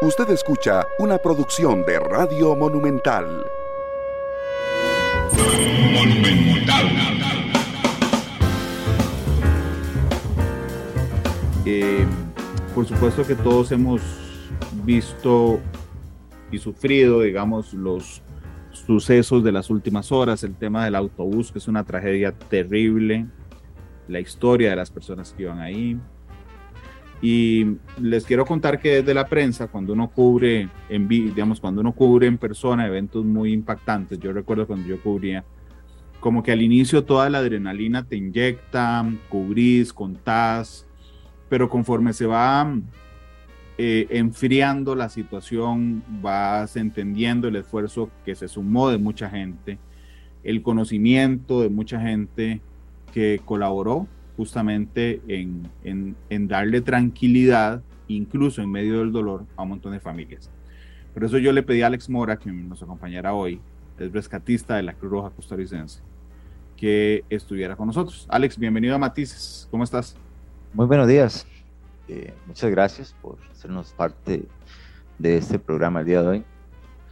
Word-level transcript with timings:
Usted 0.00 0.30
escucha 0.30 0.86
una 1.00 1.18
producción 1.18 1.84
de 1.84 1.98
Radio 1.98 2.54
Monumental. 2.54 3.44
Eh, 11.66 12.06
por 12.76 12.86
supuesto 12.86 13.26
que 13.26 13.34
todos 13.34 13.72
hemos 13.72 14.00
visto 14.84 15.58
y 16.52 16.58
sufrido, 16.58 17.22
digamos, 17.22 17.74
los 17.74 18.22
sucesos 18.70 19.42
de 19.42 19.50
las 19.50 19.68
últimas 19.68 20.12
horas, 20.12 20.44
el 20.44 20.54
tema 20.54 20.84
del 20.84 20.94
autobús, 20.94 21.50
que 21.50 21.58
es 21.58 21.66
una 21.66 21.82
tragedia 21.82 22.30
terrible, 22.30 23.26
la 24.06 24.20
historia 24.20 24.70
de 24.70 24.76
las 24.76 24.92
personas 24.92 25.32
que 25.32 25.42
iban 25.42 25.58
ahí, 25.58 25.98
y 27.20 27.76
les 28.00 28.24
quiero 28.24 28.44
contar 28.44 28.80
que 28.80 28.96
desde 28.96 29.14
la 29.14 29.26
prensa, 29.26 29.66
cuando 29.66 29.92
uno 29.92 30.08
cubre 30.08 30.68
en 30.88 31.08
digamos, 31.08 31.60
cuando 31.60 31.80
uno 31.80 31.92
cubre 31.92 32.26
en 32.26 32.38
persona 32.38 32.86
eventos 32.86 33.24
muy 33.24 33.52
impactantes, 33.52 34.18
yo 34.20 34.32
recuerdo 34.32 34.66
cuando 34.66 34.86
yo 34.86 35.00
cubría, 35.02 35.44
como 36.20 36.42
que 36.42 36.52
al 36.52 36.62
inicio 36.62 37.04
toda 37.04 37.28
la 37.30 37.38
adrenalina 37.38 38.04
te 38.04 38.16
inyecta, 38.16 39.04
cubrís, 39.28 39.92
contás, 39.92 40.86
pero 41.48 41.68
conforme 41.68 42.12
se 42.12 42.26
va 42.26 42.72
eh, 43.78 44.06
enfriando 44.10 44.94
la 44.94 45.08
situación, 45.08 46.02
vas 46.20 46.76
entendiendo 46.76 47.48
el 47.48 47.56
esfuerzo 47.56 48.10
que 48.24 48.34
se 48.36 48.46
sumó 48.46 48.90
de 48.90 48.98
mucha 48.98 49.28
gente, 49.28 49.78
el 50.44 50.62
conocimiento 50.62 51.62
de 51.62 51.68
mucha 51.68 52.00
gente 52.00 52.60
que 53.12 53.40
colaboró 53.44 54.06
justamente 54.38 55.20
en, 55.26 56.46
darle 56.46 56.80
tranquilidad, 56.80 57.82
incluso 58.06 58.62
en 58.62 58.70
medio 58.70 59.00
del 59.00 59.10
dolor, 59.10 59.44
a 59.56 59.64
un 59.64 59.70
montón 59.70 59.92
de 59.92 59.98
familias. 59.98 60.48
Por 61.12 61.24
eso 61.24 61.38
yo 61.38 61.52
le 61.52 61.64
pedí 61.64 61.82
a 61.82 61.88
Alex 61.88 62.08
Mora, 62.08 62.38
que 62.38 62.52
nos 62.52 62.80
acompañara 62.80 63.34
hoy, 63.34 63.60
es 63.98 64.12
rescatista 64.12 64.76
de 64.76 64.84
la 64.84 64.94
Cruz 64.94 65.10
Roja 65.10 65.30
costarricense, 65.30 66.00
que 66.76 67.24
estuviera 67.28 67.74
con 67.74 67.88
nosotros. 67.88 68.26
Alex, 68.30 68.56
bienvenido 68.56 68.94
a 68.94 68.98
Matices, 68.98 69.66
¿cómo 69.72 69.82
estás? 69.82 70.16
Muy 70.72 70.86
buenos 70.86 71.08
días. 71.08 71.44
Eh, 72.06 72.32
muchas 72.46 72.70
gracias 72.70 73.16
por 73.20 73.38
hacernos 73.50 73.92
parte 73.92 74.44
de 75.18 75.36
este 75.36 75.58
programa 75.58 75.98
el 75.98 76.06
día 76.06 76.22
de 76.22 76.28
hoy. 76.28 76.44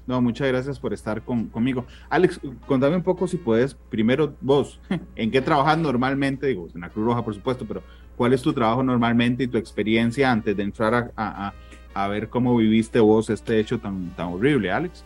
No, 0.06 0.22
muchas 0.22 0.46
gracias 0.46 0.78
por 0.78 0.92
estar 0.92 1.20
conmigo. 1.22 1.84
Alex, 2.08 2.40
contame 2.66 2.94
un 2.94 3.02
poco 3.02 3.26
si 3.26 3.36
puedes, 3.36 3.74
primero 3.74 4.34
vos, 4.40 4.78
¿en 5.16 5.30
qué 5.32 5.40
trabajas 5.40 5.78
normalmente? 5.78 6.46
Digo, 6.46 6.68
en 6.72 6.80
la 6.80 6.90
Cruz 6.90 7.06
Roja, 7.06 7.24
por 7.24 7.34
supuesto, 7.34 7.66
pero 7.66 7.82
¿cuál 8.16 8.32
es 8.32 8.40
tu 8.40 8.52
trabajo 8.52 8.84
normalmente 8.84 9.44
y 9.44 9.48
tu 9.48 9.58
experiencia 9.58 10.30
antes 10.30 10.56
de 10.56 10.62
entrar 10.62 11.12
a, 11.16 11.52
a, 11.92 12.08
ver 12.08 12.28
cómo 12.28 12.56
viviste 12.56 13.00
vos 13.00 13.30
este 13.30 13.58
hecho 13.58 13.80
tan, 13.80 14.14
tan 14.14 14.28
horrible, 14.28 14.70
Alex? 14.70 15.02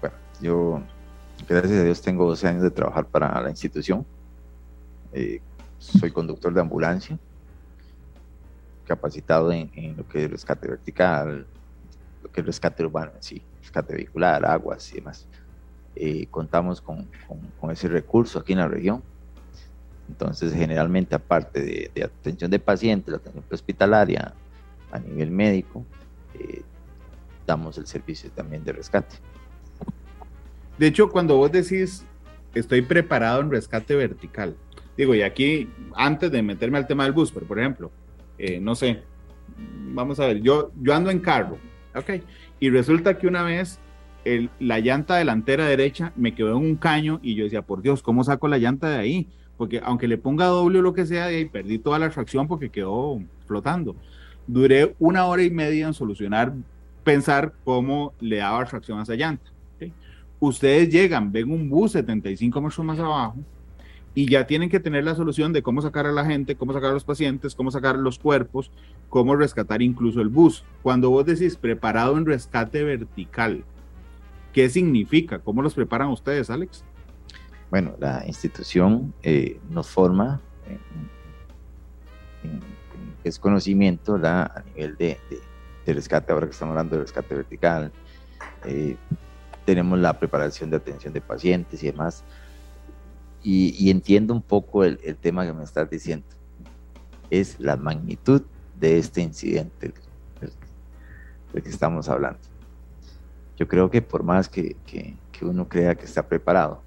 Bueno, 0.00 0.16
yo, 0.40 0.80
gracias 1.46 1.78
a 1.78 1.84
Dios, 1.84 2.00
tengo 2.00 2.26
12 2.26 2.48
años 2.48 2.62
de 2.62 2.70
trabajar 2.70 3.04
para 3.04 3.38
la 3.42 3.50
institución. 3.50 4.06
Eh, 5.12 5.40
soy 5.78 6.10
conductor 6.10 6.54
de 6.54 6.60
ambulancia, 6.62 7.18
capacitado 8.86 9.52
en, 9.52 9.70
en 9.74 9.94
lo 9.94 10.08
que 10.08 10.24
es 10.24 10.30
rescate 10.30 10.68
vertical, 10.68 11.46
lo 12.22 12.32
que 12.32 12.40
es 12.40 12.46
rescate 12.46 12.82
urbano 12.82 13.12
en 13.14 13.22
sí 13.22 13.42
rescate 13.66 13.94
vehicular, 13.94 14.44
aguas 14.44 14.92
y 14.92 14.96
demás. 14.96 15.26
Eh, 15.94 16.26
contamos 16.30 16.80
con, 16.80 17.08
con, 17.58 17.70
ese 17.70 17.88
recurso 17.88 18.38
aquí 18.38 18.52
en 18.52 18.60
la 18.60 18.68
región. 18.68 19.02
Entonces, 20.08 20.52
generalmente, 20.52 21.14
aparte 21.14 21.90
de, 21.92 22.04
atención 22.04 22.50
de 22.50 22.58
pacientes, 22.58 23.10
la 23.10 23.16
atención 23.16 23.44
hospitalaria 23.50 24.32
a 24.92 24.98
nivel 24.98 25.30
médico, 25.30 25.84
eh, 26.34 26.62
damos 27.46 27.76
el 27.78 27.86
servicio 27.86 28.30
también 28.30 28.62
de 28.64 28.72
rescate. 28.72 29.16
De 30.78 30.86
hecho, 30.86 31.10
cuando 31.10 31.36
vos 31.36 31.50
decís, 31.50 32.04
estoy 32.54 32.82
preparado 32.82 33.40
en 33.40 33.50
rescate 33.50 33.96
vertical, 33.96 34.54
digo, 34.96 35.14
y 35.14 35.22
aquí, 35.22 35.68
antes 35.94 36.30
de 36.30 36.42
meterme 36.42 36.78
al 36.78 36.86
tema 36.86 37.04
del 37.04 37.12
bus, 37.12 37.32
pero 37.32 37.46
por 37.46 37.58
ejemplo, 37.58 37.90
eh, 38.38 38.60
no 38.60 38.74
sé, 38.74 39.02
vamos 39.92 40.20
a 40.20 40.26
ver, 40.26 40.40
yo, 40.40 40.70
yo 40.80 40.94
ando 40.94 41.10
en 41.10 41.20
carro, 41.20 41.58
ok, 41.94 42.22
y 42.60 42.70
resulta 42.70 43.18
que 43.18 43.26
una 43.26 43.42
vez 43.42 43.78
la 44.58 44.80
llanta 44.80 45.16
delantera 45.16 45.66
derecha 45.66 46.12
me 46.16 46.34
quedó 46.34 46.50
en 46.50 46.64
un 46.64 46.76
caño 46.76 47.20
y 47.22 47.34
yo 47.34 47.44
decía, 47.44 47.62
por 47.62 47.82
Dios, 47.82 48.02
¿cómo 48.02 48.24
saco 48.24 48.48
la 48.48 48.58
llanta 48.58 48.88
de 48.88 48.96
ahí? 48.96 49.28
Porque 49.56 49.80
aunque 49.84 50.08
le 50.08 50.18
ponga 50.18 50.46
doble 50.46 50.80
o 50.80 50.82
lo 50.82 50.92
que 50.92 51.06
sea, 51.06 51.26
de 51.26 51.36
ahí 51.36 51.44
perdí 51.44 51.78
toda 51.78 51.98
la 51.98 52.10
tracción 52.10 52.48
porque 52.48 52.70
quedó 52.70 53.20
flotando. 53.46 53.94
Duré 54.46 54.94
una 54.98 55.26
hora 55.26 55.42
y 55.42 55.50
media 55.50 55.86
en 55.86 55.94
solucionar, 55.94 56.52
pensar 57.04 57.52
cómo 57.64 58.14
le 58.20 58.38
daba 58.38 58.64
tracción 58.64 58.98
a 58.98 59.02
esa 59.02 59.14
llanta. 59.14 59.50
Ustedes 60.38 60.90
llegan, 60.90 61.32
ven 61.32 61.50
un 61.50 61.68
bus 61.68 61.92
75 61.92 62.60
metros 62.60 62.84
más 62.84 62.98
abajo 62.98 63.36
y 64.16 64.30
ya 64.30 64.46
tienen 64.46 64.70
que 64.70 64.80
tener 64.80 65.04
la 65.04 65.14
solución 65.14 65.52
de 65.52 65.62
cómo 65.62 65.82
sacar 65.82 66.06
a 66.06 66.10
la 66.10 66.24
gente, 66.24 66.56
cómo 66.56 66.72
sacar 66.72 66.88
a 66.88 66.94
los 66.94 67.04
pacientes, 67.04 67.54
cómo 67.54 67.70
sacar 67.70 67.96
los 67.96 68.18
cuerpos, 68.18 68.72
cómo 69.10 69.36
rescatar 69.36 69.82
incluso 69.82 70.22
el 70.22 70.30
bus. 70.30 70.64
Cuando 70.82 71.10
vos 71.10 71.26
decís 71.26 71.56
preparado 71.56 72.16
en 72.16 72.24
rescate 72.24 72.82
vertical, 72.82 73.62
¿qué 74.54 74.70
significa? 74.70 75.40
¿Cómo 75.40 75.60
los 75.60 75.74
preparan 75.74 76.08
ustedes, 76.08 76.48
Alex? 76.48 76.82
Bueno, 77.70 77.94
la 77.98 78.24
institución 78.26 79.12
eh, 79.22 79.60
nos 79.68 79.86
forma 79.86 80.40
en, 82.42 82.62
es 83.22 83.38
conocimiento 83.38 84.18
a 84.24 84.64
nivel 84.74 84.96
de, 84.96 85.18
rescate, 85.86 86.32
ahora 86.32 86.46
que 86.46 86.52
estamos 86.52 86.72
hablando 86.72 86.96
de 86.96 87.02
rescate 87.02 87.34
vertical. 87.34 87.92
Eh, 88.64 88.96
tenemos 89.66 89.98
la 89.98 90.18
preparación 90.18 90.70
de 90.70 90.78
atención 90.78 91.12
de 91.12 91.20
pacientes 91.20 91.82
y 91.82 91.88
demás 91.88 92.24
y, 93.48 93.90
entiendo 93.90 94.34
un 94.34 94.42
poco 94.42 94.82
el, 94.82 94.98
tema 95.20 95.46
que 95.46 95.52
me 95.52 95.62
estás 95.62 95.88
diciendo. 95.88 96.26
Es 97.30 97.60
la 97.60 97.76
magnitud 97.76 98.42
de 98.76 98.98
este 98.98 99.20
incidente 99.20 99.94
del, 100.40 101.62
que 101.62 101.68
estamos 101.68 102.08
hablando. 102.08 102.40
Yo 103.56 103.68
creo 103.68 103.88
que 103.88 104.02
por 104.02 104.24
más 104.24 104.48
que, 104.48 104.74
que, 104.84 105.16
uno 105.42 105.68
crea 105.68 105.94
que 105.94 106.06
está 106.06 106.26
preparado, 106.26 106.82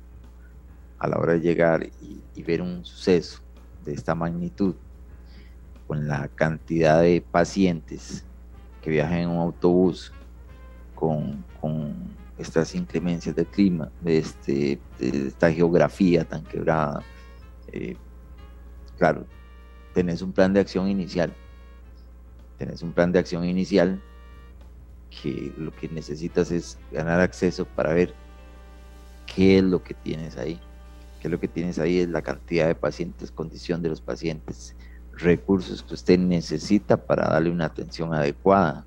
a 0.98 1.08
la 1.08 1.18
hora 1.18 1.32
de 1.32 1.40
llegar 1.40 1.90
y, 2.36 2.44
ver 2.44 2.62
un 2.62 2.84
suceso 2.84 3.40
de 3.86 3.94
esta 3.94 4.14
magnitud, 4.14 4.76
con 5.88 6.10
la 6.10 6.28
cantidad 6.28 7.02
de 7.02 7.22
pacientes 7.22 8.26
que 8.82 8.90
viajan 8.90 9.20
en 9.20 9.30
un 9.30 9.38
autobús, 9.38 10.12
con, 10.94 11.46
con 11.62 12.09
estas 12.40 12.74
inclemencias 12.74 13.36
del 13.36 13.46
clima, 13.46 13.92
de, 14.02 14.20
este, 14.20 14.80
esta 15.00 15.52
geografía 15.52 16.24
tan 16.24 16.44
quebrada. 16.44 17.04
Eh, 17.72 17.98
claro, 18.98 19.26
tenés 19.94 20.22
un 20.22 20.32
plan 20.32 20.54
de 20.54 20.62
acción 20.62 20.88
inicial. 20.88 21.34
Tenés 22.58 22.82
un 22.82 22.94
plan 22.94 23.12
de 23.12 23.20
acción 23.20 23.46
inicial 23.46 24.02
que 25.10 25.54
lo 25.58 25.72
que 25.72 25.90
necesitas 25.90 26.52
es 26.52 26.80
ganar 26.92 27.20
acceso 27.20 27.66
para 27.66 27.94
ver 27.94 28.14
qué 29.36 29.58
es 29.58 29.64
lo 29.64 29.84
que 29.84 29.94
tienes 29.94 30.38
ahí. 30.38 30.60
¿Qué 31.20 31.28
es 31.28 31.32
lo 31.32 31.40
que 31.40 31.50
tienes 31.50 31.78
ahí? 31.78 32.00
Es 32.00 32.10
la 32.10 32.22
cantidad 32.22 32.68
de 32.68 32.76
pacientes, 32.76 33.32
condición 33.32 33.82
de 33.82 33.90
los 33.90 34.00
pacientes, 34.00 34.78
recursos 35.12 35.84
que 35.84 35.94
usted 35.94 36.18
necesita 36.18 36.96
para 36.96 37.28
darle 37.28 37.50
una 37.50 37.66
atención 37.66 38.14
adecuada 38.14 38.86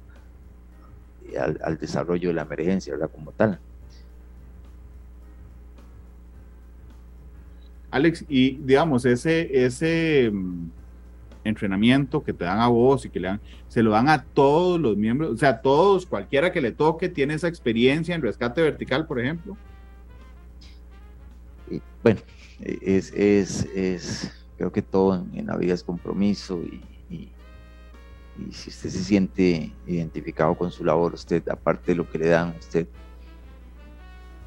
al, 1.36 1.78
desarrollo 1.78 2.28
de 2.28 2.34
la 2.34 2.42
emergencia, 2.42 2.92
¿verdad? 2.92 3.10
Como 3.12 3.32
tal. 3.32 3.58
Alex, 7.90 8.24
y 8.28 8.56
digamos, 8.56 9.04
ese, 9.04 9.64
ese 9.64 10.30
mm, 10.32 10.70
entrenamiento 11.44 12.24
que 12.24 12.32
te 12.32 12.44
dan 12.44 12.60
a 12.60 12.68
vos 12.68 13.04
y 13.04 13.10
que 13.10 13.20
le 13.20 13.28
dan, 13.28 13.40
se 13.68 13.82
lo 13.82 13.90
dan 13.90 14.08
a 14.08 14.24
todos 14.24 14.80
los 14.80 14.96
miembros, 14.96 15.32
o 15.32 15.36
sea, 15.36 15.60
todos, 15.60 16.06
cualquiera 16.06 16.52
que 16.52 16.60
le 16.60 16.72
toque, 16.72 17.08
tiene 17.08 17.34
esa 17.34 17.48
experiencia 17.48 18.14
en 18.14 18.22
rescate 18.22 18.62
vertical, 18.62 19.06
por 19.06 19.20
ejemplo. 19.20 19.56
bueno, 22.02 22.20
es, 22.60 23.12
es, 23.12 23.64
es, 23.74 24.46
creo 24.56 24.72
que 24.72 24.82
todo 24.82 25.26
en, 25.34 25.46
la 25.46 25.56
vida 25.56 25.74
es 25.74 25.82
compromiso 25.82 26.62
y, 26.62 26.80
y 28.48 28.52
si 28.52 28.70
usted 28.70 28.90
se 28.90 29.04
siente 29.04 29.72
identificado 29.86 30.54
con 30.54 30.70
su 30.70 30.84
labor, 30.84 31.14
usted, 31.14 31.46
aparte 31.48 31.92
de 31.92 31.96
lo 31.96 32.08
que 32.08 32.18
le 32.18 32.28
dan, 32.28 32.54
usted, 32.58 32.86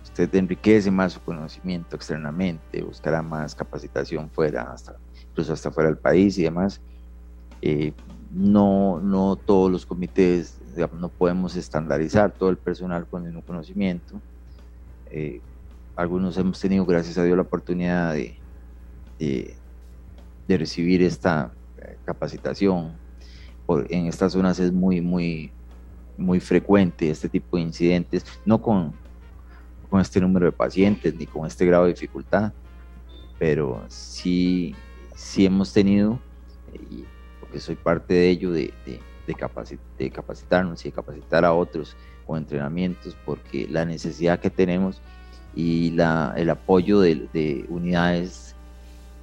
usted 0.04 0.34
enriquece 0.36 0.92
más 0.92 1.14
su 1.14 1.22
conocimiento 1.22 1.96
externamente, 1.96 2.82
buscará 2.82 3.22
más 3.22 3.56
capacitación 3.56 4.30
fuera, 4.30 4.64
hasta, 4.72 4.96
incluso 5.30 5.54
hasta 5.54 5.72
fuera 5.72 5.90
del 5.90 5.98
país 5.98 6.38
y 6.38 6.44
demás. 6.44 6.82
Eh, 7.62 7.94
no, 8.32 9.00
no 9.00 9.36
todos 9.38 9.72
los 9.72 9.86
comités, 9.86 10.60
no 11.00 11.10
podemos 11.10 11.56
estandarizar 11.56 12.32
todo 12.32 12.50
el 12.50 12.58
personal 12.58 13.08
con 13.08 13.24
el 13.24 13.30
mismo 13.30 13.44
conocimiento. 13.44 14.20
Eh, 15.10 15.42
algunos 15.96 16.38
hemos 16.38 16.60
tenido, 16.60 16.86
gracias 16.86 17.18
a 17.18 17.24
Dios, 17.24 17.38
la 17.38 17.44
oportunidad 17.44 18.14
de, 18.14 18.38
de, 19.20 20.58
recibir 20.58 21.02
esta 21.02 21.54
eh, 21.78 21.98
en 23.90 24.08
estas 24.08 24.34
zonas 24.34 24.60
es 24.60 24.72
muy, 24.72 25.02
muy, 25.02 25.52
muy 26.18 26.40
frecuente 26.40 27.10
este 27.10 27.30
tipo 27.30 27.58
de 27.58 27.64
incidentes, 27.64 28.26
no 28.46 28.62
con, 28.62 28.94
con 29.90 30.02
este 30.02 30.22
número 30.22 30.46
de 30.46 30.52
pacientes 30.52 31.16
ni 31.16 31.26
con 31.26 31.46
este 31.46 31.66
grado 31.66 31.86
de 31.86 31.94
dificultad, 31.94 32.54
pero 33.40 33.84
sí, 33.88 34.76
sí 35.16 35.46
hemos 35.46 35.74
tenido, 35.74 36.20
porque 37.40 37.60
soy 37.60 37.76
parte 37.76 38.14
de 38.14 38.30
ello, 38.30 38.52
de, 38.52 38.74
de, 38.86 39.00
de, 39.98 40.10
capacitarnos 40.12 40.86
y 40.86 40.90
de 40.90 40.96
capacitar 40.96 41.46
a 41.46 41.54
otros 41.54 41.96
con 42.26 42.38
entrenamientos, 42.38 43.16
porque 43.26 43.68
la 43.70 43.86
necesidad 43.86 44.40
que 44.40 44.50
tenemos 44.50 45.02
y 45.56 45.92
la, 45.92 46.34
el 46.38 46.50
apoyo 46.50 47.00
de, 47.00 47.28
de 47.34 47.66
unidades 47.70 48.56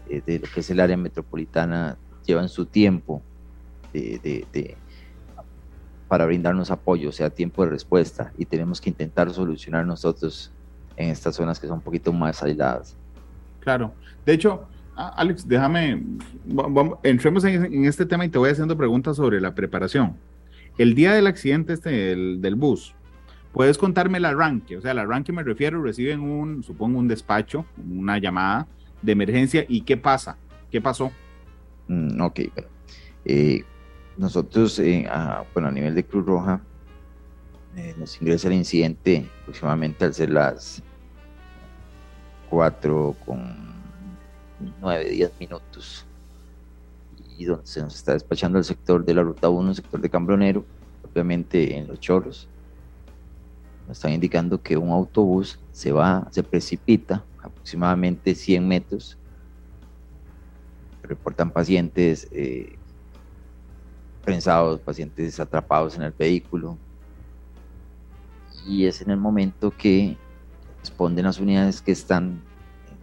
eh, 0.08 0.22
de 0.24 0.38
lo 0.38 0.46
que 0.52 0.60
es 0.60 0.70
el 0.70 0.80
área 0.80 0.96
metropolitana 0.96 1.98
llevan 2.24 2.48
su 2.48 2.66
tiempo 2.66 3.22
de, 3.92 4.46
de, 4.52 4.76
para 6.08 6.26
brindarnos 6.26 6.70
apoyo, 6.70 7.08
o 7.08 7.12
sea, 7.12 7.30
tiempo 7.30 7.64
de 7.64 7.70
respuesta, 7.70 8.32
y 8.36 8.44
tenemos 8.44 8.80
que 8.80 8.90
intentar 8.90 9.32
solucionar 9.32 9.86
nosotros 9.86 10.52
en 10.96 11.10
estas 11.10 11.36
zonas 11.36 11.58
que 11.58 11.66
son 11.66 11.76
un 11.76 11.82
poquito 11.82 12.12
más 12.12 12.42
aisladas. 12.42 12.96
Claro, 13.60 13.94
de 14.26 14.34
hecho, 14.34 14.66
Alex, 14.94 15.48
déjame, 15.48 16.02
entremos 17.02 17.44
en, 17.44 17.84
este 17.86 18.04
tema 18.04 18.24
y 18.24 18.28
te 18.28 18.38
voy 18.38 18.50
haciendo 18.50 18.76
preguntas 18.76 19.16
sobre 19.16 19.40
la 19.40 19.54
preparación. 19.54 20.16
El 20.76 20.94
día 20.94 21.12
del 21.14 21.26
accidente 21.26 21.72
este 21.72 21.90
del, 21.90 22.54
bus, 22.56 22.94
¿puedes 23.52 23.78
contarme 23.78 24.18
el 24.18 24.26
arranque? 24.26 24.76
O 24.76 24.80
sea, 24.80 24.92
el 24.92 24.98
arranque 24.98 25.32
me 25.32 25.42
refiero, 25.42 25.82
reciben 25.82 26.20
un, 26.20 26.62
supongo, 26.62 26.98
un 26.98 27.08
despacho, 27.08 27.64
una 27.90 28.18
llamada 28.18 28.66
de 29.00 29.12
emergencia, 29.12 29.64
¿y 29.66 29.80
qué 29.80 29.96
pasa? 29.96 30.36
¿Qué 30.70 30.80
pasó? 30.80 31.10
Mm, 31.88 32.20
ok. 32.20 32.40
Eh, 33.24 33.64
nosotros, 34.16 34.78
eh, 34.78 35.06
a, 35.08 35.44
bueno, 35.52 35.68
a 35.68 35.72
nivel 35.72 35.94
de 35.94 36.04
Cruz 36.04 36.26
Roja, 36.26 36.60
eh, 37.76 37.94
nos 37.96 38.20
ingresa 38.20 38.48
el 38.48 38.54
incidente 38.54 39.30
aproximadamente 39.42 40.04
al 40.04 40.12
ser 40.12 40.30
las 40.30 40.82
4 42.50 43.16
con 43.24 43.72
9, 44.80 45.10
10 45.10 45.32
minutos. 45.40 46.06
Y 47.38 47.46
donde 47.46 47.66
se 47.66 47.80
nos 47.80 47.94
está 47.94 48.12
despachando 48.12 48.58
el 48.58 48.64
sector 48.64 49.04
de 49.04 49.14
la 49.14 49.22
ruta 49.22 49.48
1, 49.48 49.70
el 49.70 49.76
sector 49.76 50.00
de 50.00 50.10
Cambronero, 50.10 50.64
obviamente 51.10 51.76
en 51.76 51.88
los 51.88 51.98
chorros. 51.98 52.46
Nos 53.88 53.96
están 53.96 54.12
indicando 54.12 54.62
que 54.62 54.76
un 54.76 54.90
autobús 54.90 55.58
se 55.72 55.92
va, 55.92 56.28
se 56.30 56.42
precipita 56.42 57.24
aproximadamente 57.42 58.34
100 58.34 58.68
metros. 58.68 59.16
Reportan 61.02 61.50
pacientes 61.50 62.28
eh, 62.30 62.78
prensados, 64.24 64.80
pacientes 64.80 65.38
atrapados 65.40 65.96
en 65.96 66.02
el 66.02 66.12
vehículo. 66.12 66.78
Y 68.66 68.86
es 68.86 69.02
en 69.02 69.10
el 69.10 69.16
momento 69.16 69.70
que 69.70 70.16
responden 70.80 71.24
las 71.24 71.38
unidades 71.38 71.82
que 71.82 71.92
están 71.92 72.40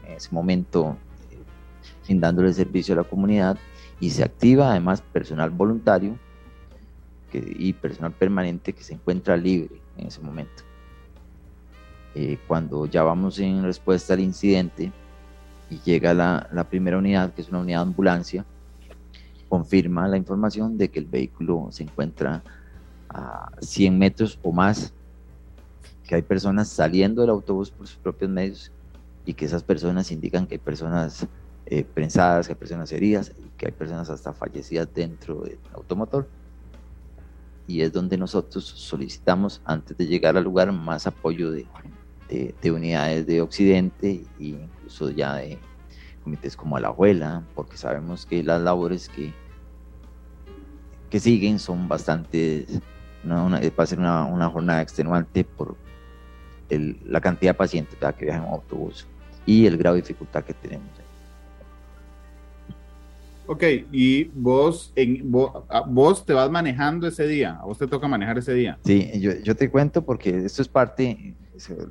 en 0.05 0.13
ese 0.13 0.29
momento 0.31 0.97
eh, 2.07 2.15
dándole 2.15 2.53
servicio 2.53 2.93
a 2.93 2.97
la 2.97 3.03
comunidad 3.03 3.57
y 3.99 4.09
se 4.11 4.23
activa 4.23 4.71
además 4.71 5.01
personal 5.01 5.49
voluntario 5.49 6.17
y 7.31 7.73
personal 7.73 8.11
permanente 8.11 8.73
que 8.73 8.83
se 8.83 8.93
encuentra 8.93 9.37
libre 9.37 9.81
en 9.97 10.07
ese 10.07 10.19
momento. 10.21 10.63
Eh, 12.15 12.39
cuando 12.47 12.85
ya 12.87 13.03
vamos 13.03 13.37
en 13.39 13.63
respuesta 13.63 14.13
al 14.13 14.21
incidente 14.21 14.91
y 15.69 15.79
llega 15.81 16.13
la, 16.13 16.49
la 16.51 16.63
primera 16.63 16.97
unidad, 16.97 17.33
que 17.33 17.41
es 17.41 17.49
una 17.49 17.59
unidad 17.59 17.79
de 17.79 17.89
ambulancia, 17.89 18.45
confirma 19.49 20.07
la 20.07 20.17
información 20.17 20.77
de 20.77 20.89
que 20.89 20.99
el 20.99 21.05
vehículo 21.05 21.67
se 21.71 21.83
encuentra 21.83 22.43
a 23.09 23.51
100 23.59 23.97
metros 23.97 24.39
o 24.43 24.51
más, 24.51 24.93
que 26.07 26.15
hay 26.15 26.21
personas 26.21 26.69
saliendo 26.69 27.21
del 27.21 27.31
autobús 27.31 27.71
por 27.71 27.87
sus 27.87 27.97
propios 27.97 28.31
medios 28.31 28.71
y 29.25 29.33
que 29.33 29.45
esas 29.45 29.63
personas 29.63 30.11
indican 30.11 30.47
que 30.47 30.55
hay 30.55 30.59
personas 30.59 31.27
eh, 31.65 31.83
prensadas, 31.83 32.47
que 32.47 32.53
hay 32.53 32.59
personas 32.59 32.91
heridas 32.91 33.31
y 33.37 33.49
que 33.57 33.67
hay 33.67 33.71
personas 33.71 34.09
hasta 34.09 34.33
fallecidas 34.33 34.87
dentro 34.93 35.41
del 35.41 35.59
automotor. 35.73 36.27
Y 37.67 37.81
es 37.81 37.93
donde 37.93 38.17
nosotros 38.17 38.65
solicitamos, 38.65 39.61
antes 39.65 39.95
de 39.95 40.07
llegar 40.07 40.35
al 40.35 40.43
lugar, 40.43 40.71
más 40.71 41.05
apoyo 41.05 41.51
de, 41.51 41.67
de, 42.29 42.71
unidades 42.71 43.27
de 43.27 43.41
Occidente 43.41 44.23
e 44.39 44.43
incluso 44.43 45.11
ya 45.11 45.35
de 45.35 45.59
comités 46.19 46.55
como 46.55 46.77
a 46.77 46.79
la 46.79 46.89
abuela, 46.89 47.43
porque 47.55 47.77
sabemos 47.77 48.25
que 48.25 48.43
las 48.43 48.61
labores 48.61 49.09
que, 49.09 49.33
que 51.09 51.19
siguen 51.19 51.59
son 51.59 51.87
bastante, 51.87 52.65
va 53.25 53.83
a 53.83 53.85
ser 53.85 53.99
una, 53.99 54.25
una 54.25 54.49
jornada 54.49 54.81
extenuante 54.81 55.43
por 55.43 55.75
el, 56.69 56.99
la 57.05 57.21
cantidad 57.21 57.51
de 57.51 57.57
pacientes 57.57 57.97
que 58.17 58.25
viajan 58.25 58.43
en 58.43 58.49
autobús 58.49 59.07
y 59.45 59.65
el 59.65 59.77
grado 59.77 59.95
de 59.95 60.01
dificultad 60.01 60.43
que 60.43 60.53
tenemos. 60.53 60.87
Ok, 63.47 63.63
y 63.91 64.25
vos, 64.25 64.93
en, 64.95 65.31
vos, 65.31 66.23
te 66.23 66.33
vas 66.33 66.51
manejando 66.51 67.07
ese 67.07 67.25
día, 67.25 67.57
a 67.59 67.65
vos 67.65 67.79
te 67.79 67.87
toca 67.87 68.07
manejar 68.07 68.37
ese 68.37 68.53
día. 68.53 68.77
Sí, 68.85 69.09
yo, 69.19 69.31
yo 69.41 69.55
te 69.55 69.71
cuento 69.71 70.05
porque 70.05 70.45
esto 70.45 70.61
es 70.61 70.67
parte, 70.67 71.33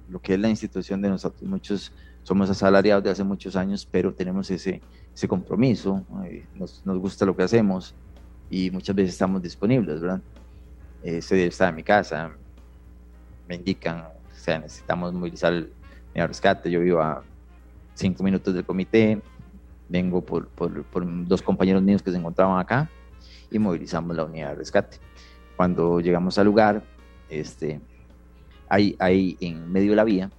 lo 0.09 0.21
que 0.21 0.35
es 0.35 0.39
la 0.39 0.49
institución 0.49 1.03
de 1.03 1.09
nosotros. 1.09 1.43
Muchos 1.43 1.93
somos 2.29 2.51
asalariados 2.51 3.03
de 3.03 3.09
hace 3.09 3.25
muchos 3.25 3.57
años, 3.57 3.89
pero 3.91 4.13
tenemos 4.13 4.51
ese, 4.51 4.83
ese 5.15 5.27
compromiso, 5.27 6.05
eh, 6.27 6.45
nos, 6.57 6.85
nos, 6.85 6.99
gusta 6.99 7.25
lo 7.25 7.35
que 7.35 7.43
hacemos 7.43 7.95
y 8.51 8.71
muchas 8.71 8.95
veces 8.95 9.15
estamos 9.15 9.41
disponibles, 9.41 10.03
¿verdad? 10.03 10.21
Eh, 11.03 11.23
se 11.23 11.47
está 11.47 11.71
en 11.71 11.77
mi 11.77 11.83
casa, 11.83 12.31
me 13.49 13.55
indican, 13.55 14.01
o 14.01 14.35
sea, 14.35 14.59
necesitamos 14.59 15.15
movilizar 15.15 15.55
el, 15.55 15.73
rescate, 16.13 16.71
yo 16.71 16.81
vivo 16.81 17.01
a 17.01 17.25
cinco 17.95 18.23
minutos 18.23 18.53
del 18.53 18.67
comité, 18.67 19.19
vengo 19.89 20.21
por, 20.21 20.49
por, 20.49 20.85
por, 20.85 21.27
dos 21.27 21.41
compañeros 21.41 21.81
míos 21.83 22.03
que 22.03 22.11
se 22.11 22.19
encontraban 22.19 22.61
acá 22.61 22.91
y 23.51 23.59
movilizamos 23.59 24.15
la 24.15 24.25
unidad 24.25 24.51
de 24.51 24.57
rescate. 24.57 24.99
Cuando 25.57 25.99
llegamos 25.99 26.37
al 26.37 26.45
lugar, 26.45 26.83
este, 27.31 27.81
hay, 28.69 28.97
hay 28.99 29.39
en 29.41 29.73
medio 29.73 29.93
de 29.93 29.97
la 29.97 30.05
vía 30.05 30.31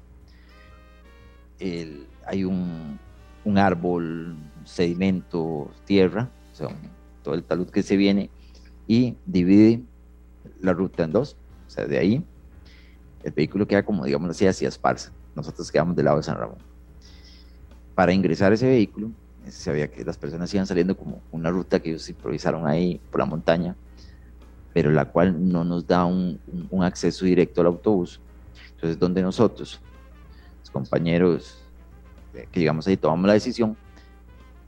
hay 2.26 2.44
un, 2.46 3.00
un, 3.44 3.58
árbol, 3.58 4.36
sedimento, 4.66 5.70
tierra, 5.86 6.30
o 6.54 6.56
sea, 6.56 6.68
todo 7.24 7.34
el 7.36 7.44
talud 7.44 7.70
que 7.70 7.84
se 7.84 7.98
viene 7.98 8.30
y 8.88 9.16
divide 9.26 9.82
la 10.62 10.74
ruta 10.74 11.04
en 11.04 11.12
dos. 11.12 11.36
O 11.68 11.70
sea, 11.70 11.86
de 11.86 11.98
ahí 11.98 12.24
el 13.24 13.32
vehículo 13.32 13.68
queda 13.68 13.84
como, 13.84 14.06
digamos 14.06 14.30
así, 14.30 14.48
hacia 14.48 14.70
Esparza. 14.70 15.12
Nosotros 15.36 15.72
quedamos 15.72 15.96
del 15.96 16.06
lado 16.06 16.18
de 16.18 16.24
San 16.24 16.38
Ramón. 16.38 16.58
Para 17.96 18.14
ingresar 18.14 18.54
ese 18.54 18.68
vehículo, 18.68 19.12
se 19.46 19.52
sabía 19.52 19.90
que 19.90 20.04
las 20.04 20.18
personas 20.18 20.54
iban 20.54 20.66
saliendo 20.66 20.96
como 20.96 21.22
una 21.32 21.50
ruta 21.50 21.80
que 21.80 21.90
ellos 21.90 22.10
improvisaron 22.10 22.66
ahí 22.68 23.00
por 23.12 23.20
la 23.20 23.26
montaña, 23.26 23.76
pero 24.74 24.92
la 24.92 25.06
cual 25.06 25.50
no 25.50 25.64
nos 25.64 25.86
da 25.86 26.06
un, 26.06 26.40
un 26.70 26.84
acceso 26.84 27.26
directo 27.26 27.62
al 27.62 27.68
autobús. 27.68 28.22
Entonces, 28.76 28.98
donde 28.98 29.22
nosotros 29.22 29.82
compañeros 30.70 31.64
que 32.52 32.60
llegamos 32.60 32.88
ahí 32.88 32.98
tomamos 32.98 33.28
la 33.28 33.34
decisión 33.34 33.76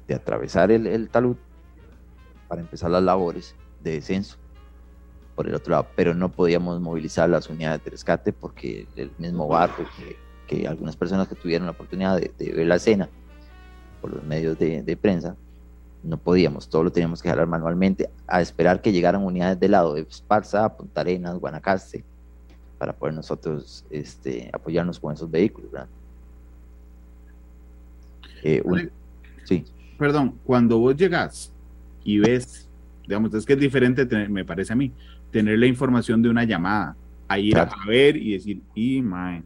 de 0.08 0.15
atravesar 0.15 0.72
el, 0.72 1.10
talud 1.10 1.36
para 2.48 2.62
empezar 2.62 2.91
las 2.91 3.03
labores 3.03 3.55
de 3.81 3.91
descenso 3.93 4.38
por 5.36 5.48
el 5.48 5.55
otro 5.55 5.72
lado, 5.72 5.88
pero 5.96 6.13
no 6.13 6.29
podíamos 6.29 6.81
movilizar 6.81 7.29
las 7.29 7.50
unidades 7.50 7.84
de 7.84 7.91
rescate 7.91 8.34
porque 8.34 8.88
el 8.96 9.12
mismo 9.17 9.48
barco 9.48 9.84
que, 10.48 10.67
algunas 10.67 10.98
personas 10.98 11.29
que 11.29 11.36
tuvieron 11.36 11.65
la 11.65 11.72
oportunidad 11.72 12.20
de, 12.20 12.51
ver 12.51 12.67
la 12.67 12.75
escena 12.75 13.08
por 14.01 14.13
los 14.13 14.24
medios 14.25 14.60
de, 14.60 14.84
de, 14.84 14.98
prensa, 14.98 15.38
no 16.03 16.17
podíamos, 16.17 16.67
todo 16.67 16.84
lo 16.84 16.91
teníamos 16.91 17.22
que 17.22 17.29
jalar 17.29 17.48
manualmente 17.48 18.10
a 18.27 18.41
esperar 18.41 18.81
que 18.81 18.91
llegaran 18.91 19.24
unidades 19.24 19.58
del 19.62 19.72
lado 19.72 19.93
de 19.93 20.01
Esparza, 20.01 20.75
Punta 20.75 21.00
Arenas, 21.00 21.39
Guanacaste, 21.39 22.03
para 22.82 22.94
poder 22.94 23.14
nosotros 23.14 23.86
este, 23.92 24.50
apoyarnos 24.52 25.00
con 25.00 25.14
esos 25.14 25.30
vehículos. 25.30 25.70
Eh, 28.42 28.64
sí. 29.44 29.64
Perdón, 30.00 30.40
cuando 30.44 30.80
vos 30.80 30.98
llegas 30.98 31.54
y 32.04 32.18
ves, 32.18 32.68
digamos, 33.04 33.32
es 33.36 33.46
que 33.46 33.54
es 33.54 33.60
diferente, 33.60 34.04
me 34.28 34.44
parece 34.44 34.74
a 34.74 34.76
mí, 34.76 34.92
tener 35.30 35.60
la 35.60 35.68
información 35.68 36.24
de 36.24 36.30
una 36.30 36.44
llamada, 36.44 36.96
a 37.28 37.38
ir 37.38 37.56
a 37.56 37.70
ver 37.86 38.18
y 38.18 38.34
decir, 38.34 38.64
y 38.74 39.00
mae, 39.04 39.44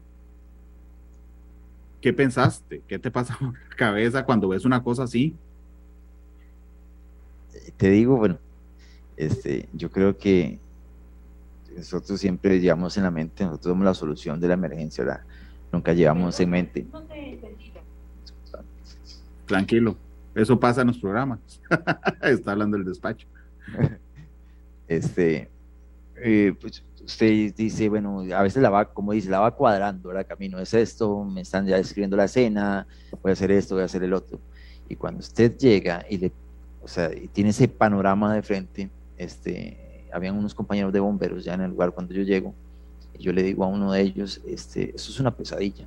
¿qué 2.00 2.14
pensaste? 2.14 2.80
¿Qué 2.88 2.98
te 2.98 3.10
pasa 3.10 3.36
por 3.38 3.52
la 3.52 3.76
cabeza 3.76 4.24
cuando 4.24 4.48
ves 4.48 4.64
una 4.64 4.82
cosa 4.82 5.02
así? 5.02 5.34
Te 7.76 7.90
digo, 7.90 8.16
bueno, 8.16 8.38
este, 9.18 9.68
yo 9.74 9.90
creo 9.90 10.16
que 10.16 10.58
nosotros 11.76 12.18
siempre 12.20 12.58
llevamos 12.58 12.96
en 12.96 13.02
la 13.04 13.10
mente, 13.10 13.44
nosotros 13.44 13.72
somos 13.72 13.84
la 13.84 13.94
solución 13.94 14.40
de 14.40 14.48
la 14.48 14.54
emergencia, 14.54 15.04
¿verdad? 15.04 15.20
Nunca 15.72 15.92
llevamos 15.92 16.38
en 16.40 16.50
mente. 16.50 16.86
Tranquilo, 19.46 19.96
eso 20.34 20.58
pasa 20.58 20.80
en 20.80 20.88
los 20.88 20.98
programas. 20.98 21.38
Está 22.22 22.52
hablando 22.52 22.76
el 22.76 22.84
despacho. 22.84 23.26
Este, 24.88 25.48
eh, 26.16 26.54
pues 26.60 26.82
usted 27.04 27.54
dice, 27.54 27.88
bueno, 27.88 28.24
a 28.34 28.42
veces 28.42 28.62
la 28.62 28.70
va, 28.70 28.86
como 28.86 29.12
dice, 29.12 29.30
la 29.30 29.40
va 29.40 29.54
cuadrando, 29.54 30.08
¿verdad? 30.08 30.26
Camino 30.26 30.58
es 30.58 30.74
esto, 30.74 31.24
me 31.24 31.42
están 31.42 31.66
ya 31.66 31.76
escribiendo 31.76 32.16
la 32.16 32.24
escena, 32.24 32.86
voy 33.22 33.30
a 33.30 33.32
hacer 33.34 33.50
esto, 33.50 33.74
voy 33.74 33.82
a 33.82 33.86
hacer 33.86 34.02
el 34.02 34.12
otro. 34.12 34.40
Y 34.88 34.96
cuando 34.96 35.20
usted 35.20 35.56
llega 35.56 36.04
y 36.08 36.18
le, 36.18 36.32
o 36.82 36.88
sea, 36.88 37.12
y 37.14 37.28
tiene 37.28 37.50
ese 37.50 37.68
panorama 37.68 38.34
de 38.34 38.42
frente, 38.42 38.90
este, 39.16 39.85
habían 40.12 40.36
unos 40.36 40.54
compañeros 40.54 40.92
de 40.92 41.00
bomberos 41.00 41.44
ya 41.44 41.54
en 41.54 41.62
el 41.62 41.70
lugar 41.70 41.92
cuando 41.92 42.14
yo 42.14 42.22
llego, 42.22 42.54
y 43.18 43.22
yo 43.22 43.32
le 43.32 43.42
digo 43.42 43.64
a 43.64 43.68
uno 43.68 43.92
de 43.92 44.02
ellos, 44.02 44.40
este, 44.46 44.94
eso 44.94 45.10
es 45.10 45.20
una 45.20 45.30
pesadilla, 45.30 45.86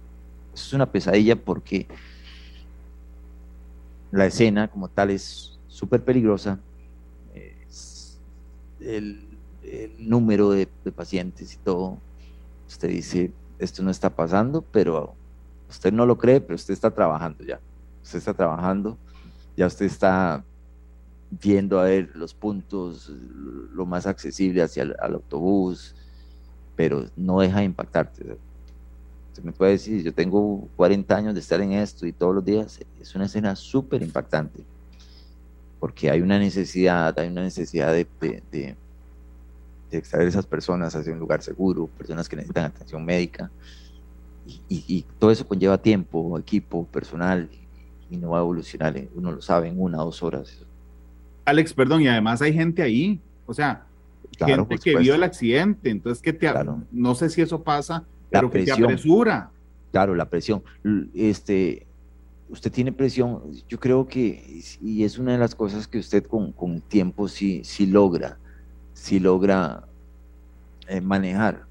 eso 0.53 0.65
es 0.67 0.73
una 0.73 0.85
pesadilla 0.85 1.35
porque 1.35 1.87
la 4.11 4.25
escena 4.25 4.67
como 4.67 4.87
tal 4.87 5.11
es 5.11 5.57
súper 5.67 6.03
peligrosa, 6.03 6.59
el, 8.79 9.25
número 9.99 10.49
de, 10.51 10.67
pacientes 10.95 11.53
y 11.53 11.57
todo, 11.57 11.99
usted 12.67 12.89
dice, 12.89 13.31
esto 13.59 13.83
no 13.83 13.91
está 13.91 14.09
pasando, 14.09 14.63
pero 14.71 15.13
usted 15.69 15.93
no 15.93 16.05
lo 16.05 16.17
cree, 16.17 16.41
pero 16.41 16.55
usted 16.55 16.73
está 16.73 16.89
trabajando 16.89 17.43
ya, 17.43 17.59
usted 18.01 18.17
está 18.17 18.33
trabajando, 18.33 18.97
ya 19.55 19.67
usted 19.67 19.85
está 19.85 20.43
viendo 21.29 21.79
a 21.79 21.83
ver 21.83 22.11
los 22.15 22.33
puntos, 22.33 23.11
lo 23.73 23.85
más 23.85 24.07
accesible 24.07 24.61
hacia 24.61 24.83
el 24.83 24.95
autobús, 24.99 25.95
pero 26.75 27.05
no 27.15 27.39
deja 27.39 27.59
de 27.59 27.65
impactarte. 27.65 28.37
Se 29.33 29.41
me 29.41 29.51
puede 29.51 29.73
decir, 29.73 30.03
yo 30.03 30.13
tengo 30.13 30.67
40 30.75 31.15
años 31.15 31.33
de 31.33 31.39
estar 31.39 31.61
en 31.61 31.73
esto 31.73 32.05
y 32.05 32.11
todos 32.11 32.35
los 32.35 32.43
días, 32.43 32.79
es 32.99 33.15
una 33.15 33.25
escena 33.25 33.55
súper 33.55 34.01
impactante 34.01 34.63
porque 35.79 36.09
hay 36.09 36.21
una 36.21 36.37
necesidad, 36.37 37.17
hay 37.17 37.29
una 37.29 37.41
necesidad 37.41 37.93
de, 37.93 38.05
de, 38.19 38.75
extraer 39.91 40.27
esas 40.27 40.45
personas 40.45 40.95
hacia 40.95 41.13
un 41.13 41.19
lugar 41.19 41.41
seguro, 41.41 41.87
personas 41.87 42.27
que 42.27 42.35
necesitan 42.35 42.65
atención 42.65 43.03
médica, 43.03 43.49
y, 44.45 44.61
y, 44.67 45.05
todo 45.19 45.31
eso 45.31 45.47
conlleva 45.47 45.77
tiempo, 45.77 46.37
equipo, 46.37 46.85
personal, 46.85 47.49
y 48.09 48.17
no 48.17 48.31
va 48.31 48.39
a 48.39 48.41
evolucionar, 48.41 48.95
uno 49.15 49.31
lo 49.31 49.41
sabe, 49.41 49.67
en 49.67 49.79
una 49.79 50.01
o 50.01 50.05
dos 50.05 50.23
horas. 50.23 50.65
Alex, 51.49 51.73
perdón, 51.73 52.01
y 52.01 52.07
además 52.07 52.41
hay 52.41 52.53
gente 52.53 52.81
ahí, 52.81 53.19
o 53.45 53.53
sea, 53.53 53.85
gente 54.37 54.77
que 54.77 54.97
vio 54.97 55.15
el 55.15 55.23
accidente, 55.23 55.89
entonces 55.89 56.21
que 56.21 56.33
te, 56.33 56.51
no 56.91 57.15
sé 57.15 57.29
si 57.29 57.41
eso 57.41 57.63
pasa, 57.63 58.03
pero 58.29 58.49
que 58.49 58.63
te 58.63 58.71
apresura. 58.71 59.51
Claro, 59.91 60.15
la 60.15 60.29
presión. 60.29 60.61
Este, 61.13 61.87
usted 62.49 62.71
tiene 62.71 62.91
presión, 62.91 63.41
yo 63.67 63.79
creo 63.79 64.07
que, 64.07 64.61
y 64.81 65.03
es 65.03 65.17
una 65.17 65.33
de 65.33 65.37
las 65.37 65.55
cosas 65.55 65.87
que 65.87 65.99
usted 65.99 66.23
con, 66.25 66.51
con 66.51 66.81
tiempo 66.81 67.27
sí, 67.27 67.61
sí 67.63 67.85
logra, 67.85 68.37
sí 68.93 69.19
logra 69.19 69.83
eh, 70.87 71.01
manejar 71.01 71.65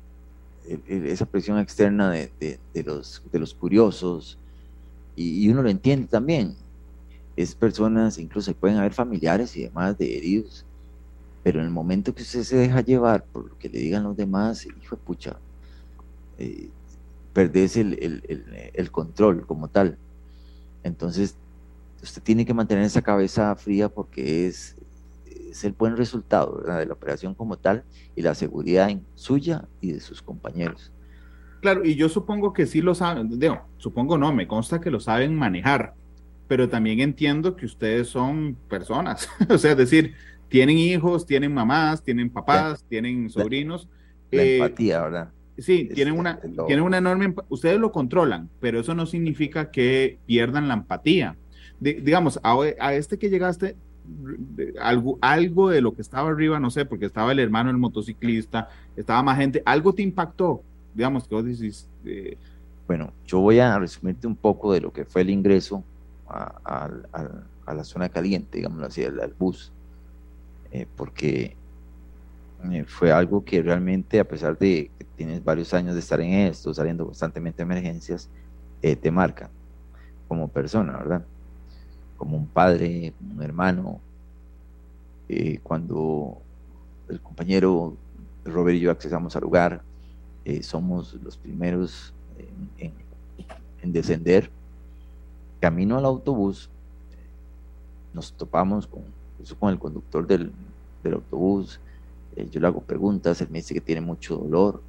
esa 0.87 1.25
presión 1.27 1.59
externa 1.59 2.11
de, 2.11 2.31
de, 2.41 2.83
los, 2.85 3.23
de 3.33 3.39
los 3.39 3.55
curiosos, 3.55 4.39
y, 5.17 5.49
uno 5.49 5.63
lo 5.63 5.71
entiende 5.71 6.07
también. 6.07 6.55
Es 7.39 7.55
personas, 7.55 8.19
incluso 8.19 8.53
pueden 8.55 8.79
haber 8.79 8.93
familiares 8.93 9.57
y 9.57 9.63
demás 9.63 9.97
de 9.97 10.17
heridos, 10.17 10.65
pero 11.43 11.61
en 11.61 11.67
el 11.67 11.73
momento 11.73 12.15
que 12.15 12.23
usted 12.23 12.43
se 12.43 12.57
deja 12.57 12.81
llevar 12.81 13.25
por 13.25 13.49
lo 13.49 13.59
que 13.59 13.69
le 13.69 13.79
digan 13.79 14.03
los 14.03 14.17
demás, 14.17 14.67
hijo 14.67 14.97
de 14.97 15.03
pucha, 15.03 15.37
eh, 16.39 16.69
perdés 17.33 17.77
el, 17.77 17.99
el, 18.01 18.73
el 18.75 18.91
control 18.91 19.47
como 19.47 19.69
tal 19.69 19.99
entonces, 20.83 21.37
usted 22.03 22.23
tiene 22.23 22.45
que 22.45 22.55
mantener 22.55 22.85
esa 22.85 23.03
cabeza 23.03 23.55
fría 23.57 23.89
porque 23.89 24.47
es, 24.47 24.77
es 25.51 25.65
el 25.65 25.73
buen 25.73 25.97
resultado 25.97 26.63
de 26.63 26.87
la 26.87 26.93
operación 26.93 27.35
como 27.35 27.57
tal 27.57 27.85
y 28.15 28.23
la 28.23 28.35
seguridad 28.35 28.91
suya 29.15 29.67
y 29.81 29.93
de 29.93 30.01
sus 30.01 30.23
compañeros. 30.23 30.93
Claro, 31.61 31.85
y 31.85 31.97
yo 31.97 32.09
supongo 32.09 32.53
que 32.53 32.67
sí 32.67 32.81
lo 32.81 32.95
saben, 32.95 33.39
digo, 33.39 33.61
supongo 33.79 34.17
no, 34.17 34.33
me 34.33 34.47
consta 34.47 34.81
que 34.81 34.91
lo 34.91 35.01
saben 35.01 35.35
manejar, 35.35 35.95
pero 36.49 36.69
también 36.69 37.01
entiendo 37.01 37.55
que 37.55 37.67
ustedes 37.67 38.09
son 38.09 38.57
personas, 38.69 39.29
o 39.49 39.59
sea, 39.59 39.73
es 39.73 39.77
decir, 39.77 40.15
tienen 40.49 40.79
hijos, 40.79 41.27
tienen 41.27 41.53
mamás, 41.53 42.03
tienen 42.03 42.31
papás, 42.31 42.83
tienen 42.89 43.29
sobrinos. 43.29 43.87
La, 44.31 44.43
eh, 44.43 44.57
empatía, 44.57 45.03
¿verdad? 45.03 45.29
Sí, 45.59 45.91
tienen 45.93 46.19
una, 46.19 46.41
tienen 46.67 46.85
una 46.85 46.99
enorme, 46.99 47.35
ustedes 47.49 47.79
lo 47.79 47.93
controlan, 47.93 48.49
pero 48.61 48.81
eso 48.81 48.95
no 48.95 49.07
significa 49.07 49.71
que 49.71 50.19
pierdan 50.27 50.69
la 50.69 50.75
empatía. 50.75 51.37
digamos, 51.81 52.41
a, 52.43 52.95
este 52.95 53.19
que 53.19 53.29
llegaste, 53.29 53.77
algo, 54.81 55.19
algo 55.21 55.69
de 55.69 55.83
lo 55.83 55.93
que 55.93 56.01
estaba 56.01 56.31
arriba, 56.31 56.59
no 56.61 56.71
sé, 56.71 56.87
porque 56.87 57.07
estaba 57.07 57.33
el 57.33 57.41
hermano 57.41 57.69
del 57.69 57.79
motociclista, 57.79 58.69
estaba 58.97 59.23
más 59.23 59.37
gente, 59.37 59.63
algo 59.67 59.93
te 59.93 60.03
impactó, 60.03 60.63
digamos, 60.95 61.27
que 61.29 61.35
vos 61.35 61.45
decís. 61.45 61.89
Bueno, 62.87 63.13
yo 63.27 63.41
voy 63.41 63.59
a 63.59 63.79
resumirte 63.79 64.27
un 64.27 64.37
poco 64.37 64.73
de 64.73 64.81
lo 64.81 64.93
que 64.93 65.05
fue 65.05 65.21
el 65.21 65.31
ingreso 65.31 65.85
a, 66.29 67.75
la 67.75 67.85
zona 67.85 68.09
caliente, 68.09 68.59
digamos 68.59 68.83
así, 68.83 69.05
al, 69.05 69.35
bus, 69.39 69.73
eh, 70.71 70.87
porque 70.97 71.57
eh, 72.71 72.85
fue 72.87 73.13
algo 73.13 73.45
que 73.45 73.63
realmente, 73.63 74.21
a 74.21 74.25
pesar 74.25 74.59
de 74.59 74.91
tienes 75.17 75.43
varios 75.43 75.75
años 75.75 75.95
de 75.95 76.01
estar 76.01 76.21
en 76.21 76.33
esto, 76.33 76.73
saliendo 76.73 77.05
constantemente 77.05 77.63
a 77.63 77.65
emergencias, 77.65 78.29
eh, 78.83 78.97
te 78.97 79.11
marca 79.11 79.51
como 80.29 80.49
persona, 80.49 80.97
¿verdad? 80.97 81.25
Como 82.17 82.37
un 82.37 82.47
padre, 82.47 83.13
un 83.35 83.43
hermano. 83.43 84.01
Cuando 85.63 86.39
el 87.09 87.21
compañero 87.21 87.97
Robert 88.47 88.77
y 88.77 88.81
yo 88.81 88.91
accesamos 88.91 89.37
al 89.37 89.43
lugar, 89.43 89.83
somos 90.63 91.15
los 91.23 91.37
primeros 91.37 92.15
en, 92.79 93.93
descender. 93.93 94.51
Camino 95.61 95.99
al 95.99 96.05
autobús, 96.05 96.71
nos 98.15 98.33
topamos 98.33 98.87
con, 98.87 99.03
el 99.71 99.79
conductor 99.79 100.27
del, 100.27 100.53
autobús, 101.05 101.81
yo 102.51 102.61
le 102.61 102.67
hago 102.67 102.81
preguntas, 102.81 103.41
él 103.41 103.49
me 103.51 103.59
dice 103.59 103.75
que 103.75 103.81
tiene 103.81 104.01
mucho 104.01 104.37
dolor, 104.37 104.83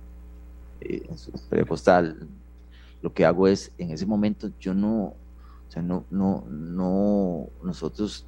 eh, 0.82 1.06
en 1.10 1.18
su 1.18 1.32
postal, 1.66 2.28
lo 3.02 3.14
que 3.14 3.26
hago 3.26 3.48
es, 3.48 3.72
en 3.78 3.92
ese 3.92 4.06
momento 4.06 4.50
yo 4.60 4.74
no, 4.74 5.14
o 5.70 5.72
sea, 5.72 5.82
no, 5.82 6.04
no, 6.10 6.44
no, 6.50 7.48
nosotros 7.64 8.26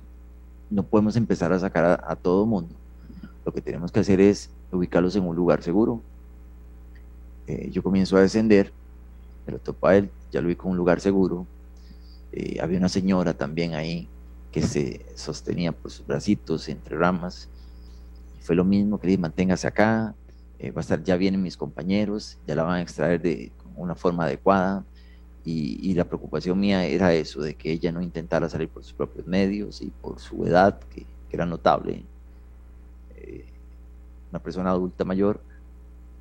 no 0.70 0.84
podemos 0.84 1.16
empezar 1.16 1.52
a 1.52 1.60
sacar 1.60 2.02
a, 2.06 2.16
todo 2.16 2.46
mundo. 2.46 2.74
Lo 3.46 3.52
que 3.52 3.62
tenemos 3.62 3.92
que 3.92 4.00
hacer 4.00 4.22
es 4.22 4.50
ubicarlos 4.72 5.16
en 5.16 5.28
un 5.28 5.36
lugar 5.36 5.62
seguro. 5.62 6.02
Eh, 7.48 7.70
yo 7.72 7.84
comienzo 7.84 8.16
a 8.16 8.22
descender, 8.22 8.72
me 9.46 9.54
lo 9.54 9.60
topo 9.60 9.88
a 9.88 9.98
él, 9.98 10.10
ya 10.32 10.40
lo 10.40 10.48
ubico 10.48 10.68
en 10.68 10.72
un 10.72 10.78
lugar 10.78 11.02
seguro. 11.02 11.46
Eh, 12.32 12.60
había 12.62 12.78
una 12.78 12.90
señora 12.90 13.34
también 13.34 13.74
ahí 13.74 14.08
que 14.52 14.62
se 14.62 15.06
sostenía 15.16 15.72
por 15.72 15.92
sus 15.92 16.06
bracitos 16.06 16.68
entre 16.70 16.98
ramas. 16.98 17.50
Fue 18.42 18.56
lo 18.56 18.66
mismo 18.66 19.00
que 19.00 19.08
le 19.08 19.12
dije, 19.12 19.22
manténgase 19.22 19.68
acá, 19.68 20.16
eh, 20.60 20.72
va 20.72 20.80
a 20.80 20.82
estar, 20.82 21.04
ya 21.04 21.16
vienen 21.18 21.42
mis 21.42 21.58
compañeros, 21.58 22.38
ya 22.48 22.56
la 22.56 22.64
van 22.64 22.76
a 22.78 22.82
extraer 22.82 23.22
de 23.22 23.52
una 23.76 23.96
forma 23.96 24.26
adecuada. 24.26 24.86
Y, 25.44 25.94
la 25.96 26.06
preocupación 26.06 26.60
mía 26.60 26.86
era 26.86 27.14
eso, 27.14 27.42
de 27.42 27.56
que 27.56 27.72
ella 27.72 27.92
no 27.92 28.02
intentara 28.02 28.48
salir 28.48 28.70
por 28.70 28.84
sus 28.84 28.94
propios 28.94 29.26
medios 29.26 29.82
y 29.82 29.88
por 29.90 30.20
su 30.20 30.46
edad, 30.46 30.80
que, 30.94 31.06
era 31.32 31.46
notable. 31.46 32.04
Eh, 33.16 33.46
una 34.30 34.40
persona 34.40 34.70
adulta 34.70 35.06
mayor, 35.06 35.42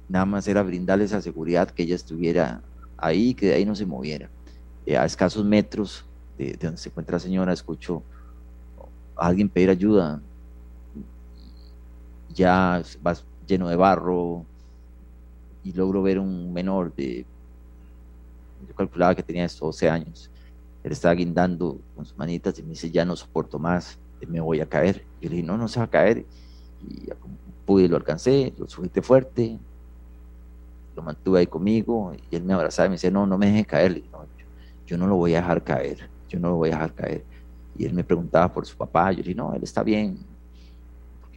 nada 0.08 0.24
más 0.24 0.46
era 0.46 0.62
brindarle 0.62 1.04
esa 1.04 1.20
seguridad 1.20 1.68
que 1.70 1.82
ella 1.82 1.96
estuviera 1.96 2.62
ahí 2.96 3.30
y 3.30 3.34
que 3.34 3.46
de 3.46 3.54
ahí 3.54 3.66
no 3.66 3.74
se 3.74 3.86
moviera. 3.86 4.30
Eh, 4.90 4.96
a 4.96 5.04
escasos 5.04 5.44
metros 5.44 6.04
de, 6.36 6.58
donde 6.60 6.76
se 6.76 6.88
encuentra 6.88 7.14
la 7.14 7.20
señora, 7.20 7.52
escucho 7.52 8.02
a 9.14 9.28
alguien 9.28 9.48
pedir 9.48 9.70
ayuda. 9.70 10.20
Ya 12.34 12.82
vas 13.00 13.24
lleno 13.46 13.68
de 13.68 13.76
barro 13.76 14.44
y 15.62 15.72
logro 15.74 16.02
ver 16.02 16.18
un 16.18 16.52
menor 16.52 16.92
de, 16.96 17.24
yo 18.66 18.74
calculaba 18.74 19.14
que 19.14 19.22
tenía 19.22 19.46
12 19.46 19.88
años, 19.88 20.28
él 20.82 20.90
estaba 20.90 21.14
guindando 21.14 21.78
con 21.94 22.04
sus 22.04 22.18
manitas 22.18 22.58
y 22.58 22.62
me 22.64 22.70
dice, 22.70 22.90
ya 22.90 23.04
no 23.04 23.14
soporto 23.14 23.60
más, 23.60 23.96
me 24.26 24.40
voy 24.40 24.60
a 24.60 24.66
caer. 24.66 25.04
Y 25.20 25.28
le 25.28 25.36
dije, 25.36 25.46
no, 25.46 25.56
no 25.56 25.68
se 25.68 25.78
va 25.78 25.84
a 25.84 25.90
caer. 25.90 26.26
Y 26.82 27.10
pude, 27.64 27.88
lo 27.88 27.96
alcancé, 27.96 28.52
lo 28.58 28.68
sujeté 28.68 29.02
fuerte, 29.02 29.56
lo 30.96 31.02
mantuve 31.02 31.38
ahí 31.38 31.46
conmigo 31.46 32.12
y 32.28 32.34
él 32.34 32.42
me 32.42 32.54
abrazaba 32.54 32.86
y 32.86 32.88
me 32.88 32.94
decía, 32.96 33.12
no, 33.12 33.24
no 33.24 33.38
me 33.38 33.46
deje 33.46 33.64
caer. 33.64 34.02
yo, 34.02 34.39
yo, 34.90 34.98
no 34.98 35.06
lo 35.06 35.16
voy 35.16 35.34
a 35.34 35.40
dejar 35.40 35.62
caer, 35.62 36.08
yo 36.28 36.40
no 36.40 36.50
lo 36.50 36.56
voy 36.56 36.70
a 36.70 36.72
dejar 36.72 36.94
caer. 36.94 37.24
Y 37.76 37.86
él 37.86 37.94
me 37.94 38.04
preguntaba 38.04 38.52
por 38.52 38.66
su 38.66 38.76
papá, 38.76 39.12
yo 39.12 39.18
le 39.18 39.22
dije, 39.22 39.34
no, 39.34 39.54
él 39.54 39.62
está 39.62 39.82
bien, 39.82 40.18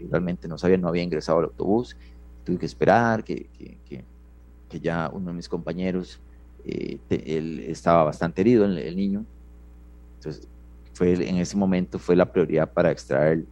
realmente 0.10 0.48
no 0.48 0.58
sabía, 0.58 0.78
no 0.78 0.88
había 0.88 1.04
ingresado 1.04 1.40
al 1.40 1.46
autobús, 1.46 1.96
tuve 2.44 2.58
que 2.58 2.66
esperar 2.66 3.24
que, 3.24 3.48
que, 3.58 3.78
que, 4.70 4.80
ya 4.80 5.10
uno 5.14 5.28
de 5.28 5.34
mis 5.34 5.48
compañeros, 5.48 6.20
eh, 6.66 6.98
él 7.10 7.60
estaba 7.68 8.04
bastante 8.04 8.42
herido, 8.42 8.66
el, 8.66 8.80
el, 8.80 8.96
niño, 8.96 9.24
entonces 10.16 10.48
fue, 10.94 11.14
en 11.14 11.38
ese 11.38 11.56
momento 11.56 12.00
fue 12.00 12.16
la 12.16 12.26
prioridad 12.26 12.72
para 12.74 12.90
extraer 12.90 13.46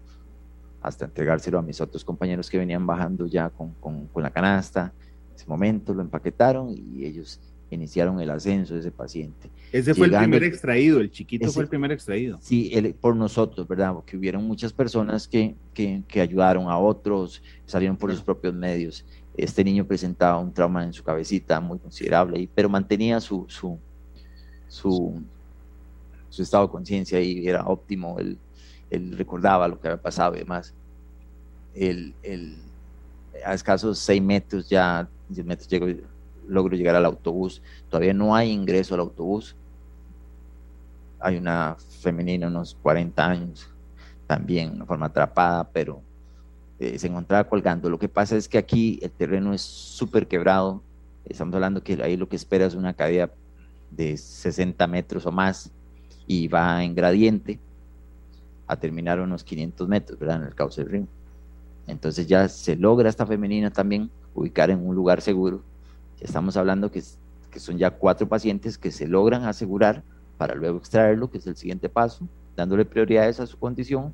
hasta 0.81 1.05
entregárselo 1.05 1.60
a 1.60 1.62
mis 1.62 1.79
otros 1.79 2.03
compañeros 2.03 2.50
que 2.50 2.58
venían 2.58 2.86
bajando 2.88 3.27
ya 3.27 3.50
con, 3.50 3.74
con, 3.75 4.08
con 4.08 4.24
la 4.24 4.31
canasta. 4.31 4.91
En 5.29 5.36
ese 5.36 5.46
momento 5.48 5.93
lo 5.93 6.01
empaquetaron 6.01 6.70
y 6.70 7.05
ellos 7.05 7.39
iniciaron 7.75 8.19
el 8.19 8.29
ascenso 8.29 8.73
de 8.73 8.81
ese 8.81 8.91
paciente. 8.91 9.49
Ese 9.71 9.95
fue 9.95 10.07
el 10.07 10.17
primer 10.17 10.43
extraído, 10.43 10.99
el 10.99 11.09
chiquito 11.09 11.49
fue 11.51 11.63
el 11.63 11.69
primer 11.69 11.91
extraído. 11.91 12.37
Sí, 12.41 12.71
por 12.99 13.15
nosotros, 13.15 13.67
¿verdad? 13.67 13.93
Porque 13.93 14.17
hubieron 14.17 14.43
muchas 14.43 14.73
personas 14.73 15.27
que, 15.27 15.55
que, 15.73 16.03
que 16.07 16.21
ayudaron 16.21 16.69
a 16.69 16.77
otros, 16.77 17.41
salieron 17.65 17.95
por 17.95 18.11
sus 18.11 18.21
propios 18.21 18.53
medios. 18.53 19.05
Este 19.37 19.63
niño 19.63 19.85
presentaba 19.85 20.37
un 20.37 20.53
trauma 20.53 20.83
en 20.83 20.91
su 20.91 21.03
cabecita 21.03 21.59
muy 21.61 21.79
considerable, 21.79 22.47
pero 22.53 22.67
mantenía 22.67 23.21
su, 23.21 23.45
su, 23.47 23.79
su, 24.67 25.21
su 26.29 26.41
estado 26.41 26.67
de 26.67 26.71
conciencia 26.71 27.21
y 27.21 27.47
era 27.47 27.65
óptimo, 27.65 28.19
él, 28.19 28.37
él, 28.89 29.17
recordaba 29.17 29.69
lo 29.69 29.79
que 29.79 29.87
había 29.87 30.01
pasado 30.01 30.35
y 30.35 30.39
demás. 30.39 30.73
El, 31.73 32.13
el, 32.23 32.57
a 33.45 33.53
escasos 33.53 33.97
seis 33.99 34.21
metros 34.21 34.67
ya, 34.67 35.07
10 35.29 35.45
metros 35.45 35.69
llegó, 35.69 35.87
logro 36.51 36.75
llegar 36.75 36.96
al 36.96 37.05
autobús. 37.05 37.62
Todavía 37.89 38.13
no 38.13 38.36
hay 38.36 38.51
ingreso 38.51 38.93
al 38.93 39.01
autobús. 39.01 39.55
Hay 41.20 41.38
una 41.38 41.77
femenina, 42.01 42.48
unos 42.48 42.75
40 42.81 43.25
años, 43.25 43.70
también, 44.27 44.79
de 44.79 44.86
forma 44.86 45.05
atrapada, 45.08 45.63
pero 45.72 46.01
eh, 46.79 46.98
se 47.00 47.08
encontraba 47.08 47.48
colgando. 47.48 47.89
Lo 47.89 48.00
que 48.00 48.10
pasa 48.10 48.36
es 48.36 48.48
que 48.48 48.58
aquí 48.58 49.00
el 49.01 49.12
terreno 49.12 49.53
es 49.53 49.62
súper 49.62 50.27
quebrado. 50.27 50.81
Estamos 51.25 51.53
hablando 51.55 51.84
que 51.84 52.01
ahí 52.03 52.17
lo 52.17 52.27
que 52.27 52.36
espera 52.36 52.65
es 52.65 52.75
una 52.75 52.93
caída 52.93 53.31
de 53.91 54.17
60 54.17 54.86
metros 54.88 55.25
o 55.25 55.31
más 55.31 55.72
y 56.27 56.48
va 56.48 56.84
en 56.84 56.96
gradiente 56.96 57.60
a 58.67 58.75
terminar 58.75 59.20
unos 59.20 59.43
500 59.43 59.88
metros, 59.88 60.20
¿verdad? 60.20 60.38
En 60.38 60.48
el 60.48 60.55
cauce 60.55 60.81
del 60.81 60.91
río. 60.91 61.08
Entonces 61.88 62.25
ya 62.25 62.48
se 62.48 62.75
logra 62.75 63.10
esta 63.10 63.25
femenina 63.25 63.70
también 63.70 64.10
ubicar 64.34 64.70
en 64.70 64.86
un 64.86 64.96
lugar 64.96 65.22
seguro 65.22 65.62
Estamos 66.21 66.55
hablando 66.55 66.91
que, 66.91 67.03
que 67.49 67.59
son 67.59 67.77
ya 67.77 67.91
cuatro 67.91 68.27
pacientes 68.27 68.77
que 68.77 68.91
se 68.91 69.07
logran 69.07 69.43
asegurar 69.43 70.03
para 70.37 70.55
luego 70.55 70.77
extraerlo, 70.77 71.29
que 71.29 71.39
es 71.39 71.47
el 71.47 71.55
siguiente 71.55 71.89
paso, 71.89 72.27
dándole 72.55 72.85
prioridades 72.85 73.39
a 73.39 73.45
su 73.45 73.57
condición. 73.57 74.13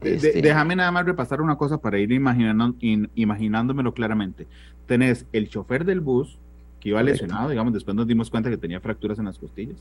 Este, 0.00 0.40
déjame 0.40 0.74
nada 0.76 0.90
más 0.90 1.04
repasar 1.04 1.40
una 1.40 1.56
cosa 1.56 1.78
para 1.78 1.98
ir 1.98 2.10
imaginando, 2.12 2.74
imaginándomelo 3.14 3.92
claramente. 3.92 4.46
Tenés 4.86 5.26
el 5.32 5.48
chofer 5.48 5.84
del 5.84 6.00
bus 6.00 6.38
que 6.80 6.88
iba 6.88 7.02
lesionado, 7.02 7.50
digamos, 7.50 7.74
después 7.74 7.94
nos 7.94 8.06
dimos 8.06 8.30
cuenta 8.30 8.48
que 8.48 8.56
tenía 8.56 8.80
fracturas 8.80 9.18
en 9.18 9.26
las 9.26 9.38
costillas. 9.38 9.76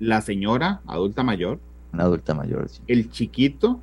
La 0.00 0.22
señora 0.22 0.80
adulta 0.86 1.22
mayor. 1.22 1.60
Una 1.92 2.04
adulta 2.04 2.34
mayor, 2.34 2.68
sí. 2.68 2.80
El 2.86 3.10
chiquito 3.10 3.80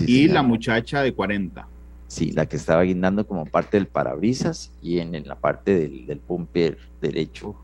y 0.00 0.28
la 0.28 0.42
muchacha 0.42 1.02
de 1.02 1.12
40. 1.12 1.66
Sí, 2.06 2.32
la 2.32 2.46
que 2.46 2.56
estaba 2.56 2.82
guindando 2.82 3.26
como 3.26 3.46
parte 3.46 3.76
del 3.76 3.86
parabrisas 3.86 4.70
y 4.82 4.98
en, 4.98 5.26
la 5.26 5.34
parte 5.36 5.74
del, 5.76 6.06
del 6.06 6.18
pumper 6.18 6.78
derecho, 7.00 7.56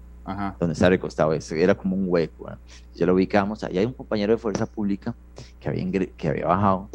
donde 0.59 0.73
está 0.73 0.89
recostado, 0.89 1.33
era 1.33 1.75
como 1.75 1.97
un 1.97 2.05
hueco. 2.09 2.51
Ya 2.95 3.07
lo 3.07 3.15
ubicamos, 3.15 3.65
ahí 3.65 3.79
hay 3.79 3.87
un 3.87 3.93
compañero 3.93 4.33
de 4.33 4.39
fuerza 4.39 4.67
pública 4.67 5.15
que 5.59 5.69
había, 5.69 6.07
que 6.17 6.29
había 6.29 6.47
bajado, 6.47 6.89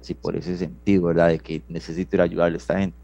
así 0.00 0.14
por 0.14 0.36
ese 0.36 0.56
sentido, 0.56 1.04
¿verdad? 1.04 1.28
De 1.28 1.38
que 1.38 1.62
necesito 1.68 2.16
ir 2.16 2.20
a 2.20 2.24
ayudarle 2.24 2.56
a 2.56 2.58
esta 2.58 2.78
gente. 2.78 2.96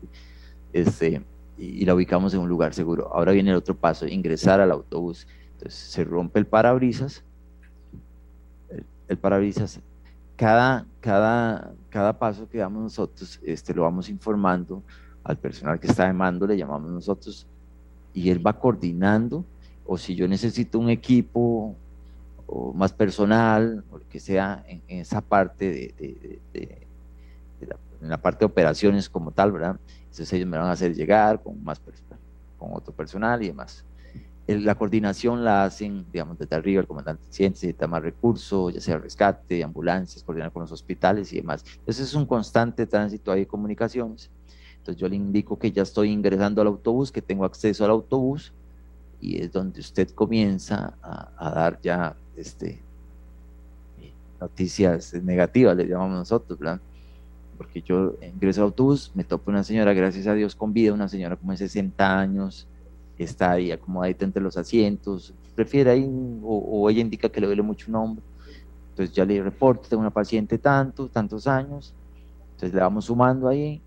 Este, 0.73 1.23
y, 1.59 1.85
la 1.85 1.95
ubicamos 1.95 2.35
en 2.35 2.41
un 2.41 2.49
lugar 2.49 2.75
seguro. 2.75 3.11
Ahora 3.13 3.33
viene 3.33 3.51
el 3.51 3.57
otro 3.57 3.77
paso, 3.77 4.07
ingresar 4.07 4.61
al 4.61 4.71
autobús. 4.71 5.27
Entonces 5.53 5.79
se 5.79 6.05
rompe 6.05 6.39
el 6.39 6.47
parabrisas, 6.47 7.25
el 9.09 9.17
parabrisas 9.19 9.81
cada, 10.37 10.87
cada, 11.01 11.73
cada 11.91 12.19
paso 12.19 12.49
que 12.49 12.59
damos 12.59 12.83
nosotros, 12.83 13.41
este, 13.45 13.75
lo 13.75 13.83
vamos 13.83 14.09
informando 14.09 14.83
al 15.25 15.37
personal 15.37 15.79
que 15.79 15.87
está 15.87 16.07
de 16.07 16.13
mando, 16.13 16.47
le 16.47 16.57
llamamos 16.57 16.91
nosotros, 16.91 17.47
y 18.15 18.31
él 18.31 18.45
va 18.45 18.59
coordinando, 18.59 19.45
o 19.87 19.97
si 19.97 20.15
yo 20.15 20.27
necesito 20.29 20.79
un 20.79 20.91
equipo 20.91 21.77
o 22.47 22.73
más 22.73 22.93
personal, 22.93 23.85
o 23.91 23.99
lo 23.99 24.09
que 24.09 24.21
sea, 24.21 24.65
en, 24.67 24.83
esa 24.89 25.21
parte 25.21 25.95
de, 25.97 26.39
de, 26.53 26.87
la, 28.01 28.19
parte 28.19 28.41
de 28.41 28.47
operaciones 28.47 29.09
como 29.09 29.31
tal, 29.31 29.53
¿verdad? 29.53 29.79
Entonces 30.01 30.33
ellos 30.33 30.49
me 30.49 30.59
van 30.59 30.67
a 30.67 30.73
hacer 30.73 30.95
llegar 30.95 31.43
con 31.43 31.63
más 31.63 31.79
personal, 31.79 32.19
con 32.59 32.71
otro 32.75 32.93
personal 32.93 33.43
y 33.43 33.49
demás 33.49 33.85
la 34.47 34.75
coordinación 34.75 35.45
la 35.45 35.65
hacen, 35.65 36.05
digamos, 36.13 36.39
desde 36.39 36.57
arriba, 36.57 36.81
el 36.81 36.87
comandante 36.87 37.23
si 37.31 37.45
necesita 37.49 37.87
más 37.87 38.03
recursos, 38.03 38.75
ya 38.75 38.81
sea 38.81 38.99
rescate, 38.99 39.63
ambulancias, 39.63 40.25
coordinar 40.25 40.53
con 40.53 40.63
los 40.63 40.73
hospitales 40.73 41.33
y 41.33 41.37
demás. 41.37 41.65
Entonces 41.79 42.09
es 42.09 42.15
un 42.15 42.27
constante 42.27 42.87
tránsito 42.87 43.31
ahí 43.31 43.41
de 43.41 43.47
comunicaciones. 43.47 44.31
Entonces 44.79 45.01
yo 45.01 45.09
le 45.09 45.15
indico 45.15 45.59
que 45.59 45.71
ya 45.71 45.83
estoy 45.83 46.11
ingresando 46.11 46.61
al 46.61 46.67
autobús, 46.67 47.13
que 47.13 47.23
tengo 47.23 47.45
acceso 47.45 47.85
al 47.85 47.93
autobús 47.93 48.53
y 49.21 49.41
es 49.41 49.53
donde 49.53 49.79
usted 49.79 50.11
comienza 50.11 50.95
a, 51.01 51.51
dar 51.55 51.81
ya 51.81 52.17
este, 52.37 52.83
noticias 54.41 55.15
negativas, 55.15 55.77
le 55.77 55.87
llamamos 55.87 56.19
nosotros, 56.19 56.59
¿verdad? 56.59 56.81
Porque 57.57 57.81
yo 57.81 58.17
ingreso 58.21 58.63
al 58.63 58.67
autobús, 58.67 59.13
me 59.15 59.23
topo 59.23 59.53
una 59.53 59.63
señora, 59.63 59.93
gracias 59.93 60.27
a 60.27 60.35
Dios, 60.35 60.57
con 60.57 60.73
vida, 60.73 60.93
una 60.93 61.09
señora 61.09 61.37
como 61.37 61.53
de 61.53 61.59
60 61.59 62.19
años, 62.19 62.67
está 63.19 63.53
ahí 63.53 63.71
acomodadita 63.71 64.25
entre 64.25 64.43
los 64.43 64.57
asientos, 64.57 65.35
prefiere 65.55 65.91
ahí, 65.91 66.09
o, 66.43 66.89
ella 66.91 67.01
indica 67.01 67.29
que 67.29 67.41
le 67.41 67.47
duele 67.47 67.63
mucho 67.63 67.91
un 67.91 67.97
hombro, 67.97 68.25
entonces 68.91 69.15
ya 69.15 69.25
le 69.25 69.43
reporto, 69.43 69.89
tengo 69.89 70.01
una 70.01 70.11
paciente 70.11 70.59
tantos, 70.59 71.11
tantos 71.11 71.47
años, 71.47 71.95
entonces 72.53 72.75
le 72.75 72.81
vamos 72.81 73.07
sumando 73.07 73.49
ahí, 73.49 73.81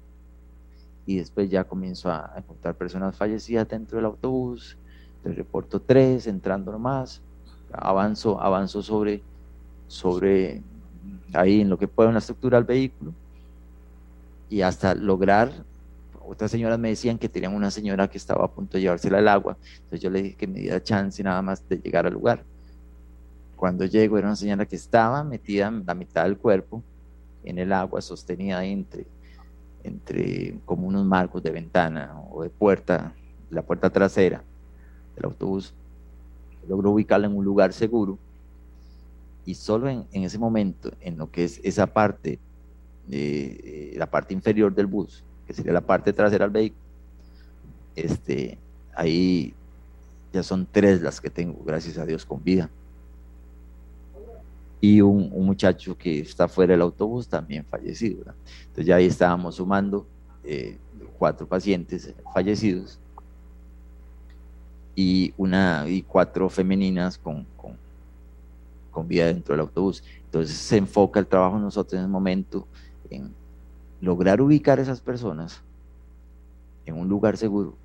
y 1.06 1.18
después 1.18 1.50
ya 1.50 1.64
comienzo 1.64 2.10
a, 2.12 2.34
encontrar 2.38 2.76
personas 2.76 3.16
fallecidas 3.16 3.68
dentro 3.68 3.98
del 3.98 4.06
autobús, 4.06 4.78
entonces 5.18 5.38
reporto 5.38 5.80
tres, 5.80 6.28
entrando 6.28 6.72
nomás, 6.72 7.22
avanzo, 7.72 8.42
avanzo 8.42 8.82
sobre, 8.82 9.22
sobre 9.88 10.62
ahí 11.34 11.62
en 11.62 11.70
lo 11.70 11.78
que 11.78 11.88
pueda 11.88 12.10
una 12.10 12.20
estructura 12.20 12.58
del 12.58 12.66
vehículo, 12.66 13.14
y 14.50 14.62
hasta 14.62 14.94
lograr 14.94 15.52
otras 16.28 16.52
señoras 16.52 16.80
me 16.80 16.90
decían 16.90 17.18
que 17.18 17.30
tenían 17.30 17.54
una 17.54 17.72
señora 17.72 18.10
que 18.10 18.18
estaba 18.18 18.46
a 18.46 18.52
punto 18.52 18.78
de 18.78 18.82
llevársela 18.82 19.20
al 19.20 19.28
agua, 19.28 19.58
entonces 19.76 20.02
yo 20.02 20.10
le 20.10 20.22
dije 20.22 20.36
que 20.36 20.48
me 20.48 20.60
diera 20.60 20.82
chance 20.82 21.22
nada 21.24 21.42
más 21.42 21.68
de 21.68 21.78
llegar 21.78 22.06
al 22.06 22.14
lugar. 22.14 22.44
Cuando 23.56 23.86
llego 23.86 24.18
era 24.18 24.28
una 24.28 24.36
señora 24.36 24.66
que 24.66 24.76
estaba 24.76 25.24
metida 25.24 25.68
en 25.68 25.86
la 25.86 25.94
mitad 25.94 26.24
del 26.24 26.38
cuerpo 26.38 26.84
en 27.44 27.60
el 27.60 27.72
agua, 27.72 28.02
sostenida 28.02 28.64
entre, 28.66 29.06
entre 29.84 30.60
como 30.66 30.88
unos 30.88 31.06
marcos 31.06 31.44
de 31.44 31.52
ventana 31.52 32.20
o 32.32 32.44
de 32.44 32.50
puerta, 32.50 33.14
la 33.50 33.62
puerta 33.62 33.90
trasera 33.90 34.44
del 35.16 35.26
autobús. 35.26 35.74
Logró 36.68 36.92
ubicarla 36.92 37.28
en 37.28 37.38
un 37.38 37.46
lugar 37.46 37.72
seguro 37.72 38.18
y 39.46 39.54
solo 39.54 39.88
en, 39.88 40.06
en 40.12 40.24
ese 40.24 40.40
momento, 40.40 40.92
en 41.00 41.18
lo 41.18 41.30
que 41.30 41.44
es 41.44 41.62
esa 41.64 41.86
parte, 41.86 42.40
de, 43.08 43.94
la 43.98 44.10
parte 44.10 44.34
inferior 44.34 44.74
del 44.74 44.88
bus, 44.88 45.24
que 45.48 45.54
sería 45.54 45.74
la 45.74 45.82
parte 45.82 46.14
trasera 46.14 46.46
del 46.46 46.52
vehículo, 46.52 46.82
este, 47.96 48.58
ahí 48.94 49.54
ya 50.34 50.44
son 50.44 50.68
tres 50.70 51.02
las 51.02 51.22
que 51.22 51.30
tengo, 51.30 51.64
gracias 51.64 51.98
a 51.98 52.06
Dios, 52.06 52.26
con 52.26 52.44
vida. 52.44 52.70
Y 54.82 55.02
un, 55.02 55.30
muchacho 55.46 55.98
que 55.98 56.20
está 56.20 56.48
fuera 56.48 56.74
del 56.74 56.82
autobús 56.82 57.28
también 57.28 57.64
fallecido. 57.66 58.20
Entonces 58.20 58.86
ya 58.86 58.98
ahí 58.98 59.06
estábamos 59.06 59.56
sumando 59.56 60.06
eh, 60.44 60.78
cuatro 61.18 61.48
pacientes 61.48 62.14
fallecidos 62.34 63.00
y, 64.96 65.34
una, 65.38 65.86
y 65.88 66.02
cuatro 66.02 66.50
femeninas 66.50 67.18
con, 67.18 67.46
con, 67.56 67.78
con 68.92 69.08
vida 69.08 69.28
dentro 69.28 69.54
del 69.54 69.62
autobús. 69.62 70.04
Entonces 70.26 70.56
se 70.58 70.78
enfoca 70.78 71.20
el 71.20 71.28
trabajo 71.28 71.58
nosotros 71.58 71.98
en 71.98 72.06
el 72.06 72.12
momento 72.12 72.68
en 73.10 73.34
lograr 74.02 74.42
ubicar 74.42 74.80
a 74.80 74.82
esas 74.82 75.02
personas 75.02 75.62
en 76.86 76.96
un 76.96 77.08
lugar 77.08 77.38
seguro, 77.38 77.76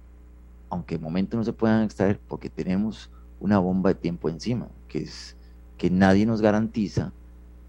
aunque 0.68 0.96
en 0.96 1.02
momento 1.02 1.36
no 1.36 1.44
se 1.44 1.52
puedan 1.52 1.84
extraer 1.84 2.18
porque 2.28 2.50
tenemos 2.50 3.10
una 3.40 3.58
bomba 3.58 3.90
de 3.90 3.94
tiempo 3.94 4.28
encima, 4.28 4.68
que 4.88 5.02
es 5.02 5.36
que 5.78 5.90
nadie 5.90 6.26
nos 6.26 6.42
garantiza 6.42 7.12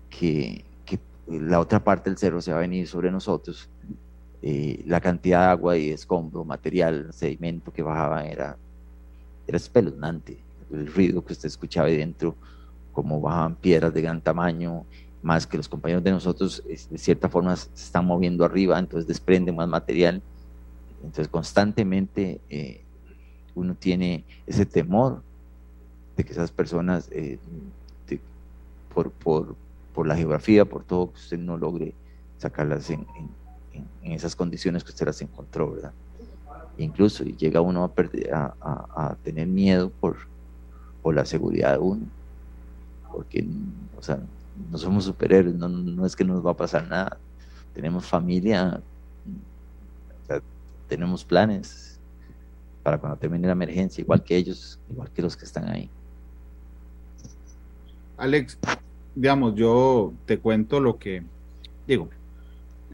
que, 0.10 0.66
la 1.28 1.62
otra 1.62 1.82
parte 1.82 2.10
del 2.10 2.18
cerro 2.18 2.42
se 2.42 2.52
va 2.52 2.58
a 2.58 2.62
venir 2.62 2.86
sobre 2.88 3.10
nosotros. 3.10 3.70
Eh, 4.42 4.84
la 4.86 5.00
cantidad 5.00 5.46
de 5.46 5.52
agua 5.52 5.78
y 5.78 5.92
escombro, 5.92 6.44
material, 6.44 7.08
sedimento 7.14 7.72
que 7.72 7.82
bajaba 7.82 8.26
era, 8.26 8.58
era 9.48 9.56
espeluznante. 9.56 10.38
El 10.74 10.94
ruido 10.94 11.24
que 11.24 11.32
usted 11.32 11.48
escuchaba 11.48 11.88
ahí 11.88 11.96
dentro, 11.96 12.36
como 12.92 13.22
bajaban 13.22 13.56
piedras 13.56 13.94
de 13.94 14.02
gran 14.02 14.20
tamaño, 14.20 14.84
más 15.22 15.46
que 15.46 15.58
los 15.58 15.70
compañeros 15.70 16.04
de 16.04 16.12
nosotros 16.12 16.64
de 16.66 16.98
cierta 16.98 17.30
forma 17.30 17.56
se 17.56 17.70
están 17.76 18.06
moviendo 18.06 18.44
arriba, 18.44 18.80
entonces 18.80 19.08
desprende 19.08 19.52
más 19.52 19.68
material. 19.68 20.22
Entonces 20.98 21.28
constantemente 21.28 22.40
eh, 22.50 22.82
uno 23.56 23.76
tiene 23.76 24.24
ese 24.48 24.66
temor 24.66 25.22
de 26.16 26.24
que 26.24 26.32
esas 26.32 26.52
personas, 26.52 27.10
eh, 27.12 27.40
por, 28.94 29.12
por, 29.12 29.56
por, 29.94 30.08
la 30.08 30.16
geografía, 30.16 30.66
por 30.66 30.84
todo, 30.84 31.12
que 31.12 31.20
usted 31.20 31.40
no 31.40 31.58
logre 31.58 31.94
sacarlas 32.38 32.90
en, 32.90 33.06
esas 34.04 34.36
condiciones 34.36 34.84
que 34.84 34.90
usted 34.90 35.06
las 35.06 35.22
encontró, 35.22 35.72
¿verdad? 35.72 35.94
Incluso 36.78 37.24
llega 37.24 37.62
uno 37.62 37.84
a, 37.86 37.94
perder, 37.94 38.30
tener 39.24 39.48
miedo 39.48 39.90
por, 39.90 40.18
por 41.02 41.16
la 41.16 41.26
seguridad 41.26 41.74
de 41.74 41.78
uno, 41.78 42.02
porque, 43.12 43.46
o 43.98 44.04
sea, 44.04 44.20
no 44.70 44.78
somos 44.78 45.06
superhéroes, 45.06 45.56
no, 45.56 45.68
no 45.70 46.06
es 46.06 46.16
que 46.16 46.24
nos 46.24 46.46
va 46.46 46.52
a 46.52 46.58
pasar 46.58 46.88
nada, 46.88 47.18
tenemos 47.74 48.06
familia, 48.06 48.82
tenemos 50.88 51.24
planes 51.24 52.00
para 52.84 52.98
cuando 52.98 53.18
termine 53.18 53.48
la 53.48 53.54
emergencia, 53.54 54.02
igual 54.02 54.24
que 54.24 54.36
ellos, 54.36 54.80
igual 54.90 55.10
que 55.12 55.22
los 55.22 55.38
que 55.38 55.46
están 55.46 55.70
ahí. 55.70 55.90
Alex, 58.18 58.58
digamos, 59.16 59.56
yo 59.56 60.14
te 60.26 60.38
cuento 60.38 60.80
lo 60.80 60.98
que, 60.98 61.24
digo, 61.88 62.10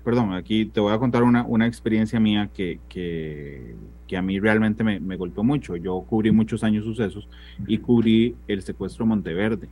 perdón, 0.03 0.33
aquí 0.33 0.65
te 0.65 0.79
voy 0.79 0.93
a 0.93 0.99
contar 0.99 1.23
una, 1.23 1.43
una 1.43 1.67
experiencia 1.67 2.19
mía 2.19 2.49
que, 2.53 2.79
que, 2.87 3.75
que, 4.07 4.15
a 4.15 4.21
mí 4.21 4.39
realmente 4.39 4.83
me, 4.83 4.99
me, 4.99 5.17
golpeó 5.17 5.43
mucho. 5.43 5.75
Yo 5.75 5.99
cubrí 6.01 6.31
muchos 6.31 6.63
años 6.63 6.85
sucesos 6.85 7.27
y 7.67 7.77
cubrí 7.79 8.35
el 8.47 8.61
secuestro 8.61 9.05
Monteverde, 9.05 9.67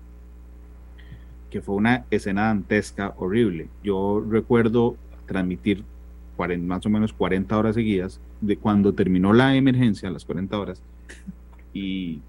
que 1.56 1.62
fue 1.62 1.76
una 1.76 2.04
escena 2.12 2.48
dantesca 2.48 3.14
horrible. 3.18 3.70
Yo 3.82 4.22
recuerdo 4.30 4.98
transmitir 5.26 5.86
más 6.60 6.86
o 6.86 6.90
menos 6.90 7.14
40 7.14 7.58
horas 7.58 7.76
seguidas 7.76 8.20
de 8.42 8.58
cuando 8.58 8.92
terminó 8.92 9.32
la 9.32 9.56
emergencia, 9.56 10.10
las 10.10 10.26
40 10.26 10.60
horas, 10.60 10.84
y, 11.74 12.20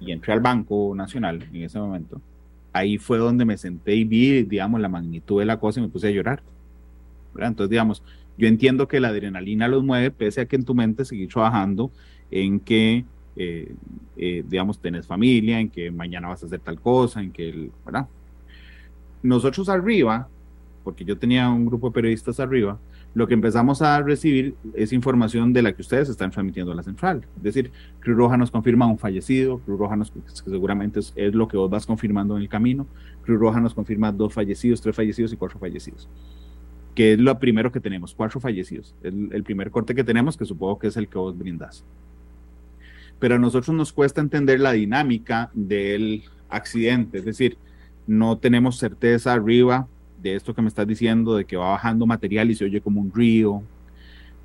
y 0.00 0.12
entré 0.12 0.32
al 0.32 0.40
Banco 0.40 0.94
Nacional 0.96 1.46
en 1.52 1.62
ese 1.62 1.78
momento 1.78 2.22
ahí 2.72 2.96
fue 2.96 3.18
donde 3.18 3.44
me 3.44 3.58
senté 3.58 3.94
y 3.96 4.04
vi, 4.04 4.44
digamos, 4.44 4.80
la 4.80 4.88
magnitud 4.88 5.40
de 5.40 5.44
la 5.44 5.58
cosa 5.58 5.80
y 5.80 5.82
me 5.82 5.90
puse 5.90 6.08
a 6.08 6.10
llorar. 6.10 6.42
Entonces, 7.36 7.68
digamos, 7.68 8.02
yo 8.38 8.48
entiendo 8.48 8.88
que 8.88 8.98
la 8.98 9.08
adrenalina 9.08 9.68
los 9.68 9.84
mueve, 9.84 10.10
pese 10.10 10.40
a 10.40 10.46
que 10.46 10.56
en 10.56 10.64
tu 10.64 10.74
mente 10.74 11.04
seguís 11.04 11.28
trabajando 11.28 11.90
en 12.30 12.60
que, 12.60 13.04
eh, 13.36 13.74
eh, 14.16 14.42
digamos, 14.48 14.78
tenés 14.78 15.06
familia, 15.06 15.60
en 15.60 15.68
que 15.68 15.90
mañana 15.90 16.28
vas 16.28 16.42
a 16.42 16.46
hacer 16.46 16.60
tal 16.60 16.80
cosa, 16.80 17.20
en 17.20 17.30
que, 17.30 17.70
¿verdad? 17.84 18.08
Nosotros 19.22 19.68
arriba, 19.68 20.28
porque 20.84 21.04
yo 21.04 21.18
tenía 21.18 21.48
un 21.50 21.66
grupo 21.66 21.88
de 21.88 21.94
periodistas 21.94 22.40
arriba, 22.40 22.78
lo 23.12 23.26
que 23.26 23.34
empezamos 23.34 23.82
a 23.82 24.00
recibir 24.02 24.54
es 24.74 24.92
información 24.92 25.52
de 25.52 25.62
la 25.62 25.72
que 25.72 25.82
ustedes 25.82 26.08
están 26.08 26.30
transmitiendo 26.30 26.72
a 26.72 26.76
la 26.76 26.82
central. 26.82 27.26
Es 27.38 27.42
decir, 27.42 27.72
Cruz 27.98 28.16
Roja 28.16 28.36
nos 28.36 28.50
confirma 28.50 28.86
un 28.86 28.98
fallecido, 28.98 29.58
Cruz 29.58 29.78
Roja 29.78 29.96
nos, 29.96 30.10
que 30.12 30.20
seguramente 30.50 31.00
es, 31.00 31.34
lo 31.34 31.48
que 31.48 31.56
vos 31.56 31.68
vas 31.68 31.86
confirmando 31.86 32.36
en 32.36 32.42
el 32.42 32.48
camino, 32.48 32.86
Cruz 33.22 33.40
Roja 33.40 33.60
nos 33.60 33.74
confirma 33.74 34.12
dos 34.12 34.32
fallecidos, 34.32 34.80
tres 34.80 34.94
fallecidos 34.94 35.32
y 35.32 35.36
cuatro 35.36 35.58
fallecidos. 35.58 36.08
Que 36.94 37.14
es 37.14 37.18
lo 37.18 37.36
primero 37.38 37.72
que 37.72 37.80
tenemos, 37.80 38.14
cuatro 38.14 38.38
fallecidos. 38.40 38.94
El, 39.02 39.30
el 39.32 39.42
primer 39.42 39.70
corte 39.70 39.94
que 39.94 40.04
tenemos, 40.04 40.36
que 40.36 40.44
supongo 40.44 40.78
que 40.78 40.86
es 40.86 40.96
el 40.96 41.08
que 41.08 41.18
vos 41.18 41.36
brindás. 41.36 41.84
Pero 43.18 43.34
a 43.34 43.38
nosotros 43.38 43.76
nos 43.76 43.92
cuesta 43.92 44.20
entender 44.20 44.60
la 44.60 44.72
dinámica 44.72 45.50
del 45.52 46.22
accidente, 46.48 47.18
es 47.18 47.24
decir, 47.24 47.58
no 48.10 48.38
tenemos 48.38 48.76
certeza 48.76 49.32
arriba 49.32 49.86
de 50.20 50.34
esto 50.34 50.52
que 50.52 50.62
me 50.62 50.66
estás 50.66 50.84
diciendo, 50.84 51.36
de 51.36 51.44
que 51.44 51.56
va 51.56 51.70
bajando 51.70 52.06
material 52.06 52.50
y 52.50 52.56
se 52.56 52.64
oye 52.64 52.80
como 52.80 53.00
un 53.00 53.14
río, 53.14 53.62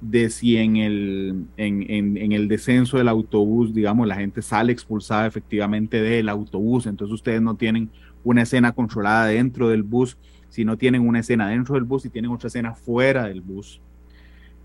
de 0.02 0.30
si 0.30 0.58
en 0.58 0.76
el, 0.76 1.46
en, 1.58 1.90
en, 1.90 2.32
el 2.32 2.48
descenso 2.48 3.00
del 3.00 3.08
autobús, 3.08 3.74
digamos, 3.74 4.08
la 4.08 4.18
gente 4.18 4.44
sale 4.44 4.72
expulsada 4.72 5.26
efectivamente 5.26 6.00
del 6.00 6.30
autobús, 6.30 6.86
entonces 6.86 7.12
ustedes 7.12 7.42
no 7.42 7.56
tienen 7.56 7.90
una 8.24 8.44
escena 8.44 8.72
controlada 8.72 9.26
dentro 9.26 9.70
del 9.70 9.82
bus, 9.82 10.16
si 10.50 10.64
no 10.64 10.78
tienen 10.78 11.02
una 11.02 11.22
escena 11.22 11.50
dentro 11.50 11.74
del 11.74 11.86
bus 11.86 12.06
y 12.06 12.12
tienen 12.12 12.30
otra 12.30 12.50
escena 12.50 12.76
fuera 12.76 13.26
del 13.26 13.42
bus. 13.42 13.82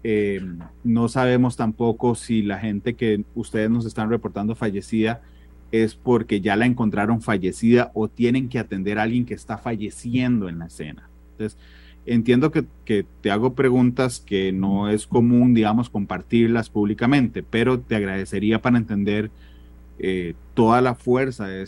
Eh, 0.04 0.42
no 0.84 1.08
sabemos 1.08 1.56
tampoco 1.56 2.14
si 2.14 2.42
la 2.42 2.58
gente 2.58 2.94
que 2.96 3.24
ustedes 3.34 3.70
nos 3.70 3.86
están 3.86 4.10
reportando 4.10 4.54
fallecida 4.54 5.22
es 5.72 5.94
porque 5.94 6.40
ya 6.40 6.56
la 6.56 6.66
encontraron 6.66 7.22
fallecida 7.22 7.90
o 7.94 8.08
tienen 8.08 8.48
que 8.48 8.58
atender 8.58 8.98
a 8.98 9.02
alguien 9.02 9.24
que 9.24 9.34
está 9.34 9.58
falleciendo 9.58 10.48
en 10.48 10.58
la 10.58 10.66
escena. 10.66 11.08
Entonces, 11.32 11.58
entiendo 12.06 12.50
que, 12.50 12.64
te 13.20 13.30
hago 13.30 13.54
preguntas 13.54 14.20
que 14.20 14.52
no 14.52 14.88
es 14.88 15.06
común, 15.06 15.54
digamos, 15.54 15.88
compartirlas 15.88 16.70
públicamente, 16.70 17.42
pero 17.42 17.78
te 17.78 17.94
agradecería 17.94 18.60
para 18.60 18.78
entender 18.78 19.30
eh, 19.98 20.34
toda 20.54 20.80
la 20.80 20.94
fuerza 20.94 21.46
de, 21.46 21.62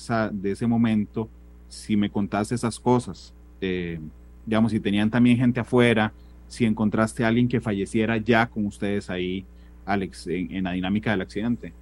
ese 0.51 0.67
momento 0.67 1.29
si 1.69 1.97
me 1.97 2.11
contaste 2.11 2.55
esas 2.55 2.81
cosas. 2.81 3.33
Eh, 3.61 4.01
digamos, 4.47 4.73
si 4.73 4.81
tenían 4.81 5.11
también 5.11 5.37
gente 5.37 5.61
afuera, 5.61 6.12
si 6.49 6.65
encontraste 6.65 7.25
a 7.25 7.29
alguien 7.29 7.49
que 7.49 7.61
falleciera 7.61 8.17
ya 8.17 8.47
con 8.47 8.67
ustedes 8.67 9.09
ahí, 9.11 9.45
Alex, 9.87 10.27
en 10.27 10.65
la 10.65 10.73
dinámica 10.73 11.12
del 11.12 11.23
accidente. 11.23 11.73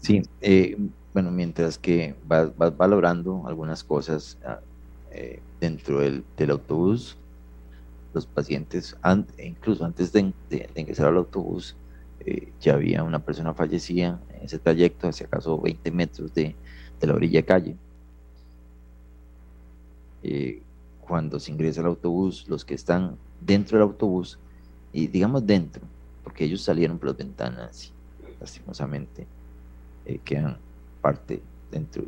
Sí, 0.00 0.22
eh, 0.40 0.76
bueno, 1.12 1.30
mientras 1.30 1.78
que 1.78 2.14
vas, 2.26 2.50
valorando 2.56 3.44
algunas 3.46 3.82
cosas 3.82 4.38
ah, 4.44 4.60
eh, 5.10 5.40
dentro 5.60 6.00
del, 6.00 6.24
autobús, 6.50 7.16
los 8.14 8.26
pacientes, 8.26 8.96
incluso 9.38 9.84
antes 9.84 10.12
de, 10.12 10.32
ingresar 10.74 11.06
al 11.06 11.16
autobús, 11.16 11.76
eh, 12.20 12.52
ya 12.60 12.74
había 12.74 13.02
una 13.02 13.18
persona 13.18 13.54
fallecida 13.54 14.20
en 14.34 14.44
ese 14.44 14.58
trayecto, 14.58 15.08
hacia 15.08 15.26
acaso 15.26 15.60
20 15.60 15.90
metros 15.90 16.32
de, 16.34 16.54
la 17.00 17.14
orilla 17.14 17.40
de 17.40 17.44
calle. 17.44 17.76
cuando 21.00 21.40
se 21.40 21.50
ingresa 21.50 21.80
al 21.80 21.86
autobús, 21.86 22.44
los 22.48 22.64
que 22.64 22.74
están 22.74 23.16
dentro 23.40 23.78
del 23.78 23.88
autobús, 23.88 24.38
y 24.92 25.06
digamos 25.06 25.46
dentro, 25.46 25.82
porque 26.22 26.44
ellos 26.44 26.62
salieron 26.62 26.98
por 26.98 27.08
las 27.08 27.16
ventanas, 27.16 27.92
lastimosamente, 28.40 29.26
eh, 30.08 30.18
quedan 30.24 30.56
parte 31.02 31.42
dentro. 31.70 32.02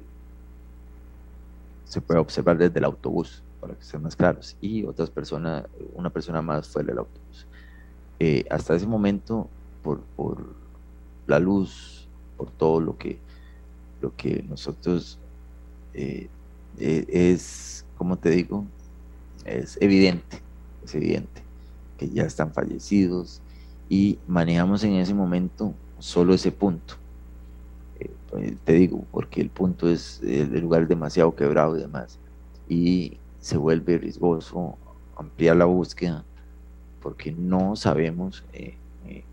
Se 1.84 2.00
puede 2.00 2.18
observar 2.18 2.56
desde 2.56 2.78
el 2.78 2.84
autobús, 2.86 3.42
para 3.60 3.74
que 3.74 3.84
sean 3.84 4.02
más 4.02 4.16
claros, 4.16 4.56
y 4.60 4.84
otras 4.84 5.10
personas, 5.10 5.64
una 5.94 6.08
persona 6.08 6.40
más 6.40 6.66
fuera 6.66 6.88
del 6.88 6.98
autobús. 6.98 7.46
Eh, 8.18 8.46
hasta 8.50 8.74
ese 8.74 8.86
momento, 8.86 9.48
por, 9.82 10.00
por, 10.16 10.42
la 11.26 11.38
luz, 11.38 12.08
por 12.38 12.50
todo 12.50 12.80
lo 12.80 12.96
que, 12.96 13.18
lo 14.00 14.16
que 14.16 14.42
nosotros 14.48 15.18
eh, 15.92 16.28
es, 16.78 17.84
como 17.98 18.16
te 18.16 18.30
digo, 18.30 18.64
es 19.44 19.76
evidente, 19.80 20.40
es 20.82 20.94
evidente 20.94 21.42
que 21.98 22.08
ya 22.08 22.24
están 22.24 22.52
fallecidos 22.52 23.42
y 23.90 24.18
manejamos 24.26 24.82
en 24.84 24.94
ese 24.94 25.12
momento 25.12 25.74
solo 25.98 26.32
ese 26.32 26.50
punto. 26.50 26.94
Eh, 28.36 28.56
te 28.64 28.74
digo, 28.74 29.04
porque 29.10 29.40
el 29.40 29.50
punto 29.50 29.88
es, 29.88 30.20
el 30.22 30.60
lugar 30.60 30.86
demasiado 30.86 31.34
quebrado 31.34 31.76
y 31.76 31.80
demás, 31.80 32.18
y 32.68 33.18
se 33.40 33.56
vuelve 33.56 33.98
riesgoso 33.98 34.76
ampliar 35.16 35.56
la 35.56 35.64
búsqueda 35.64 36.24
porque 37.02 37.32
no 37.32 37.76
sabemos 37.76 38.44
eh, 38.52 38.74
eh, 39.06 39.24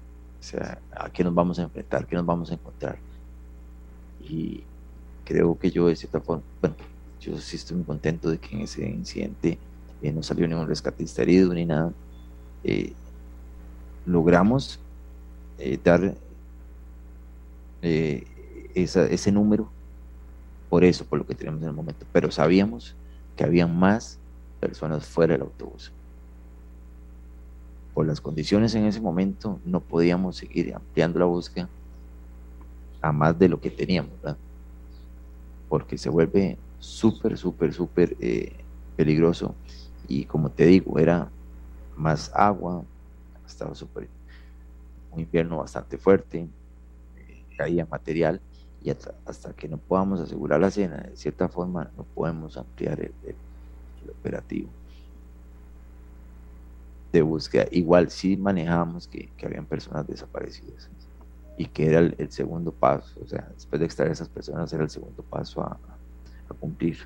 a 0.92 1.10
qué 1.10 1.24
nos 1.24 1.34
vamos 1.34 1.60
a 1.60 1.64
enfrentar, 1.64 2.08
qué 2.08 2.16
nos 2.16 2.26
vamos 2.26 2.50
a 2.50 2.54
encontrar. 2.54 2.98
Y 4.22 4.64
creo 5.26 5.58
que 5.60 5.70
yo 5.70 5.88
de 5.88 5.96
cierta 5.96 6.20
forma, 6.22 6.44
bueno, 6.62 6.76
yo 7.20 7.38
sí 7.38 7.58
estoy 7.58 7.78
muy 7.78 7.86
contento 7.86 8.32
de 8.32 8.38
que 8.38 8.56
en 8.56 8.62
ese 8.62 8.90
incidente 8.90 9.60
no 10.02 10.24
salió 10.24 10.48
ningún 10.48 10.68
rescatista 10.68 11.22
herido 11.22 11.54
ni 11.54 11.66
nada. 11.66 11.92
logramos 14.06 14.80
dar 15.84 16.16
ese 18.84 19.32
número 19.32 19.70
por 20.70 20.84
eso, 20.84 21.06
por 21.06 21.20
lo 21.20 21.26
que 21.26 21.36
tenemos 21.36 21.62
en 21.62 21.70
el 21.70 21.74
momento. 21.74 22.06
Pero 22.12 22.32
sabíamos 22.32 22.96
que 23.36 23.44
había 23.44 23.68
más 23.68 24.20
personas 24.60 25.06
fuera 25.06 25.34
del 25.34 25.44
autobús. 25.44 25.92
Por 27.94 28.06
las 28.06 28.22
condiciones 28.22 28.76
en 28.76 28.86
ese 28.86 29.02
momento 29.02 29.60
no 29.66 29.80
podíamos 29.80 30.38
seguir 30.38 30.76
ampliando 30.76 31.20
la 31.20 31.26
búsqueda 31.26 31.70
a 33.02 33.12
más 33.12 33.38
de 33.38 33.50
lo 33.50 33.60
que 33.60 33.70
teníamos, 33.70 34.12
Porque 35.70 35.98
se 35.98 36.10
vuelve 36.10 36.58
súper, 36.80 37.38
súper, 37.38 37.74
súper 37.74 38.16
eh, 38.20 38.54
peligroso. 38.96 39.56
Y 40.08 40.26
como 40.26 40.50
te 40.50 40.66
digo, 40.66 41.00
era 41.00 41.30
más 41.96 42.32
agua, 42.34 42.84
estaba 43.46 43.74
súper, 43.74 44.08
un 45.12 45.22
invierno 45.22 45.58
bastante 45.58 45.98
fuerte, 45.98 46.48
eh, 47.18 47.44
caía 47.58 47.88
material 47.90 48.42
y 48.84 48.90
hasta, 48.90 49.54
que 49.54 49.68
no 49.68 49.78
podamos 49.78 50.20
asegurar 50.20 50.60
la 50.60 50.72
cena, 50.72 50.98
de 50.98 51.18
cierta 51.18 51.50
forma 51.50 51.90
no 51.98 52.04
podemos 52.04 52.58
ampliar 52.58 53.00
el, 53.00 53.12
operativo 54.10 54.70
de 57.12 57.22
búsqueda. 57.22 57.66
Igual 57.72 58.10
sí 58.10 58.38
manejamos 58.38 59.08
que, 59.08 59.30
que 59.36 59.46
habían 59.46 59.66
personas 59.66 60.08
desaparecidas 60.08 60.90
y 61.58 61.66
que 61.66 61.88
era 61.88 62.00
el, 62.00 62.32
segundo 62.32 62.72
paso, 62.72 63.20
o 63.24 63.28
sea, 63.28 63.50
después 63.54 63.80
de 63.80 63.88
extraer 63.88 64.12
a 64.12 64.14
esas 64.14 64.30
personas 64.30 64.72
era 64.72 64.84
el 64.84 64.90
segundo 64.90 65.24
paso 65.24 65.62
a, 65.62 65.78
cumplir. 66.60 66.98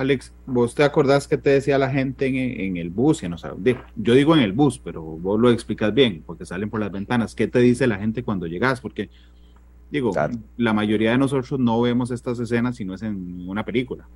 Alex, 0.00 0.32
¿vos 0.46 0.74
te 0.74 0.82
acordás 0.82 1.28
que 1.28 1.36
te 1.36 1.50
decía 1.50 1.76
la 1.76 1.90
gente 1.90 2.26
en, 2.26 2.78
el 2.78 2.88
bus? 2.88 3.22
no 3.24 3.36
yo 3.96 4.14
digo 4.14 4.34
en 4.34 4.42
el 4.42 4.52
bus, 4.52 4.78
pero 4.78 5.02
vos 5.02 5.38
lo 5.38 5.50
explicas 5.50 5.92
bien, 5.92 6.22
porque 6.24 6.46
salen 6.46 6.70
por 6.70 6.80
las 6.80 6.90
ventanas. 6.90 7.34
¿Qué 7.34 7.48
te 7.48 7.58
dice 7.58 7.86
la 7.86 7.98
gente 7.98 8.22
cuando 8.22 8.46
llegas? 8.46 8.80
Porque, 8.80 9.10
digo, 9.90 10.12
la 10.56 10.72
mayoría 10.72 11.10
de 11.10 11.18
nosotros 11.18 11.60
no 11.60 11.78
vemos 11.82 12.10
estas 12.12 12.40
escenas 12.40 12.76
si 12.76 12.86
no 12.86 12.94
es 12.94 13.02
en 13.02 13.46
una 13.46 13.62
película. 13.62 14.08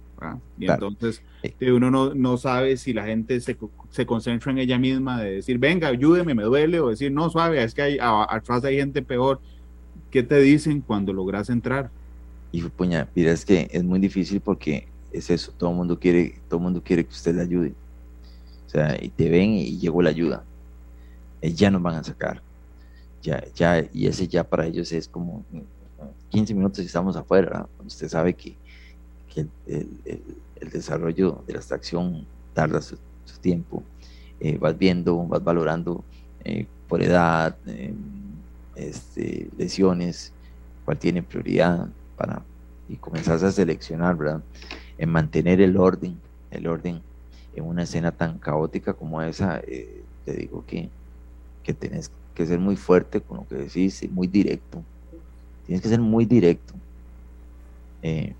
Y 0.59 0.71
entonces 0.71 1.23
uno 1.61 1.91
no, 1.91 2.15
no, 2.15 2.39
sabe 2.39 2.79
si 2.79 2.95
la 2.95 3.05
gente 3.05 3.39
se, 3.41 3.55
se, 3.91 4.07
concentra 4.07 4.53
en 4.53 4.59
ella 4.61 4.79
misma 4.79 5.21
de 5.21 5.33
decir, 5.33 5.59
venga, 5.59 5.89
ayúdeme, 5.89 6.35
me 6.35 6.45
duele, 6.45 6.81
o 6.81 6.89
decir, 6.89 7.13
no, 7.13 7.29
suave, 7.29 7.63
es 7.63 7.75
que 7.75 7.83
hay, 7.83 7.99
atrás 8.01 8.65
hay 8.65 8.77
gente 8.77 9.03
peor. 9.03 9.39
¿Qué 10.11 10.23
te 10.23 10.41
dicen 10.41 10.81
cuando 10.81 11.13
logras 11.13 11.51
entrar? 11.51 11.91
Y 12.53 12.63
puña, 12.63 13.07
mira, 13.15 13.33
es 13.33 13.45
que 13.45 13.69
es 13.71 13.85
muy 13.85 13.99
difícil 13.99 14.41
porque 14.41 14.94
es 15.15 15.31
eso, 15.31 15.53
todo 15.57 15.71
el 15.71 15.77
mundo 15.77 15.99
quiere, 15.99 16.41
todo 16.49 16.59
mundo 16.59 16.83
quiere 16.83 17.05
que 17.05 17.13
usted 17.13 17.35
le 17.35 17.43
ayude. 17.43 17.73
O 18.67 18.71
sea, 18.71 18.99
y 19.01 19.09
te 19.09 19.31
ven 19.31 19.53
y 19.53 19.79
llegó 19.79 20.03
la 20.03 20.11
ayuda. 20.11 20.43
Eh, 21.41 21.53
ya 21.53 21.71
nos 21.71 21.81
van 21.81 21.95
a 21.95 22.05
sacar. 22.05 22.43
Ya, 23.23 23.45
ya, 23.55 23.87
y 23.93 24.07
ese 24.07 24.27
ya 24.27 24.45
para 24.45 24.67
ellos 24.67 24.93
es 24.93 25.09
como 25.09 25.45
15 26.31 26.55
minutos 26.55 26.81
y 26.81 26.87
estamos 26.87 27.17
afuera. 27.17 27.67
Usted 27.87 28.09
sabe 28.09 28.35
que, 28.35 28.57
que 29.33 29.47
el, 29.67 29.89
el, 30.61 30.71
desarrollo 30.71 31.43
de 31.47 31.53
la 31.53 31.61
extracción 31.61 32.27
tarda 32.53 32.83
su, 32.83 32.99
tiempo. 33.41 33.83
Eh, 34.41 34.59
vas 34.59 34.77
viendo, 34.77 35.17
vas 35.27 35.43
valorando 35.45 36.03
eh, 36.45 36.67
por 36.89 37.03
edad, 37.03 37.57
este, 38.75 39.49
lesiones, 39.57 40.33
cuál 40.85 40.99
tiene 40.99 41.23
prioridad 41.23 41.89
para 42.17 42.43
y 42.89 42.97
comenzás 42.97 43.43
a 43.43 43.51
seleccionar, 43.51 44.17
¿verdad? 44.17 44.43
En 44.99 45.11
mantener 45.11 45.61
el 45.61 45.77
orden, 45.77 46.19
el 46.51 46.67
orden 46.67 47.01
en 47.55 47.65
una 47.65 47.85
escena 47.85 48.13
tan 48.13 48.39
caótica 48.39 48.95
como 48.95 49.23
esa, 49.23 49.61
eh, 49.67 50.03
te 50.25 50.35
digo 50.35 50.65
que, 50.67 50.89
que 51.63 51.73
tenés 51.73 52.11
que 52.35 52.47
ser 52.47 52.59
muy 52.59 52.77
fuerte 52.77 53.21
con 53.21 53.39
lo 53.39 53.49
que 53.49 53.57
decís 53.57 54.09
muy 54.11 54.27
directo. 54.27 54.83
Tienes 55.67 55.83
que 55.83 55.89
ser 55.89 56.01
muy 56.01 56.25
directo. 56.25 56.75
Eh, 58.03 58.35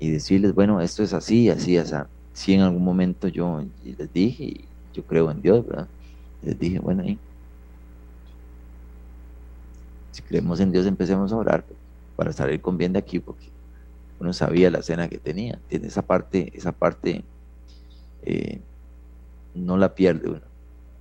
y 0.00 0.10
decirles, 0.10 0.54
bueno, 0.54 0.80
esto 0.80 1.02
es 1.02 1.12
así, 1.12 1.50
así, 1.50 1.76
así. 1.76 1.94
Si 2.32 2.54
en 2.54 2.62
algún 2.62 2.82
momento 2.82 3.28
yo 3.28 3.62
les 3.84 4.12
dije, 4.12 4.64
yo 4.94 5.04
creo 5.04 5.30
en 5.30 5.42
Dios, 5.42 5.66
¿verdad? 5.66 5.88
Les 6.42 6.58
dije, 6.58 6.78
bueno, 6.78 7.04
si 10.10 10.22
creemos 10.22 10.58
en 10.60 10.72
Dios, 10.72 10.86
empecemos 10.86 11.32
a 11.32 11.36
orar 11.36 11.64
para 12.16 12.32
salir 12.32 12.60
con 12.60 12.78
bien 12.78 12.94
de 12.94 12.98
aquí, 12.98 13.18
porque 13.18 13.46
uno 14.20 14.34
sabía 14.34 14.70
la 14.70 14.78
escena 14.78 15.08
que 15.08 15.18
tenía. 15.18 15.58
Tiene 15.68 15.88
esa 15.88 16.02
parte, 16.02 16.52
esa 16.54 16.72
parte 16.72 17.24
eh, 18.22 18.60
no 19.54 19.78
la 19.78 19.94
pierde 19.94 20.28
uno, 20.28 20.42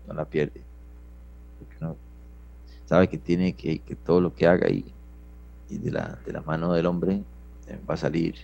no 0.08 0.13
la 0.13 0.25
pierde. 0.25 0.62
Porque 1.60 1.75
uno 1.82 1.97
sabe 2.86 3.10
que 3.10 3.17
tiene 3.17 3.53
que, 3.53 3.79
que 3.79 3.95
todo 3.95 4.21
lo 4.21 4.34
que 4.34 4.47
haga 4.47 4.69
y, 4.69 4.86
y 5.69 5.77
de, 5.77 5.91
la, 5.91 6.17
de, 6.25 6.32
la, 6.32 6.41
mano 6.41 6.73
del 6.73 6.86
hombre 6.86 7.21
eh, 7.67 7.77
va 7.88 7.95
a 7.95 7.97
salir 7.97 8.36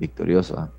victorioso. 0.00 0.58
¿ah? 0.58 0.72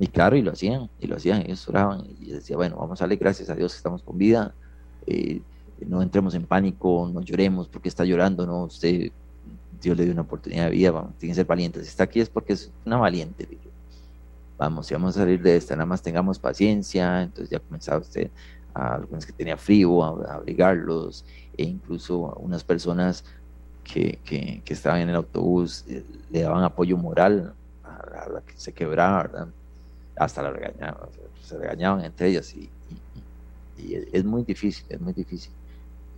Y 0.00 0.08
claro, 0.08 0.36
y 0.36 0.42
lo 0.42 0.50
hacían, 0.50 0.90
y 0.98 1.06
lo 1.06 1.16
hacían, 1.16 1.42
ellos 1.42 1.68
oraban 1.68 2.04
y 2.20 2.32
decían, 2.32 2.58
bueno, 2.58 2.76
vamos 2.76 3.00
a 3.00 3.04
darle 3.04 3.16
gracias 3.16 3.48
a 3.48 3.54
Dios 3.54 3.72
que 3.72 3.78
estamos 3.78 4.02
con 4.02 4.18
vida, 4.18 4.54
eh, 5.06 5.40
no 5.86 6.02
entremos 6.02 6.34
en 6.34 6.44
pánico, 6.44 7.08
no 7.12 7.20
lloremos 7.20 7.68
porque 7.68 7.88
está 7.88 8.04
llorando, 8.04 8.44
no, 8.44 8.64
usted 8.64 9.12
Dios 9.80 9.96
le 9.96 10.04
dio 10.04 10.12
una 10.12 10.22
oportunidad 10.22 10.66
de 10.66 10.70
vida, 10.70 10.90
vamos, 10.90 11.14
tienen 11.18 11.32
que 11.32 11.36
ser 11.36 11.46
valientes. 11.46 11.82
Si 11.84 11.88
está 11.88 12.04
aquí 12.04 12.20
es 12.20 12.28
porque 12.28 12.54
es 12.54 12.70
una 12.84 12.96
valiente. 12.96 13.48
Vamos, 14.56 14.86
si 14.86 14.94
vamos 14.94 15.16
a 15.16 15.20
salir 15.20 15.40
de 15.40 15.56
esta, 15.56 15.76
nada 15.76 15.86
más 15.86 16.02
tengamos 16.02 16.38
paciencia. 16.38 17.22
Entonces 17.22 17.50
ya 17.50 17.60
comenzaba 17.60 17.98
usted 17.98 18.30
a 18.74 18.94
algunos 18.94 19.24
que 19.24 19.32
tenía 19.32 19.56
frío, 19.56 20.02
a, 20.02 20.34
abrigarlos, 20.34 21.24
e 21.56 21.64
incluso 21.64 22.26
a 22.26 22.38
unas 22.38 22.64
personas 22.64 23.24
que, 23.84 24.18
que, 24.24 24.62
que, 24.64 24.72
estaban 24.74 25.00
en 25.00 25.08
el 25.08 25.16
autobús 25.16 25.84
eh, 25.88 26.04
le 26.30 26.42
daban 26.42 26.62
apoyo 26.62 26.96
moral 26.96 27.54
a, 27.84 28.28
la 28.28 28.40
que 28.42 28.52
se 28.56 28.72
quebraba, 28.72 29.48
Hasta 30.16 30.42
la 30.42 30.50
regañaban, 30.50 31.08
se 31.42 31.56
regañaban 31.56 32.04
entre 32.04 32.28
ellas 32.28 32.54
y, 32.54 32.68
y, 33.78 33.94
es 34.12 34.24
muy 34.24 34.42
difícil, 34.42 34.84
es 34.88 35.00
muy 35.00 35.12
difícil. 35.12 35.52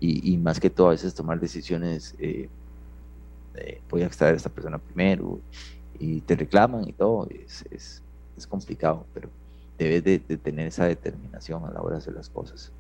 Y, 0.03 0.39
más 0.39 0.59
que 0.59 0.71
todo 0.71 0.89
a 0.89 0.91
veces 0.93 1.15
tomar 1.15 1.39
decisiones 1.39 2.15
eh, 2.19 2.49
voy 3.89 4.03
a 4.03 4.07
extraer 4.07 4.35
a 4.35 4.37
esta 4.37 4.49
persona 4.49 4.79
primero 4.79 5.41
y 5.99 6.21
te 6.21 6.37
reclaman 6.37 6.89
y 6.89 6.93
todo, 6.93 7.29
es, 7.31 7.65
es, 7.71 8.03
es 8.37 8.47
complicado, 8.47 9.07
pero 9.13 9.29
debes 9.79 10.05
de, 10.05 10.19
tener 10.37 10.69
esa 10.69 10.85
determinación 10.87 11.65
a 11.65 11.71
la 11.71 11.81
hora 11.81 11.97
de 11.97 11.99
hacer 11.99 12.15
las 12.15 12.29
cosas. 12.29 12.73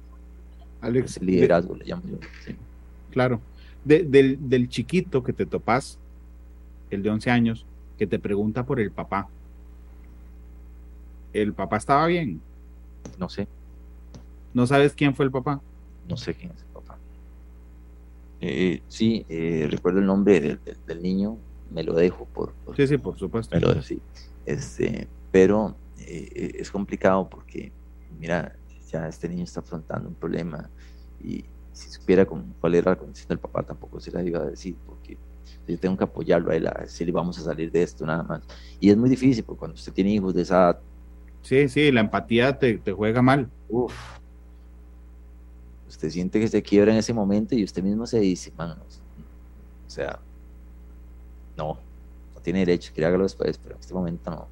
Alex, 0.80 1.20
liderazgo 1.20 1.74
le 1.74 1.84
llamo 1.84 2.02
yo. 2.06 2.18
Claro, 3.10 3.40
del, 3.84 4.38
del 4.48 4.68
chiquito 4.68 5.22
que 5.22 5.32
te 5.32 5.46
topas, 5.46 5.98
el 6.90 7.02
de 7.02 7.10
11 7.10 7.30
años, 7.30 7.66
que 7.98 8.06
te 8.06 8.18
pregunta 8.18 8.64
por 8.64 8.80
el 8.80 8.90
papá. 8.90 9.28
¿El 11.32 11.52
papá 11.52 11.76
estaba 11.76 12.06
bien? 12.06 12.40
No 13.18 13.28
sé. 13.28 13.46
¿No 14.52 14.66
sabes 14.66 14.94
quién 14.94 15.14
fue 15.14 15.26
el 15.26 15.30
papá? 15.30 15.60
No 16.08 16.16
sé 16.16 16.34
quién 16.34 16.52
es. 16.52 16.64
Eh, 18.40 18.82
sí, 18.88 19.26
eh, 19.28 19.68
recuerdo 19.70 20.00
el 20.00 20.06
nombre 20.06 20.40
del, 20.40 21.02
niño, 21.02 21.36
me 21.70 21.82
lo 21.82 21.94
dejo 21.94 22.24
por, 22.26 22.54
Sí, 22.76 22.86
sí, 22.86 22.98
por 22.98 23.18
supuesto. 23.18 23.54
Me 23.54 23.60
lo 23.60 23.68
dejo, 23.68 23.82
sí. 23.82 24.00
Este, 24.46 25.08
pero 25.30 25.76
eh, 25.98 26.56
es 26.58 26.70
complicado 26.70 27.28
porque, 27.28 27.72
mira, 28.18 28.56
ya 28.90 29.06
este 29.08 29.28
niño 29.28 29.44
está 29.44 29.60
afrontando 29.60 30.08
un 30.08 30.14
problema 30.14 30.68
y 31.22 31.44
si 31.72 31.90
supiera 31.90 32.26
cuál 32.26 32.74
era 32.74 32.92
la 32.92 32.96
condición 32.96 33.28
del 33.28 33.38
papá 33.38 33.62
tampoco 33.62 34.00
se 34.00 34.10
la 34.10 34.22
iba 34.22 34.40
a 34.40 34.46
decir 34.46 34.74
porque 34.86 35.16
yo 35.68 35.78
tengo 35.78 35.96
que 35.96 36.04
apoyarlo 36.04 36.50
a 36.50 36.56
él, 36.56 36.66
a 36.66 36.80
decirle 36.80 37.12
vamos 37.12 37.38
a 37.38 37.42
salir 37.42 37.70
de 37.70 37.82
esto 37.82 38.04
nada 38.04 38.22
más. 38.22 38.42
Y 38.80 38.90
es 38.90 38.96
muy 38.96 39.10
difícil 39.10 39.44
porque 39.44 39.60
cuando 39.60 39.74
usted 39.76 39.92
tiene 39.92 40.12
hijos 40.12 40.34
de 40.34 40.42
esa 40.42 40.56
edad... 40.56 40.80
Sí, 41.42 41.68
sí, 41.68 41.92
la 41.92 42.00
empatía 42.00 42.58
te, 42.58 42.78
te 42.78 42.92
juega 42.92 43.22
mal. 43.22 43.48
Uf, 43.68 43.94
Usted 45.90 46.08
siente 46.08 46.38
que 46.38 46.46
se 46.46 46.62
quiebra 46.62 46.92
en 46.92 46.98
ese 46.98 47.12
momento 47.12 47.56
y 47.56 47.64
usted 47.64 47.82
mismo 47.82 48.06
se 48.06 48.20
dice, 48.20 48.52
o 48.56 49.90
sea, 49.90 50.20
no, 51.56 51.78
no 52.32 52.40
tiene 52.40 52.60
derecho, 52.60 52.92
quiere 52.94 53.08
hágalo 53.08 53.24
después, 53.24 53.58
pero 53.58 53.74
en 53.74 53.80
este 53.80 53.92
momento 53.92 54.30
no. 54.30 54.46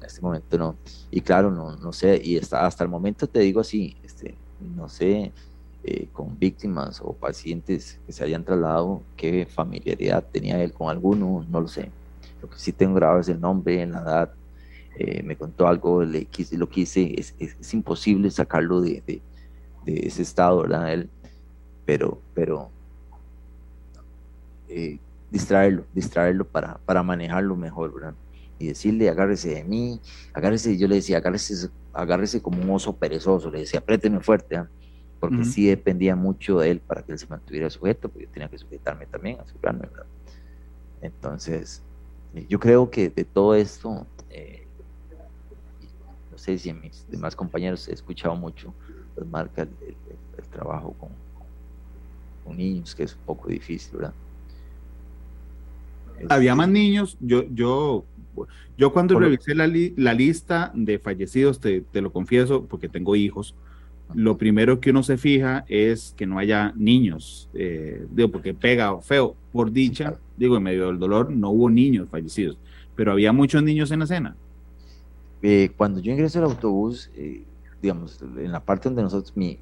En 0.00 0.06
este 0.06 0.20
momento 0.20 0.58
no. 0.58 0.76
Y 1.10 1.22
claro, 1.22 1.50
no, 1.50 1.76
no 1.76 1.94
sé, 1.94 2.20
y 2.22 2.36
hasta, 2.36 2.66
hasta 2.66 2.84
el 2.84 2.90
momento 2.90 3.26
te 3.26 3.40
digo 3.40 3.60
así, 3.60 3.96
este, 4.04 4.34
no 4.76 4.86
sé, 4.90 5.32
eh, 5.82 6.08
con 6.12 6.38
víctimas 6.38 7.00
o 7.02 7.14
pacientes 7.14 7.98
que 8.06 8.12
se 8.12 8.22
hayan 8.22 8.44
trasladado, 8.44 9.00
qué 9.16 9.46
familiaridad 9.46 10.22
tenía 10.30 10.62
él 10.62 10.74
con 10.74 10.90
alguno, 10.90 11.46
no 11.48 11.60
lo 11.62 11.68
sé. 11.68 11.90
Lo 12.42 12.50
que 12.50 12.58
sí 12.58 12.70
tengo 12.70 12.96
grabado 12.96 13.20
es 13.20 13.30
el 13.30 13.40
nombre, 13.40 13.86
la 13.86 14.00
edad, 14.00 14.32
eh, 14.98 15.22
me 15.22 15.36
contó 15.36 15.66
algo, 15.66 16.04
le 16.04 16.26
quise, 16.26 16.58
lo 16.58 16.68
quise, 16.68 17.18
es, 17.18 17.34
imposible 17.72 18.30
sacarlo 18.30 18.82
de 18.82 19.22
ese 19.86 20.22
estado, 20.22 20.62
¿verdad? 20.62 20.92
Él, 20.92 21.08
pero, 21.84 22.20
pero 22.34 22.70
eh, 24.68 24.98
distraerlo, 25.30 25.84
distraerlo 25.92 26.44
para, 26.44 26.78
para 26.86 27.02
manejarlo 27.02 27.56
mejor, 27.56 27.94
¿verdad? 27.94 28.14
Y 28.58 28.68
decirle, 28.68 29.08
agárrese 29.08 29.54
de 29.54 29.64
mí, 29.64 30.00
agárrese, 30.32 30.76
yo 30.78 30.86
le 30.88 30.96
decía, 30.96 31.18
agárrese, 31.18 31.68
agárrese 31.92 32.40
como 32.40 32.62
un 32.62 32.70
oso 32.70 32.94
perezoso, 32.94 33.50
le 33.50 33.60
decía, 33.60 33.80
apriéteme 33.80 34.20
fuerte, 34.20 34.56
¿ah? 34.56 34.68
porque 35.20 35.44
sí 35.44 35.66
dependía 35.66 36.14
mucho 36.14 36.58
de 36.58 36.70
él 36.70 36.80
para 36.80 37.02
que 37.02 37.12
él 37.12 37.18
se 37.18 37.26
mantuviera 37.26 37.70
sujeto, 37.70 38.08
porque 38.10 38.26
yo 38.26 38.30
tenía 38.30 38.48
que 38.48 38.58
sujetarme 38.58 39.06
también, 39.06 39.40
asegurarme, 39.40 39.88
¿verdad? 39.88 40.06
Entonces, 41.00 41.82
yo 42.48 42.58
creo 42.58 42.90
que 42.90 43.08
de 43.08 43.24
todo 43.24 43.54
esto, 43.54 44.06
eh, 44.28 44.66
no 46.30 46.36
sé 46.36 46.58
si 46.58 46.68
en 46.68 46.80
mis 46.80 47.06
demás 47.08 47.34
compañeros 47.34 47.88
he 47.88 47.94
escuchado 47.94 48.36
mucho, 48.36 48.74
pues 49.14 49.26
marca 49.26 49.62
el, 49.62 49.68
trabajo 50.50 50.94
con, 50.98 51.08
con, 52.44 52.56
niños, 52.56 52.94
que 52.94 53.02
es 53.02 53.14
un 53.14 53.22
poco 53.26 53.48
difícil, 53.48 53.98
¿verdad? 53.98 54.14
Había 56.28 56.52
este 56.52 56.54
más 56.54 56.68
niños, 56.68 57.16
yo, 57.20 57.44
yo, 57.52 58.04
yo 58.78 58.92
cuando 58.92 59.18
revisé 59.18 59.54
la, 59.54 59.66
la, 59.96 60.14
lista 60.14 60.70
de 60.74 61.00
fallecidos, 61.00 61.58
te, 61.58 61.80
te, 61.80 62.00
lo 62.00 62.12
confieso, 62.12 62.66
porque 62.66 62.88
tengo 62.88 63.16
hijos, 63.16 63.56
lo 64.12 64.36
primero 64.36 64.80
que 64.80 64.90
uno 64.90 65.02
se 65.02 65.16
fija 65.16 65.64
es 65.68 66.14
que 66.16 66.26
no 66.26 66.38
haya 66.38 66.72
niños, 66.76 67.48
eh, 67.54 68.06
digo, 68.10 68.28
porque 68.30 68.54
pega 68.54 69.00
feo, 69.00 69.34
por 69.52 69.72
dicha, 69.72 70.18
digo, 70.36 70.56
en 70.56 70.62
medio 70.62 70.88
del 70.88 70.98
dolor, 70.98 71.30
no 71.30 71.50
hubo 71.50 71.70
niños 71.70 72.08
fallecidos, 72.10 72.58
pero 72.94 73.12
había 73.12 73.32
muchos 73.32 73.62
niños 73.62 73.90
en 73.90 74.00
la 74.00 74.04
escena. 74.04 74.36
Eh, 75.42 75.70
cuando 75.76 76.00
yo 76.00 76.12
ingreso 76.12 76.38
al 76.38 76.46
autobús, 76.46 77.10
eh, 77.16 77.42
digamos, 77.84 78.18
en 78.22 78.50
la 78.50 78.60
parte 78.60 78.88
donde 78.88 79.02
nosotros, 79.02 79.36
mi, 79.36 79.58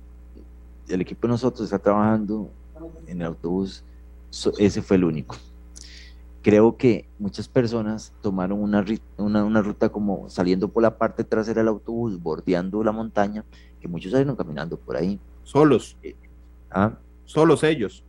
el 0.88 1.00
equipo 1.00 1.26
de 1.26 1.32
nosotros 1.32 1.64
está 1.64 1.80
trabajando 1.80 2.48
en 3.08 3.20
el 3.20 3.26
autobús, 3.26 3.82
ese 4.58 4.80
fue 4.80 4.96
el 4.96 5.04
único. 5.04 5.34
creo 6.40 6.76
que 6.76 7.08
muchas 7.18 7.48
personas 7.48 8.12
tomaron 8.22 8.62
una, 8.62 8.84
una, 9.16 9.60
ruta 9.60 9.88
como 9.88 10.28
saliendo 10.28 10.68
por 10.68 10.84
la 10.84 10.96
parte 10.96 11.24
trasera 11.24 11.62
del 11.62 11.68
autobús, 11.68 12.22
bordeando 12.22 12.84
la 12.84 12.92
montaña, 12.92 13.44
que 13.80 13.88
muchos 13.88 14.12
salieron 14.12 14.36
caminando 14.36 14.76
por 14.76 14.96
ahí. 14.96 15.18
Solos. 15.42 15.96
Eh, 16.04 16.14
¿Ah? 16.70 16.96
Solos 17.24 17.64
ellos. 17.64 18.04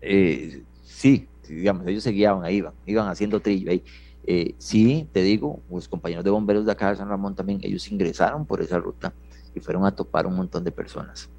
Eh, 0.00 0.64
sí, 0.82 1.28
digamos, 1.48 1.86
ellos 1.86 2.02
se 2.02 2.10
guiaban, 2.10 2.44
ahí 2.44 2.56
iban, 2.56 2.74
iban 2.84 3.06
haciendo 3.06 3.38
trillo 3.38 3.70
ahí. 3.70 3.84
Eh, 4.26 4.54
sí, 4.58 5.08
te 5.12 5.22
digo, 5.22 5.60
los 5.70 5.88
compañeros 5.88 6.24
de 6.24 6.30
bomberos 6.30 6.66
de 6.66 6.72
acá 6.72 6.90
de 6.90 6.96
San 6.96 7.08
Ramón 7.08 7.34
también, 7.34 7.60
ellos 7.62 7.90
ingresaron 7.90 8.44
por 8.44 8.60
esa 8.60 8.78
ruta 8.78 9.12
y 9.54 9.60
fueron 9.60 9.86
a 9.86 9.90
topar 9.90 10.26
un 10.26 10.36
montón 10.36 10.64
de 10.64 10.70
personas 10.70 11.30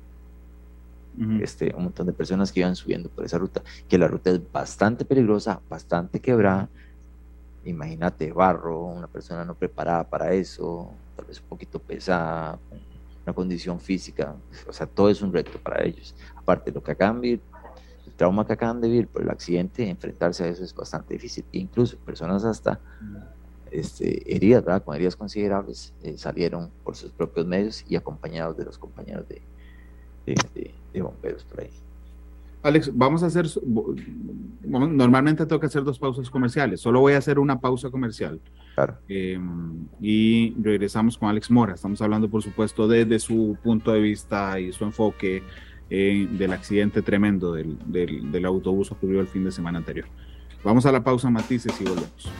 este, 1.41 1.73
un 1.75 1.85
montón 1.85 2.07
de 2.07 2.13
personas 2.13 2.51
que 2.51 2.61
iban 2.61 2.75
subiendo 2.75 3.09
por 3.09 3.25
esa 3.25 3.37
ruta, 3.37 3.61
que 3.87 3.97
la 3.97 4.07
ruta 4.07 4.29
es 4.29 4.51
bastante 4.51 5.03
peligrosa, 5.03 5.59
bastante 5.69 6.19
quebrada. 6.19 6.69
Imagínate, 7.65 8.31
barro, 8.31 8.85
una 8.85 9.07
persona 9.07 9.43
no 9.43 9.53
preparada 9.53 10.03
para 10.05 10.33
eso, 10.33 10.91
tal 11.15 11.25
vez 11.25 11.41
un 11.41 11.47
poquito 11.47 11.77
pesada, 11.79 12.57
una 13.25 13.33
condición 13.33 13.79
física, 13.79 14.33
o 14.67 14.71
sea, 14.71 14.87
todo 14.87 15.09
es 15.09 15.21
un 15.21 15.33
reto 15.33 15.59
para 15.59 15.83
ellos. 15.83 16.15
Aparte, 16.35 16.71
lo 16.71 16.81
que 16.81 16.91
acaban 16.91 17.19
de 17.19 17.39
trauma 18.19 18.45
que 18.45 18.51
acaban 18.51 18.81
de 18.81 18.89
vivir 18.89 19.07
por 19.07 19.21
el 19.21 19.29
accidente, 19.29 19.89
enfrentarse 19.89 20.43
a 20.43 20.47
eso 20.47 20.61
es 20.61 20.75
bastante 20.75 21.13
difícil. 21.13 21.45
incluso 21.53 21.97
personas 21.99 22.43
hasta 22.43 22.77
este, 23.71 24.35
heridas, 24.35 24.65
¿verdad? 24.65 24.83
con 24.83 24.93
heridas 24.93 25.15
considerables, 25.15 25.93
eh, 26.03 26.17
salieron 26.17 26.69
por 26.83 26.97
sus 26.97 27.11
propios 27.11 27.47
medios 27.47 27.85
y 27.87 27.95
acompañados 27.95 28.57
de 28.57 28.65
los 28.65 28.77
compañeros 28.77 29.25
de, 29.29 29.41
de, 30.93 31.01
bomberos 31.01 31.45
por 31.45 31.61
ahí. 31.61 31.69
Alex, 32.61 32.91
vamos 32.93 33.23
a 33.23 33.27
hacer, 33.27 33.47
normalmente 34.65 35.45
tengo 35.45 35.61
que 35.61 35.67
hacer 35.67 35.85
dos 35.85 35.97
pausas 35.97 36.29
comerciales, 36.29 36.81
solo 36.81 36.99
voy 36.99 37.13
a 37.13 37.19
hacer 37.19 37.39
una 37.39 37.57
pausa 37.61 37.89
comercial. 37.89 38.41
Claro. 38.75 38.97
Em, 39.07 39.87
y 40.01 40.53
regresamos 40.61 41.17
con 41.17 41.29
Alex 41.29 41.49
Mora. 41.49 41.75
Estamos 41.75 42.01
hablando, 42.01 42.29
por 42.29 42.43
supuesto, 42.43 42.85
desde 42.85 43.19
su 43.19 43.57
punto 43.63 43.93
de 43.93 44.01
vista 44.01 44.59
y 44.59 44.73
su 44.73 44.83
enfoque 44.83 45.41
eh, 45.89 46.27
del 46.31 46.53
accidente 46.53 47.01
tremendo 47.01 47.53
del, 47.53 47.77
del, 47.85 48.45
autobús 48.45 48.91
ocurrido 48.91 49.21
el 49.21 49.27
fin 49.27 49.43
de 49.43 49.51
semana 49.51 49.79
anterior. 49.79 50.07
Vamos 50.63 50.85
a 50.85 50.91
la 50.91 51.03
pausa, 51.03 51.29
matices, 51.29 51.79
y 51.79 51.83
volvemos. 51.83 52.31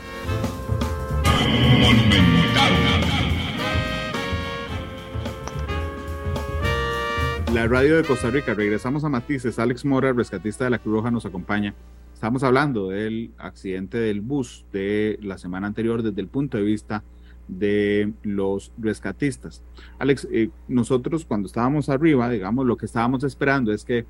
La 7.53 7.67
radio 7.67 7.97
de 7.97 8.03
Costa 8.03 8.29
Rica, 8.29 8.53
regresamos 8.53 9.03
a 9.03 9.09
Matices. 9.09 9.57
Alex 9.57 9.83
Mora, 9.83 10.13
rescatista 10.13 10.65
de 10.65 10.69
la 10.69 10.77
Cruz 10.77 10.95
Roja, 10.95 11.09
nos 11.09 11.25
acompaña. 11.25 11.73
Estamos 12.13 12.43
hablando 12.43 12.89
del 12.89 13.31
accidente 13.37 13.97
del 13.97 14.21
bus 14.21 14.65
de 14.71 15.17
la 15.21 15.37
semana 15.37 15.67
anterior 15.67 16.03
desde 16.03 16.21
el 16.21 16.27
punto 16.27 16.57
de 16.57 16.63
vista 16.63 17.03
de 17.49 18.13
los 18.23 18.71
rescatistas. 18.77 19.61
Alex, 19.97 20.27
eh, 20.31 20.49
nosotros 20.67 21.25
cuando 21.25 21.47
estábamos 21.47 21.89
arriba, 21.89 22.29
digamos, 22.29 22.65
lo 22.65 22.77
que 22.77 22.85
estábamos 22.85 23.23
esperando 23.23 23.73
es 23.73 23.83
que 23.83 24.05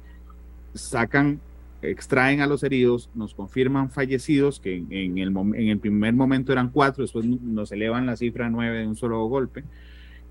sacan, 0.74 1.40
extraen 1.82 2.42
a 2.42 2.48
los 2.48 2.64
heridos, 2.64 3.10
nos 3.16 3.34
confirman 3.34 3.90
fallecidos, 3.90 4.60
que 4.60 4.76
en, 4.76 5.18
el, 5.18 5.30
en 5.30 5.70
el 5.70 5.80
primer 5.80 6.14
momento 6.14 6.52
eran 6.52 6.70
cuatro, 6.70 7.04
después 7.04 7.26
nos 7.26 7.72
elevan 7.72 8.06
la 8.06 8.18
cifra 8.18 8.48
a 8.48 8.50
nueve 8.50 8.80
de 8.80 8.88
un 8.88 8.96
solo 8.96 9.26
golpe 9.26 9.64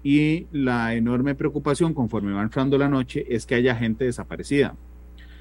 y 0.02 0.46
la 0.52 0.94
enorme 0.94 1.34
preocupación 1.34 1.92
conforme 1.92 2.32
va 2.32 2.42
entrando 2.42 2.78
la 2.78 2.88
noche 2.88 3.26
es 3.28 3.46
que 3.46 3.56
haya 3.56 3.74
gente 3.74 4.04
desaparecida. 4.04 4.74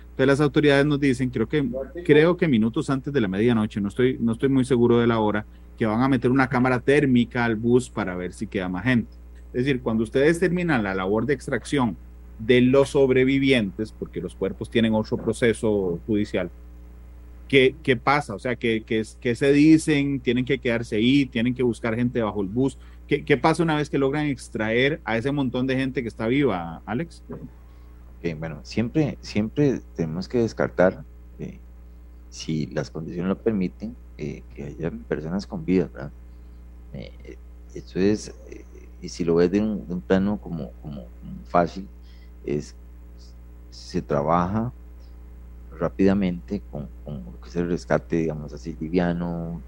Entonces 0.09 0.27
las 0.27 0.41
autoridades 0.41 0.85
nos 0.85 0.99
dicen, 0.99 1.29
creo 1.29 1.47
que, 1.47 1.63
creo 2.03 2.37
que 2.37 2.47
minutos 2.47 2.89
antes 2.89 3.13
de 3.13 3.21
la 3.21 3.27
medianoche, 3.27 3.79
no 3.79 3.89
estoy, 3.89 4.17
no 4.19 4.31
estoy 4.31 4.49
muy 4.49 4.65
seguro 4.65 4.97
de 4.97 5.05
la 5.05 5.19
hora, 5.19 5.45
que 5.77 5.85
van 5.85 6.01
a 6.01 6.09
meter 6.09 6.31
una 6.31 6.49
cámara 6.49 6.79
térmica 6.79 7.45
al 7.45 7.55
bus 7.55 7.89
para 7.89 8.15
ver 8.15 8.33
si 8.33 8.47
queda 8.47 8.69
más 8.69 8.83
gente. 8.83 9.11
Es 9.53 9.65
decir, 9.65 9.81
cuando 9.81 10.03
ustedes 10.03 10.39
terminan 10.39 10.83
la 10.83 10.95
labor 10.95 11.25
de 11.25 11.33
extracción 11.33 11.95
de 12.39 12.61
los 12.61 12.89
sobrevivientes, 12.89 13.91
porque 13.91 14.21
los 14.21 14.35
cuerpos 14.35 14.69
tienen 14.69 14.93
otro 14.93 15.17
proceso 15.17 15.99
judicial, 16.05 16.49
¿qué, 17.47 17.75
qué 17.81 17.95
pasa? 17.95 18.35
O 18.35 18.39
sea, 18.39 18.55
¿qué, 18.55 18.83
qué, 18.85 19.03
qué 19.19 19.35
se 19.35 19.51
dicen? 19.51 20.19
¿Tienen 20.19 20.45
que 20.45 20.59
quedarse 20.59 20.97
ahí? 20.97 21.25
¿Tienen 21.25 21.55
que 21.55 21.63
buscar 21.63 21.95
gente 21.95 22.21
bajo 22.21 22.41
el 22.41 22.47
bus? 22.47 22.77
¿Qué, 23.07 23.37
pasa 23.37 23.63
una 23.63 23.77
vez 23.77 23.89
que 23.89 23.97
logran 23.97 24.25
extraer 24.25 24.99
a 25.05 25.17
ese 25.17 25.31
montón 25.31 25.65
de 25.65 25.77
gente 25.77 26.01
que 26.01 26.09
está 26.09 26.27
viva, 26.27 26.81
Alex? 26.85 27.23
bueno, 28.37 28.59
siempre, 28.63 29.17
siempre 29.21 29.79
tenemos 29.95 30.27
que 30.27 30.39
descartar, 30.39 31.05
eh, 31.39 31.59
si 32.37 32.67
las 32.67 32.89
condiciones 32.89 33.29
lo 33.29 33.37
permiten, 33.37 33.95
eh, 34.17 34.43
que 34.53 34.65
haya 34.65 34.91
personas 34.91 35.45
con 35.45 35.65
vida, 35.65 35.89
¿verdad? 35.91 36.11
Eh, 36.93 37.37
eso 37.73 37.99
es, 37.99 38.33
y 39.01 39.09
si 39.09 39.23
lo 39.23 39.35
ves 39.35 39.51
de 39.51 39.61
un, 39.61 40.01
plano 40.01 40.37
como, 40.37 40.71
como, 40.81 41.05
fácil, 41.45 41.87
es 42.45 42.75
se 43.69 44.01
trabaja 44.01 44.71
rápidamente 45.77 46.61
con, 46.71 46.87
con, 47.05 47.23
lo 47.25 47.39
que 47.41 47.49
es 47.49 47.55
el 47.55 47.69
rescate, 47.69 48.15
digamos 48.15 48.53
así, 48.53 48.75
liviano, 48.79 49.61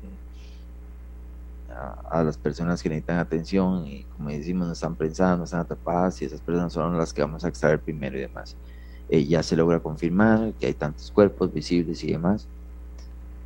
a, 2.10 2.24
las 2.24 2.38
personas 2.38 2.82
que 2.82 2.90
necesitan 2.90 3.18
atención 3.18 3.86
y 3.88 4.04
como 4.16 4.30
decimos 4.30 4.68
no 4.68 4.74
están 4.74 4.96
prensadas, 4.96 5.38
no 5.38 5.44
están 5.44 5.62
atrapadas 5.62 6.22
y 6.22 6.26
esas 6.26 6.42
personas 6.42 6.74
son 6.74 6.98
las 6.98 7.14
que 7.14 7.22
vamos 7.22 7.44
a 7.46 7.48
extraer 7.48 7.80
primero 7.80 8.18
y 8.18 8.22
demás. 8.22 8.56
Eh, 9.10 9.26
ya 9.26 9.42
se 9.42 9.56
logra 9.56 9.80
confirmar 9.80 10.54
que 10.60 10.68
hay 10.68 10.74
tantos 10.74 11.12
cuerpos 11.12 11.52
visibles 11.54 12.04
y 12.04 12.12
demás. 12.12 12.48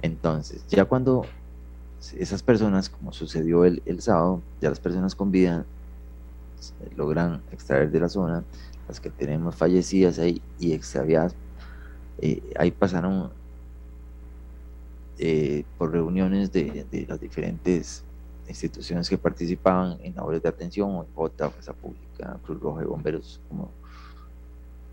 Entonces, 0.04 0.66
ya 0.68 0.84
cuando 0.84 1.26
esas 2.18 2.44
personas, 2.44 2.90
como 2.90 3.14
sucedió 3.14 3.64
el, 3.64 3.82
el 3.86 4.02
sábado, 4.02 4.42
ya 4.62 4.70
las 4.70 4.82
personas 4.82 5.16
con 5.16 5.32
vida 5.32 5.66
logran 6.98 7.42
extraer 7.54 7.90
de 7.90 8.02
la 8.02 8.10
zona, 8.10 8.44
las 8.90 9.00
que 9.00 9.10
tenemos 9.10 9.56
fallecidas 9.56 10.20
ahí 10.20 10.42
y 10.60 10.74
extraviadas, 10.74 11.34
eh, 12.20 12.44
ahí 12.60 12.72
pasaron 12.72 13.32
eh, 15.20 15.64
por 15.78 15.94
reuniones 15.94 16.52
de, 16.52 16.86
de, 16.92 17.06
las 17.08 17.22
diferentes 17.22 18.04
instituciones 18.50 19.10
que 19.10 19.18
participaban 19.18 19.98
en 20.04 20.16
labores 20.16 20.44
de 20.44 20.50
atención, 20.50 21.06
OTA, 21.16 21.50
Fuerza 21.50 21.72
Pública, 21.72 22.38
Cruz 22.44 22.60
Roja 22.60 22.82
y 22.82 22.86
Bomberos 22.86 23.40
como 23.48 23.72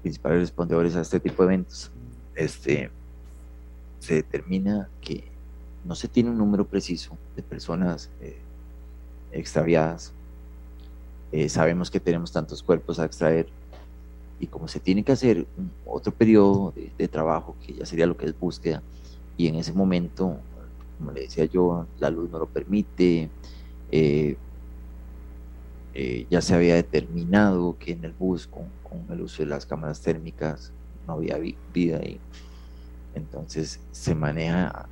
principales 0.03 0.43
respondedores 0.43 0.95
a 0.95 1.01
este 1.01 1.19
tipo 1.19 1.43
de 1.43 1.55
eventos, 1.55 1.91
este, 2.37 2.93
se 4.01 4.15
determina 4.15 4.89
que 5.01 5.25
no 5.85 5.95
se 5.95 6.09
tiene 6.09 6.31
un 6.31 6.39
número 6.39 6.67
preciso 6.67 7.17
de 7.37 7.43
personas 7.43 8.11
eh, 8.21 8.39
extraviadas. 9.33 10.13
Eh, 11.33 11.49
sabemos 11.49 11.91
que 11.91 12.01
tenemos 12.01 12.33
tantos 12.33 12.63
cuerpos 12.63 12.99
a 12.99 13.05
extraer 13.05 13.47
y 14.41 14.47
como 14.47 14.67
se 14.67 14.81
tiene 14.81 15.05
que 15.05 15.13
hacer 15.13 15.47
otro 15.87 16.13
periodo 16.13 16.75
de, 16.97 17.09
trabajo, 17.09 17.55
que 17.65 17.75
ya 17.75 17.87
sería 17.87 18.07
lo 18.07 18.17
que 18.17 18.27
es 18.27 18.39
búsqueda, 18.39 18.83
y 19.37 19.47
en 19.47 19.55
ese 19.55 19.73
momento 19.73 20.39
como 20.99 21.13
le 21.13 21.23
decía 21.23 21.47
yo, 21.47 21.87
la 21.99 22.11
luz 22.11 22.31
no 22.31 22.39
lo 22.39 22.47
permite. 22.47 23.31
Eh, 23.91 24.37
ya 26.31 26.41
se 26.41 26.55
había 26.55 26.75
determinado 26.75 27.77
que 27.79 27.93
en 27.93 28.05
el 28.05 28.13
bus 28.13 28.47
con, 28.47 28.65
el 29.11 29.23
uso 29.23 29.43
de 29.43 29.49
las 29.49 29.67
cámaras 29.67 30.01
térmicas 30.01 30.73
no 31.07 31.15
había 31.15 31.39
vida 31.73 32.01
y 32.05 32.21
entonces 33.15 33.81
se 33.93 34.15
maneja 34.15 34.87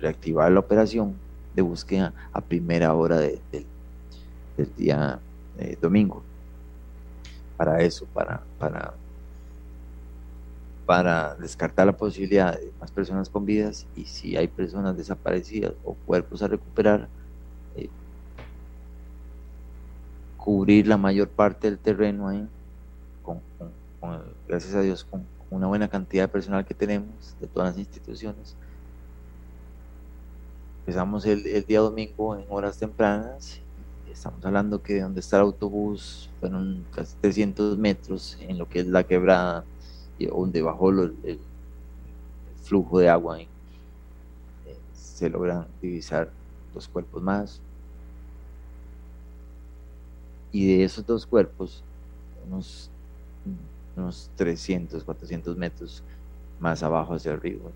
reactivar 0.00 0.50
la 0.52 0.60
operación 0.60 1.14
de 1.54 1.62
búsqueda 1.62 2.12
a 2.32 2.40
primera 2.40 2.94
hora 2.94 3.18
del 3.18 3.66
día 4.76 5.18
eh, 5.58 5.76
domingo. 5.80 6.22
Para 7.56 7.80
eso 7.82 8.06
para 8.06 8.42
para 8.58 8.94
para 10.86 11.34
descartar 11.36 11.86
la 11.86 11.96
posibilidad 11.96 12.58
de 12.58 12.70
más 12.80 12.90
personas 12.90 13.28
con 13.28 13.46
vidas 13.46 13.86
y 13.96 14.04
si 14.04 14.36
hay 14.36 14.48
personas 14.48 14.96
desaparecidas 14.96 15.72
o 15.82 15.94
cuerpos 15.94 16.42
a 16.42 16.48
recuperar, 16.48 17.08
eh, 17.76 17.88
cubrir 20.36 20.86
la 20.86 20.98
mayor 20.98 21.28
parte 21.28 21.68
del 21.68 21.78
terreno 21.78 22.28
ahí, 22.28 22.46
con, 23.22 23.40
gracias 24.46 24.74
a 24.74 24.82
Dios, 24.82 25.04
con, 25.04 25.24
una 25.54 25.66
buena 25.66 25.88
cantidad 25.88 26.24
de 26.24 26.28
personal 26.28 26.64
que 26.64 26.74
tenemos 26.74 27.36
de 27.40 27.46
todas 27.46 27.70
las 27.70 27.78
instituciones. 27.78 28.56
Empezamos 30.80 31.24
el, 31.26 31.46
el 31.46 31.64
día 31.64 31.80
domingo 31.80 32.36
en 32.36 32.44
horas 32.48 32.78
tempranas 32.78 33.60
estamos 34.14 34.44
hablando 34.44 34.80
que 34.80 35.00
donde 35.00 35.20
está 35.20 35.38
el 35.38 35.42
autobús 35.42 36.30
fueron 36.38 36.84
casi 36.94 37.16
300 37.20 37.76
metros 37.76 38.38
en 38.40 38.58
lo 38.58 38.68
que 38.68 38.80
es 38.80 38.86
la 38.86 39.02
quebrada 39.02 39.64
donde 40.18 40.62
bajó 40.62 40.90
el, 40.90 41.40
flujo 42.62 42.98
de 42.98 43.10
agua, 43.10 43.40
eh, 43.40 43.46
se 44.94 45.28
logran 45.28 45.66
divisar 45.82 46.30
dos 46.72 46.88
cuerpos 46.88 47.22
más. 47.22 47.60
Y 50.50 50.66
de 50.68 50.84
esos 50.84 51.04
dos 51.04 51.26
cuerpos, 51.26 51.82
unos, 52.48 52.88
unos 53.96 54.30
300, 54.36 55.04
400 55.04 55.56
metros 55.56 56.02
más 56.60 56.82
abajo 56.82 57.14
hacia 57.14 57.32
arriba, 57.32 57.70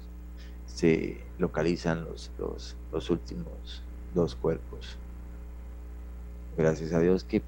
se 0.67 1.19
localizan 1.39 2.05
los, 2.05 2.31
los, 2.39 2.77
los 2.93 3.11
últimos 3.11 3.83
dos 4.15 4.35
cuerpos. 4.35 4.97
Gracias 6.57 6.93
a 6.93 7.01
Dios 7.01 7.25
que, 7.25 7.43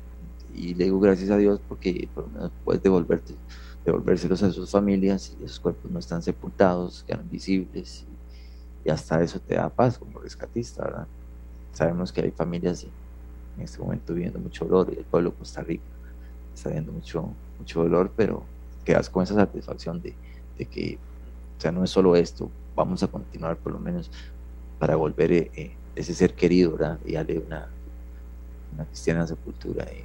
y 0.55 0.75
le 0.75 0.85
digo 0.85 1.01
gracias 1.01 1.31
a 1.31 1.37
Dios 1.37 1.61
porque 1.69 2.09
por 2.15 2.25
lo 2.25 2.31
menos 2.31 2.51
puedes 2.65 2.83
devolverte, 2.83 3.35
devolvérselos 3.85 4.43
a 4.43 4.53
sus 4.53 4.71
familias 4.71 5.37
y 5.41 5.45
esos 5.45 5.61
cuerpos 5.61 5.91
no 5.91 5.99
están 5.99 6.23
sepultados, 6.23 7.05
quedan 7.07 7.29
visibles 7.31 8.05
y, 8.85 8.91
hasta 8.91 9.23
eso 9.23 9.39
te 9.39 9.55
da 9.55 9.69
paz 9.69 9.99
como 9.99 10.21
rescatista. 10.21 11.07
Sabemos 11.73 12.11
que 12.13 12.23
hay 12.23 12.31
familias 12.31 12.85
en 13.57 13.63
este 13.63 13.79
momento 13.79 14.15
viviendo 14.15 14.39
mucho 14.39 14.65
dolor 14.65 14.93
y 14.93 14.99
el 14.99 15.05
pueblo 15.05 15.31
de 15.31 15.37
Costa 15.37 15.63
Rica 15.63 15.85
está 16.55 16.71
viendo 16.71 16.91
mucho, 16.91 17.29
mucho 17.59 17.83
dolor, 17.83 18.11
pero 18.17 18.43
quedas 18.85 19.11
con 19.11 19.23
esa 19.23 19.35
satisfacción 19.35 20.01
de, 20.01 20.15
de 20.59 20.65
que, 20.67 20.99
o 21.59 21.61
sea, 21.61 21.73
no 21.73 21.85
es 21.85 21.91
solo 21.91 22.17
esto, 22.17 22.51
vamos 22.75 23.03
a 23.03 23.09
continuar 23.09 23.57
por 23.57 23.73
lo 23.73 23.79
menos 23.79 24.11
para 24.79 24.97
volver 24.97 25.33
eh, 25.33 25.51
eh, 25.55 25.73
ese 25.95 26.15
ser 26.15 26.35
querido, 26.35 26.73
¿verdad? 26.73 26.99
Y 27.05 27.13
darle 27.13 27.39
una, 27.39 27.69
una 28.75 28.85
cristiana 28.87 29.27
sepultura. 29.27 29.85
Eh. 29.85 30.05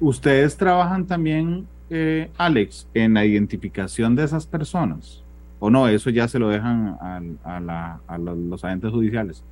¿Ustedes 0.00 0.56
trabajan 0.56 1.06
también, 1.06 1.66
eh, 1.90 2.30
Alex, 2.36 2.86
en 2.94 3.14
la 3.14 3.24
identificación 3.24 4.14
de 4.14 4.24
esas 4.24 4.46
personas? 4.46 5.22
¿O 5.58 5.70
no? 5.70 5.88
Eso 5.88 6.10
ya 6.10 6.28
se 6.28 6.38
lo 6.38 6.50
dejan 6.50 6.96
a, 7.00 7.20
a, 7.42 7.60
la, 7.60 8.00
a 8.06 8.18
los 8.18 8.62
agentes 8.62 8.92
judiciales. 8.92 9.42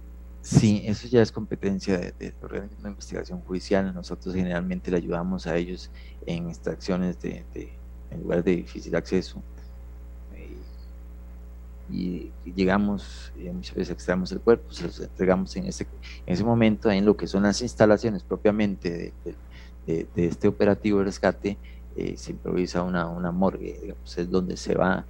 Sí, 0.46 0.82
eso 0.86 1.08
ya 1.08 1.22
es 1.22 1.32
competencia 1.32 1.98
de, 1.98 2.12
de 2.12 2.32
organismo 2.40 2.84
de 2.84 2.90
investigación 2.90 3.40
judicial. 3.40 3.92
Nosotros 3.92 4.32
generalmente 4.32 4.92
le 4.92 4.98
ayudamos 4.98 5.48
a 5.48 5.56
ellos 5.56 5.90
en 6.24 6.48
extracciones 6.48 7.20
de, 7.20 7.44
de 7.52 7.72
en 8.12 8.22
lugares 8.22 8.44
de 8.44 8.54
difícil 8.54 8.94
acceso. 8.94 9.42
Y, 11.90 12.30
y 12.44 12.52
llegamos, 12.54 13.32
y 13.36 13.48
muchas 13.48 13.74
veces 13.74 13.94
extraemos 13.94 14.30
el 14.30 14.40
cuerpo, 14.40 14.72
se 14.72 14.84
los 14.84 15.00
entregamos 15.00 15.56
en 15.56 15.66
ese, 15.66 15.84
en 16.24 16.34
ese 16.34 16.44
momento 16.44 16.92
en 16.92 17.04
lo 17.04 17.16
que 17.16 17.26
son 17.26 17.42
las 17.42 17.60
instalaciones 17.60 18.22
propiamente 18.22 19.12
de, 19.84 20.06
de, 20.14 20.26
este 20.26 20.46
operativo 20.46 21.00
de 21.00 21.06
rescate. 21.06 21.58
Eh, 21.96 22.14
se 22.16 22.30
improvisa 22.30 22.84
una, 22.84 23.08
una 23.08 23.32
morgue, 23.32 23.80
digamos, 23.82 24.16
es 24.16 24.30
donde 24.30 24.56
se 24.56 24.76
va 24.76 25.06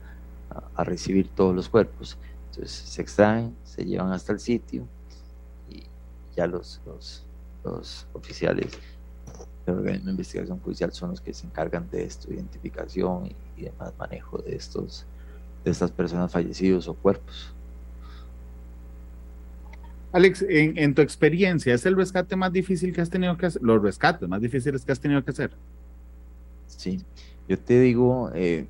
a, 0.48 0.62
a 0.74 0.84
recibir 0.84 1.28
todos 1.28 1.54
los 1.54 1.68
cuerpos. 1.68 2.16
Entonces 2.52 2.72
se 2.72 3.02
extraen, 3.02 3.54
se 3.64 3.84
llevan 3.84 4.12
hasta 4.12 4.32
el 4.32 4.40
sitio 4.40 4.88
ya 6.36 6.46
los, 6.46 6.80
los, 6.86 7.24
los 7.64 8.06
oficiales 8.12 8.66
del 9.66 9.76
organismo 9.76 10.06
de 10.06 10.10
investigación 10.12 10.60
judicial 10.60 10.92
son 10.92 11.10
los 11.10 11.20
que 11.20 11.32
se 11.32 11.46
encargan 11.46 11.88
de 11.90 12.04
esto, 12.04 12.32
identificación 12.32 13.26
y, 13.26 13.36
y 13.56 13.64
demás 13.64 13.92
manejo 13.98 14.38
de 14.38 14.54
estos 14.54 15.06
de 15.64 15.72
estas 15.72 15.90
personas 15.90 16.30
fallecidos 16.30 16.86
o 16.86 16.94
cuerpos. 16.94 17.52
Alex, 20.12 20.42
en, 20.48 20.78
en, 20.78 20.94
tu 20.94 21.02
experiencia, 21.02 21.74
¿es 21.74 21.84
el 21.84 21.96
rescate 21.96 22.36
más 22.36 22.52
difícil 22.52 22.94
que 22.94 23.00
has 23.00 23.10
tenido 23.10 23.36
que 23.36 23.46
hacer? 23.46 23.60
Los 23.62 23.82
rescates 23.82 24.28
más 24.28 24.40
difíciles 24.40 24.84
que 24.84 24.92
has 24.92 25.00
tenido 25.00 25.22
que 25.24 25.32
hacer. 25.32 25.50
Sí, 26.68 27.02
yo 27.48 27.58
te 27.58 27.80
digo, 27.80 28.30
eh, 28.32 28.66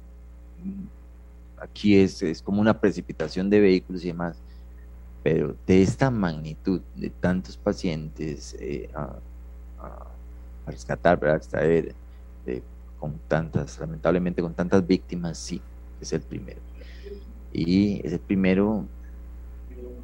aquí 1.58 1.98
es, 1.98 2.22
es 2.22 2.40
como 2.40 2.62
una 2.62 2.80
precipitación 2.80 3.50
de 3.50 3.60
vehículos 3.60 4.02
y 4.02 4.08
demás, 4.08 4.38
pero 5.26 5.56
de 5.66 5.82
esta 5.82 6.08
magnitud 6.08 6.80
de 6.94 7.10
tantos 7.10 7.56
pacientes 7.56 8.56
eh, 8.60 8.88
a, 8.94 9.16
rescatar, 10.64 11.18
¿verdad? 11.18 11.38
extraer, 11.38 11.96
eh, 12.46 12.62
con 13.00 13.18
tantas, 13.26 13.76
lamentablemente 13.80 14.40
con 14.40 14.54
tantas 14.54 14.86
víctimas, 14.86 15.36
sí, 15.36 15.60
es 16.00 16.12
el 16.12 16.20
primero. 16.20 16.60
Y 17.52 18.06
es 18.06 18.12
el 18.12 18.20
primero, 18.20 18.84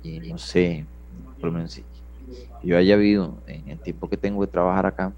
y 0.03 0.19
no 0.19 0.39
sé, 0.39 0.87
por 1.37 1.51
lo 1.51 1.53
menos 1.53 1.81
yo 2.65 2.77
haya 2.77 2.97
vivido 2.97 3.39
en 3.47 3.69
el 3.69 3.79
tiempo 3.79 4.11
que 4.11 4.17
tengo 4.17 4.45
de 4.45 4.51
trabajar 4.51 4.87
acá 4.87 5.13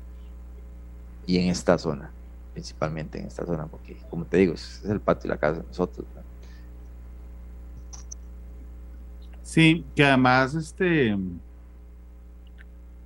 y 1.27 1.39
en 1.39 1.49
esta 1.49 1.79
zona, 1.79 2.11
principalmente 2.53 3.19
en 3.19 3.29
esta 3.29 3.47
zona, 3.47 3.69
porque 3.69 3.97
como 4.11 4.27
te 4.27 4.37
digo, 4.37 4.53
es 4.53 4.85
el 4.85 5.01
patio 5.01 5.31
de 5.31 5.35
la 5.37 5.41
casa 5.41 5.61
de 5.61 5.67
nosotros. 5.67 6.07
¿no? 6.15 6.34
Sí, 9.45 9.85
que 9.95 10.03
además, 10.03 10.55
este, 10.55 11.15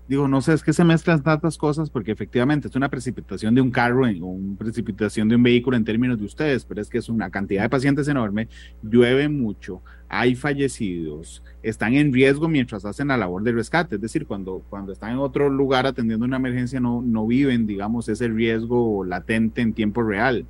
digo, 0.06 0.28
no 0.28 0.40
sé, 0.40 0.54
es 0.54 0.62
que 0.62 0.72
se 0.72 0.84
mezclan 0.84 1.20
tantas 1.20 1.58
cosas 1.58 1.90
porque 1.90 2.12
efectivamente 2.12 2.68
es 2.68 2.76
una 2.76 2.88
precipitación 2.88 3.56
de 3.56 3.60
un 3.60 3.72
carro 3.72 4.04
una 4.04 4.56
precipitación 4.56 5.28
de 5.28 5.34
un 5.34 5.42
vehículo 5.42 5.76
en 5.76 5.84
términos 5.84 6.16
de 6.16 6.24
ustedes, 6.24 6.64
pero 6.64 6.80
es 6.80 6.88
que 6.88 6.98
es 6.98 7.08
una 7.08 7.28
cantidad 7.28 7.62
de 7.62 7.68
pacientes 7.68 8.06
enorme, 8.06 8.48
llueve 8.84 9.28
mucho, 9.28 9.82
hay 10.08 10.36
fallecidos, 10.36 11.42
están 11.60 11.94
en 11.94 12.12
riesgo 12.12 12.48
mientras 12.48 12.84
hacen 12.84 13.08
la 13.08 13.16
labor 13.16 13.42
de 13.42 13.50
rescate, 13.50 13.96
es 13.96 14.00
decir, 14.00 14.24
cuando, 14.24 14.62
cuando 14.70 14.92
están 14.92 15.10
en 15.10 15.18
otro 15.18 15.50
lugar 15.50 15.86
atendiendo 15.86 16.24
una 16.24 16.36
emergencia 16.36 16.78
no, 16.78 17.02
no 17.02 17.26
viven, 17.26 17.66
digamos, 17.66 18.08
ese 18.08 18.28
riesgo 18.28 19.04
latente 19.04 19.60
en 19.60 19.72
tiempo 19.72 20.04
real. 20.04 20.46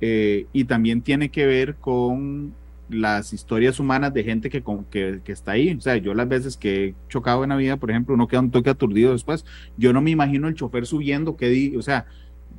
Eh, 0.00 0.46
y 0.52 0.64
también 0.64 1.02
tiene 1.02 1.28
que 1.28 1.46
ver 1.46 1.76
con 1.76 2.54
las 2.88 3.32
historias 3.32 3.80
humanas 3.80 4.12
de 4.12 4.24
gente 4.24 4.50
que, 4.50 4.62
que, 4.90 5.20
que, 5.24 5.32
está 5.32 5.52
ahí. 5.52 5.74
O 5.74 5.80
sea, 5.80 5.96
yo 5.96 6.14
las 6.14 6.28
veces 6.28 6.56
que 6.56 6.84
he 6.84 6.94
chocado 7.08 7.44
en 7.44 7.50
la 7.50 7.56
vida, 7.56 7.76
por 7.76 7.90
ejemplo, 7.90 8.14
uno 8.14 8.28
queda 8.28 8.40
un 8.40 8.50
toque 8.50 8.70
aturdido 8.70 9.12
después. 9.12 9.44
Yo 9.76 9.92
no 9.92 10.00
me 10.00 10.10
imagino 10.10 10.48
el 10.48 10.54
chofer 10.54 10.86
subiendo, 10.86 11.36
que 11.36 11.48
di, 11.48 11.76
o 11.76 11.82
sea, 11.82 12.06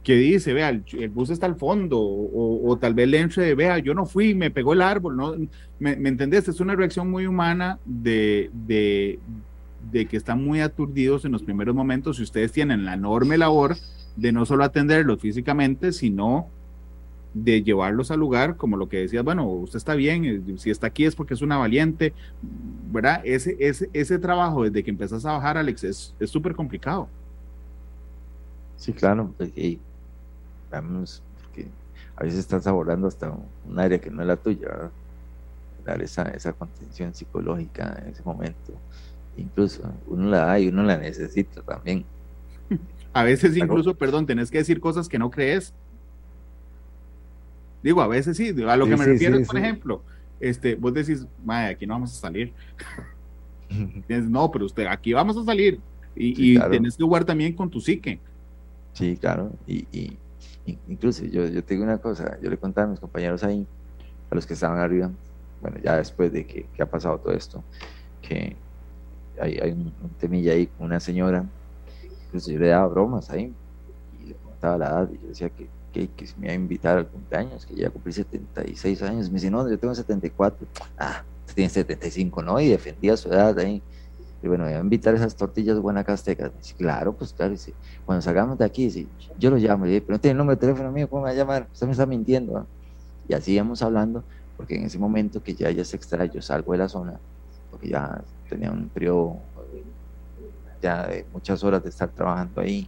que 0.04 0.16
dice, 0.16 0.54
vea, 0.54 0.70
el, 0.70 1.10
bus 1.10 1.32
está 1.32 1.48
al 1.48 1.56
fondo, 1.56 2.00
o, 2.00 2.70
o, 2.70 2.78
tal 2.78 2.94
vez 2.94 3.08
le 3.08 3.20
entre, 3.20 3.56
vea, 3.56 3.80
yo 3.80 3.94
no 3.96 4.06
fui, 4.06 4.36
me 4.36 4.52
pegó 4.52 4.74
el 4.74 4.82
árbol, 4.82 5.18
¿no? 5.18 5.36
¿Me, 5.80 5.96
me 5.96 6.10
entendés? 6.10 6.48
Es 6.48 6.60
una 6.60 6.76
reacción 6.76 7.10
muy 7.10 7.26
humana 7.26 7.80
de, 7.86 8.52
de, 8.54 9.20
de 9.92 10.06
que 10.06 10.18
están 10.18 10.44
muy 10.44 10.62
aturdidos 10.62 11.26
en 11.26 11.32
los 11.32 11.44
primeros 11.44 11.74
momentos 11.74 12.20
y 12.20 12.24
ustedes 12.24 12.52
tienen 12.52 12.86
la 12.86 12.94
enorme 12.94 13.38
labor 13.38 13.76
de 14.16 14.32
no 14.32 14.46
solo 14.46 14.64
atenderlos 14.64 15.20
físicamente, 15.20 15.92
sino 15.92 16.50
de 17.36 17.62
llevarlos 17.62 18.12
al 18.12 18.20
lugar, 18.20 18.56
como 18.56 18.78
lo 18.78 18.88
que 18.88 18.98
decías, 18.98 19.24
bueno, 19.24 19.46
usted 19.46 19.78
está 19.78 19.94
bien, 19.94 20.58
si 20.58 20.72
está 20.72 20.88
aquí 20.88 21.06
es 21.06 21.16
porque 21.16 21.34
es 21.34 21.42
una 21.42 21.58
valiente, 21.58 22.14
¿verdad? 22.92 23.22
Ese, 23.26 23.58
ese, 23.60 23.90
ese 23.92 24.18
trabajo 24.18 24.64
desde 24.64 24.84
que 24.84 24.90
empezás 24.90 25.26
a 25.26 25.34
bajar, 25.34 25.58
Alex, 25.58 25.84
es 25.84 26.14
súper 26.30 26.56
complicado. 26.56 27.10
Sí, 28.78 28.94
claro, 28.94 29.34
vamos, 30.72 31.22
porque 31.42 31.68
a 32.16 32.24
veces 32.24 32.40
estás 32.40 32.66
abordando 32.68 33.08
hasta 33.08 33.32
un 33.68 33.80
área 33.80 34.00
que 34.00 34.10
no 34.10 34.22
es 34.22 34.28
la 34.28 34.38
tuya, 34.38 34.68
¿verdad? 34.68 34.92
dar 35.86 36.02
esa, 36.02 36.24
esa 36.30 36.52
contención 36.54 37.14
psicológica 37.14 38.02
en 38.02 38.12
ese 38.12 38.24
momento. 38.24 38.74
Incluso 39.38 39.84
uno 40.08 40.30
la 40.30 40.46
da 40.46 40.60
y 40.60 40.70
uno 40.70 40.84
la 40.84 40.98
necesita 40.98 41.62
también. 41.62 42.06
A 43.14 43.24
veces 43.24 43.56
incluso, 43.56 43.94
perdón, 43.94 44.26
tenés 44.26 44.52
que 44.52 44.58
decir 44.58 44.80
cosas 44.80 45.08
que 45.08 45.20
no 45.20 45.30
crees 45.30 45.74
Digo, 47.86 48.02
a 48.02 48.08
veces 48.08 48.36
sí, 48.36 48.50
a 48.50 48.76
lo 48.78 48.86
sí, 48.86 48.90
que 48.90 48.98
me 48.98 49.04
sí, 49.04 49.12
refiero, 49.12 49.38
sí, 49.38 49.46
por 49.46 49.58
ejemplo, 49.60 50.02
este, 50.40 50.74
vos 50.74 50.92
decís, 50.92 51.24
madre, 51.44 51.68
aquí 51.68 51.86
no 51.86 51.94
vamos 51.94 52.18
a 52.18 52.20
salir. 52.20 52.52
no, 54.10 54.50
pero 54.50 54.66
usted, 54.66 54.88
aquí 54.88 55.14
vamos 55.14 55.38
a 55.38 55.44
salir. 55.44 55.80
Y, 56.16 56.54
y 56.54 56.56
claro. 56.56 56.72
tenés 56.72 56.98
que 56.98 57.04
jugar 57.04 57.26
también 57.26 57.54
con 57.54 57.70
tu 57.70 57.80
psique. 57.80 58.20
Sí, 58.94 59.16
claro. 59.18 59.52
Y, 59.68 59.86
y, 59.92 60.18
incluso 60.88 61.26
yo, 61.26 61.46
yo 61.46 61.64
te 61.64 61.76
digo 61.76 61.84
una 61.84 62.00
cosa, 62.00 62.40
yo 62.42 62.50
le 62.50 62.58
contaba 62.58 62.88
a 62.88 62.90
mis 62.90 63.00
compañeros 63.00 63.44
ahí, 63.44 63.68
a 64.32 64.34
los 64.34 64.48
que 64.48 64.56
estaban 64.56 64.80
arriba, 64.80 65.12
bueno, 65.62 65.78
ya 65.84 65.98
después 65.98 66.34
de 66.34 66.44
que, 66.44 66.66
que 66.76 66.82
ha 66.82 66.88
pasado 66.88 67.20
todo 67.20 67.34
esto, 67.34 67.64
que 68.24 68.56
hay, 69.40 69.60
hay 69.60 69.72
un, 69.74 69.94
un, 70.02 70.10
temilla 70.20 70.54
ahí 70.54 70.66
con 70.66 70.88
una 70.88 71.00
señora, 71.00 71.46
incluso 72.26 72.52
yo 72.52 72.58
le 72.58 72.70
daba 72.70 72.88
bromas 72.88 73.30
ahí, 73.30 73.54
y 74.24 74.30
le 74.30 74.34
contaba 74.44 74.76
la 74.76 74.88
edad, 74.88 75.10
y 75.14 75.22
yo 75.22 75.28
decía 75.28 75.50
que 75.50 75.75
que, 75.96 76.10
que 76.10 76.26
me 76.38 76.48
iba 76.48 76.52
a 76.52 76.56
invitar 76.56 76.98
al 76.98 77.08
cumpleaños, 77.08 77.66
que 77.66 77.76
ya 77.76 77.90
cumplí 77.90 78.12
76 78.12 79.02
años. 79.02 79.30
Me 79.30 79.36
dice, 79.36 79.50
no, 79.50 79.68
yo 79.70 79.80
tengo 79.80 79.96
74. 79.96 80.68
Ah, 80.98 81.24
usted 81.42 81.56
tiene 81.56 81.70
75, 81.70 82.44
¿no? 82.44 82.60
Y 82.60 82.68
defendía 82.68 83.16
su 83.16 83.30
edad 83.30 83.58
ahí. 83.60 83.82
Y 84.44 84.48
bueno, 84.48 84.70
iba 84.70 84.78
a 84.78 84.82
invitar 84.82 85.16
esas 85.16 85.36
tortillas 85.36 85.80
guanacastecas. 85.80 86.52
Me 86.52 86.58
dice, 86.58 86.76
claro, 86.76 87.14
pues 87.14 87.32
claro. 87.32 87.56
Cuando 88.06 88.22
salgamos 88.22 88.58
de 88.58 88.66
aquí, 88.66 88.86
dice, 88.86 89.08
yo 89.40 89.50
lo 89.50 89.56
llamo. 89.56 89.86
Dice, 89.86 90.02
pero 90.02 90.16
no 90.16 90.20
tiene 90.20 90.34
el 90.34 90.38
número 90.38 90.58
de 90.58 90.60
teléfono 90.60 90.92
mío, 90.92 91.10
¿cómo 91.10 91.22
me 91.22 91.30
va 91.30 91.32
a 91.32 91.36
llamar? 91.36 91.68
Usted 91.72 91.86
me 91.86 91.94
está 91.94 92.06
mintiendo. 92.06 92.68
Y 93.30 93.34
así 93.34 93.54
íbamos 93.54 93.82
hablando, 93.82 94.24
porque 94.58 94.76
en 94.76 94.84
ese 94.84 95.00
momento 95.00 95.42
que 95.42 95.56
ya, 95.56 95.72
ya 95.72 95.86
se 95.86 95.96
extrae, 95.96 96.30
yo 96.30 96.42
salgo 96.42 96.74
de 96.74 96.78
la 96.80 96.90
zona, 96.90 97.20
porque 97.72 97.88
ya 97.88 98.22
tenía 98.50 98.70
un 98.70 98.90
periodo 98.90 99.38
ya 100.82 101.08
de 101.08 101.26
muchas 101.34 101.64
horas 101.64 101.82
de 101.82 101.90
estar 101.90 102.10
trabajando 102.10 102.62
ahí 102.62 102.88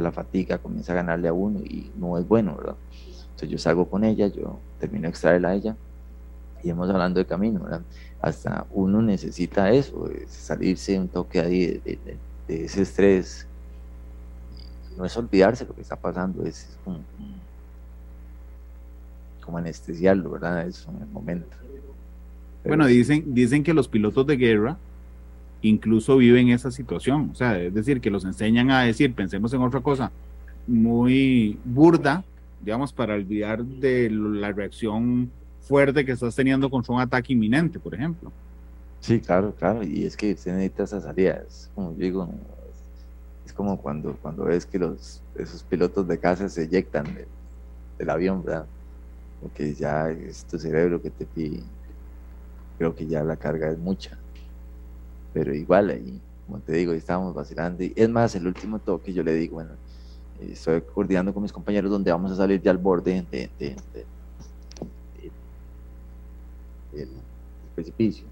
la 0.00 0.12
fatiga 0.12 0.58
comienza 0.58 0.92
a 0.92 0.96
ganarle 0.96 1.28
a 1.28 1.32
uno 1.32 1.60
y 1.60 1.90
no 1.96 2.18
es 2.18 2.26
bueno, 2.26 2.56
¿verdad? 2.56 2.76
Entonces 3.22 3.48
yo 3.50 3.58
salgo 3.58 3.88
con 3.88 4.04
ella, 4.04 4.28
yo 4.28 4.58
termino 4.80 5.02
de 5.02 5.08
extraerla 5.08 5.48
a 5.50 5.54
ella 5.54 5.76
y 6.62 6.70
hemos 6.70 6.88
hablando 6.90 7.20
de 7.20 7.26
camino, 7.26 7.60
¿verdad? 7.60 7.82
Hasta 8.20 8.66
uno 8.70 9.02
necesita 9.02 9.70
eso, 9.70 10.08
salirse 10.28 10.98
un 10.98 11.08
toque 11.08 11.40
ahí 11.40 11.66
de, 11.66 11.98
de, 12.04 12.16
de 12.48 12.64
ese 12.64 12.82
estrés. 12.82 13.46
No 14.96 15.04
es 15.04 15.16
olvidarse 15.16 15.66
lo 15.66 15.74
que 15.74 15.82
está 15.82 15.96
pasando, 15.96 16.44
es 16.44 16.76
como, 16.82 17.00
como 19.44 19.58
anestesiarlo, 19.58 20.30
¿verdad? 20.30 20.66
Eso 20.66 20.90
en 20.90 21.02
el 21.02 21.08
momento. 21.08 21.56
bueno, 22.64 22.86
dicen, 22.86 23.34
dicen 23.34 23.62
que 23.62 23.74
los 23.74 23.86
pilotos 23.86 24.26
de 24.26 24.36
guerra 24.36 24.78
incluso 25.62 26.16
viven 26.16 26.50
esa 26.50 26.70
situación, 26.70 27.30
o 27.32 27.34
sea, 27.34 27.58
es 27.60 27.74
decir, 27.74 28.00
que 28.00 28.10
los 28.10 28.24
enseñan 28.24 28.70
a 28.70 28.82
decir, 28.82 29.14
pensemos 29.14 29.52
en 29.52 29.62
otra 29.62 29.80
cosa 29.80 30.12
muy 30.66 31.58
burda, 31.64 32.24
digamos, 32.60 32.92
para 32.92 33.14
olvidar 33.14 33.64
de 33.64 34.10
la 34.10 34.52
reacción 34.52 35.30
fuerte 35.60 36.04
que 36.04 36.12
estás 36.12 36.34
teniendo 36.34 36.70
contra 36.70 36.94
un 36.94 37.00
ataque 37.00 37.32
inminente, 37.32 37.78
por 37.78 37.94
ejemplo. 37.94 38.32
Sí, 39.00 39.20
claro, 39.20 39.54
claro, 39.54 39.82
y 39.82 40.04
es 40.04 40.16
que 40.16 40.32
usted 40.32 40.52
necesita 40.52 40.84
esas 40.84 41.04
salidas, 41.04 41.70
como 41.74 41.92
digo, 41.92 42.28
es 43.44 43.52
como 43.52 43.80
cuando, 43.80 44.16
cuando 44.20 44.44
ves 44.44 44.66
que 44.66 44.78
los, 44.78 45.22
esos 45.36 45.62
pilotos 45.62 46.08
de 46.08 46.18
casa 46.18 46.48
se 46.48 46.64
eyectan 46.64 47.06
del, 47.98 48.10
avión, 48.10 48.42
¿verdad? 48.44 48.66
Porque 49.40 49.74
ya 49.74 50.10
es 50.10 50.44
tu 50.44 50.58
cerebro 50.58 51.00
que 51.00 51.10
te 51.10 51.24
pide, 51.24 51.60
creo 52.78 52.94
que 52.94 53.06
ya 53.06 53.22
la 53.22 53.36
carga 53.36 53.70
es 53.70 53.78
mucha, 53.78 54.18
pero 55.36 55.54
igual 55.54 55.90
ahí, 55.90 56.18
como 56.46 56.60
te 56.60 56.72
digo, 56.72 56.94
estábamos 56.94 57.34
vacilando, 57.34 57.84
y 57.84 57.92
es 57.94 58.08
más, 58.08 58.34
el 58.36 58.46
último 58.46 58.78
toque 58.78 59.12
yo 59.12 59.22
le 59.22 59.34
digo, 59.34 59.56
bueno, 59.56 59.72
estoy 60.40 60.80
coordinando 60.80 61.34
con 61.34 61.42
mis 61.42 61.52
compañeros 61.52 61.90
donde 61.90 62.10
vamos 62.10 62.32
a 62.32 62.36
salir 62.36 62.62
ya 62.62 62.70
al 62.70 62.78
borde 62.78 63.22
de, 63.30 63.50
del 66.90 67.08
precipicio. 67.74 68.24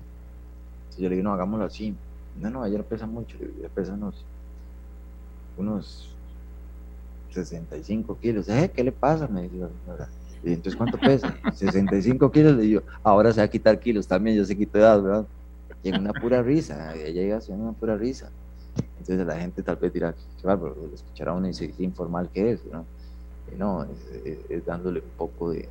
Yo 0.97 1.11
le 1.11 1.17
digo, 1.17 1.29
no, 1.29 1.35
hagámoslo 1.35 1.67
así. 1.67 1.95
No, 2.41 2.49
no, 2.49 2.63
ayer 2.63 2.83
pesa 2.83 3.07
mucho, 3.07 3.37
ya 3.61 3.69
pesa 3.69 3.93
unos, 3.93 4.25
unos 5.59 6.09
65 7.33 8.19
kilos. 8.19 8.49
¿Eh? 8.49 8.71
¿Qué 8.75 8.83
le 8.83 8.93
pasa? 8.93 9.29
Me 9.29 9.43
dice 9.43 9.57
la 9.57 9.69
señora. 9.69 10.09
Entonces, 10.43 10.75
¿cuánto 10.75 10.99
pesa? 10.99 11.37
65 11.53 12.31
kilos. 12.31 12.57
Le 12.57 12.63
digo, 12.63 12.83
ahora 13.03 13.31
se 13.31 13.43
va 13.43 13.45
a 13.45 13.49
quitar 13.49 13.79
kilos 13.79 14.07
también, 14.07 14.39
yo 14.39 14.45
se 14.47 14.57
quito 14.57 14.79
edad, 14.79 15.03
¿verdad? 15.03 15.27
Y 15.85 15.91
en 15.91 16.01
una 16.01 16.13
pura 16.15 16.43
risa, 16.43 16.97
ella 16.97 17.11
llega 17.11 17.39
en 17.47 17.61
una 17.61 17.73
pura 17.73 17.97
risa. 17.97 18.31
Entonces 18.99 19.27
la 19.27 19.37
gente 19.37 19.63
tal 19.63 19.77
vez 19.77 19.93
dirá, 19.93 20.15
qué 20.41 20.47
bárbaro, 20.47 20.77
escuchará 20.93 21.35
una 21.35 21.51
y 21.51 21.75
informal 21.79 22.31
que 22.33 22.53
es, 22.53 22.65
¿no? 22.65 22.87
no, 23.59 23.87
es, 24.49 24.65
dándole 24.65 25.01
un 25.01 25.11
poco 25.17 25.51
de, 25.51 25.69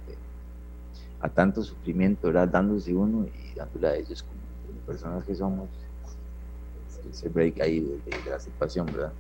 a 1.20 1.30
tanto 1.30 1.64
sufrimiento, 1.64 2.28
¿verdad? 2.28 2.48
Dándose 2.48 2.94
uno 2.94 3.26
y 3.26 3.56
dándole 3.56 3.88
a 3.88 3.96
ellos 3.96 4.24
como, 4.24 4.44
personas 4.86 5.24
que 5.24 5.34
somos 5.34 5.68
ese 7.10 7.30
break 7.30 7.60
ahí 7.62 7.80
de, 7.80 8.30
la 8.30 8.40
situación, 8.40 8.86
¿verdad? 8.86 9.14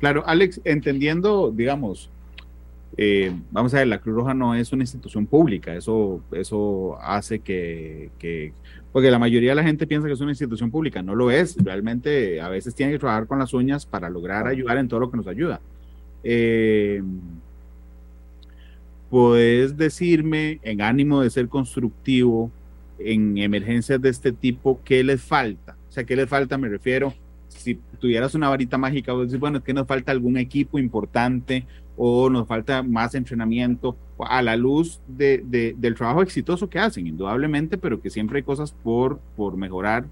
Claro, 0.00 0.22
Alex, 0.26 0.60
entendiendo, 0.64 1.50
digamos, 1.50 2.08
eh, 2.98 3.30
vamos 3.50 3.74
a 3.74 3.78
ver, 3.78 3.88
la 3.88 4.00
Cruz 4.00 4.14
Roja 4.14 4.32
no 4.32 4.54
es 4.54 4.72
una 4.72 4.82
institución 4.82 5.26
pública, 5.26 5.74
eso, 5.74 6.22
eso 6.32 6.98
hace 7.02 7.40
que, 7.40 8.10
que, 8.18 8.54
porque 8.90 9.10
la 9.10 9.18
mayoría 9.18 9.50
de 9.50 9.56
la 9.56 9.62
gente 9.62 9.86
piensa 9.86 10.06
que 10.06 10.14
es 10.14 10.20
una 10.20 10.30
institución 10.30 10.70
pública, 10.70 11.02
no 11.02 11.14
lo 11.14 11.30
es, 11.30 11.56
realmente 11.62 12.40
a 12.40 12.48
veces 12.48 12.74
tiene 12.74 12.92
que 12.92 12.98
trabajar 12.98 13.26
con 13.26 13.38
las 13.38 13.52
uñas 13.52 13.84
para 13.84 14.08
lograr 14.08 14.46
ayudar 14.46 14.78
en 14.78 14.88
todo 14.88 15.00
lo 15.00 15.10
que 15.10 15.18
nos 15.18 15.26
ayuda. 15.26 15.60
Eh, 16.24 17.02
¿Puedes 19.10 19.76
decirme, 19.76 20.58
en 20.62 20.80
ánimo 20.80 21.20
de 21.20 21.30
ser 21.30 21.48
constructivo, 21.48 22.50
en 22.98 23.36
emergencias 23.36 24.00
de 24.00 24.08
este 24.08 24.32
tipo, 24.32 24.80
qué 24.84 25.04
les 25.04 25.20
falta? 25.20 25.76
O 25.88 25.92
sea, 25.92 26.04
¿qué 26.04 26.16
les 26.16 26.28
falta? 26.28 26.56
Me 26.56 26.68
refiero, 26.68 27.14
si 27.48 27.78
tuvieras 28.00 28.34
una 28.34 28.48
varita 28.48 28.78
mágica, 28.78 29.12
vos 29.12 29.26
decís, 29.26 29.38
bueno, 29.38 29.58
es 29.58 29.64
que 29.64 29.74
nos 29.74 29.86
falta 29.86 30.12
algún 30.12 30.38
equipo 30.38 30.78
importante 30.78 31.66
o 31.96 32.28
nos 32.30 32.46
falta 32.46 32.82
más 32.82 33.14
entrenamiento 33.14 33.96
a 34.18 34.42
la 34.42 34.56
luz 34.56 35.00
de, 35.06 35.74
del 35.76 35.94
trabajo 35.94 36.22
exitoso 36.22 36.68
que 36.68 36.78
hacen, 36.78 37.06
indudablemente, 37.06 37.78
pero 37.78 38.00
que 38.00 38.10
siempre 38.10 38.38
hay 38.38 38.42
cosas 38.42 38.72
por, 38.72 39.18
por 39.36 39.56
mejorar 39.56 40.06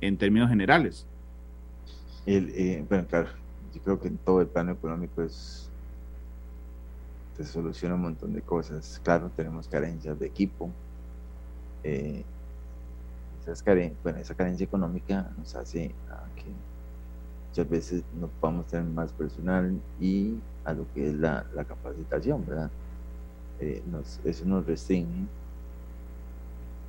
en 0.00 0.16
términos 0.16 0.48
generales. 0.48 1.06
Eh, 2.26 2.84
bueno, 2.88 3.06
claro, 3.08 3.28
yo 3.74 3.80
creo 3.82 4.00
que 4.00 4.08
en 4.08 4.18
todo 4.18 4.40
el 4.40 4.46
plano 4.46 4.72
económico 4.72 5.22
es, 5.22 5.68
se 7.36 7.44
soluciona 7.44 7.94
un 7.94 8.02
montón 8.02 8.32
de 8.32 8.42
cosas. 8.42 9.00
Claro, 9.02 9.30
tenemos 9.34 9.68
carencias 9.68 10.18
de 10.18 10.26
equipo. 10.26 10.70
Eh, 11.84 12.22
bueno, 14.02 14.18
esa 14.18 14.34
carencia 14.34 14.64
económica 14.64 15.30
nos 15.36 15.56
hace 15.56 15.92
que 16.31 16.31
muchas 17.52 17.68
veces 17.68 18.02
no 18.18 18.28
podamos 18.40 18.66
tener 18.66 18.86
más 18.86 19.12
personal 19.12 19.78
y 20.00 20.36
a 20.64 20.72
lo 20.72 20.86
que 20.94 21.08
es 21.08 21.14
la, 21.14 21.44
capacitación, 21.68 22.46
¿verdad? 22.46 22.70
Eh, 23.60 23.82
eso 24.24 24.46
nos 24.46 24.64
restringe 24.64 25.26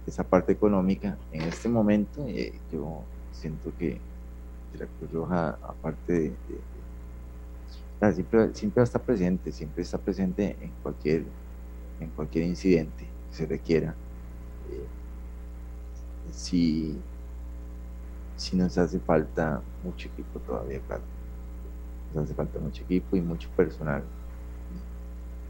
esa 0.07 0.23
parte 0.23 0.53
económica. 0.53 1.17
En 1.33 1.41
este 1.41 1.67
momento 1.67 2.25
eh, 2.29 2.53
yo 2.71 3.01
siento 3.33 3.73
que, 3.77 3.99
la 4.79 4.87
Cruz 4.87 5.11
Roja, 5.11 5.49
aparte 5.61 6.13
de, 6.13 6.33
siempre, 8.13 8.55
siempre 8.55 8.79
va 8.79 8.83
a 8.83 8.85
estar 8.85 9.01
presente, 9.01 9.51
siempre 9.51 9.83
está 9.83 9.97
presente 9.97 10.55
en 10.61 10.71
cualquier, 10.81 11.25
en 11.99 12.09
cualquier 12.11 12.45
incidente 12.45 13.05
que 13.29 13.35
se 13.35 13.45
requiera. 13.45 13.93
Eh, 14.71 14.85
si, 16.31 16.97
si 18.35 18.55
nos 18.55 18.77
hace 18.77 18.99
falta 18.99 19.61
mucho 19.83 20.07
equipo 20.07 20.39
todavía, 20.39 20.79
claro 20.87 21.03
nos 22.13 22.25
hace 22.25 22.33
falta 22.33 22.59
mucho 22.59 22.83
equipo 22.83 23.15
y 23.15 23.21
mucho 23.21 23.49
personal. 23.55 24.03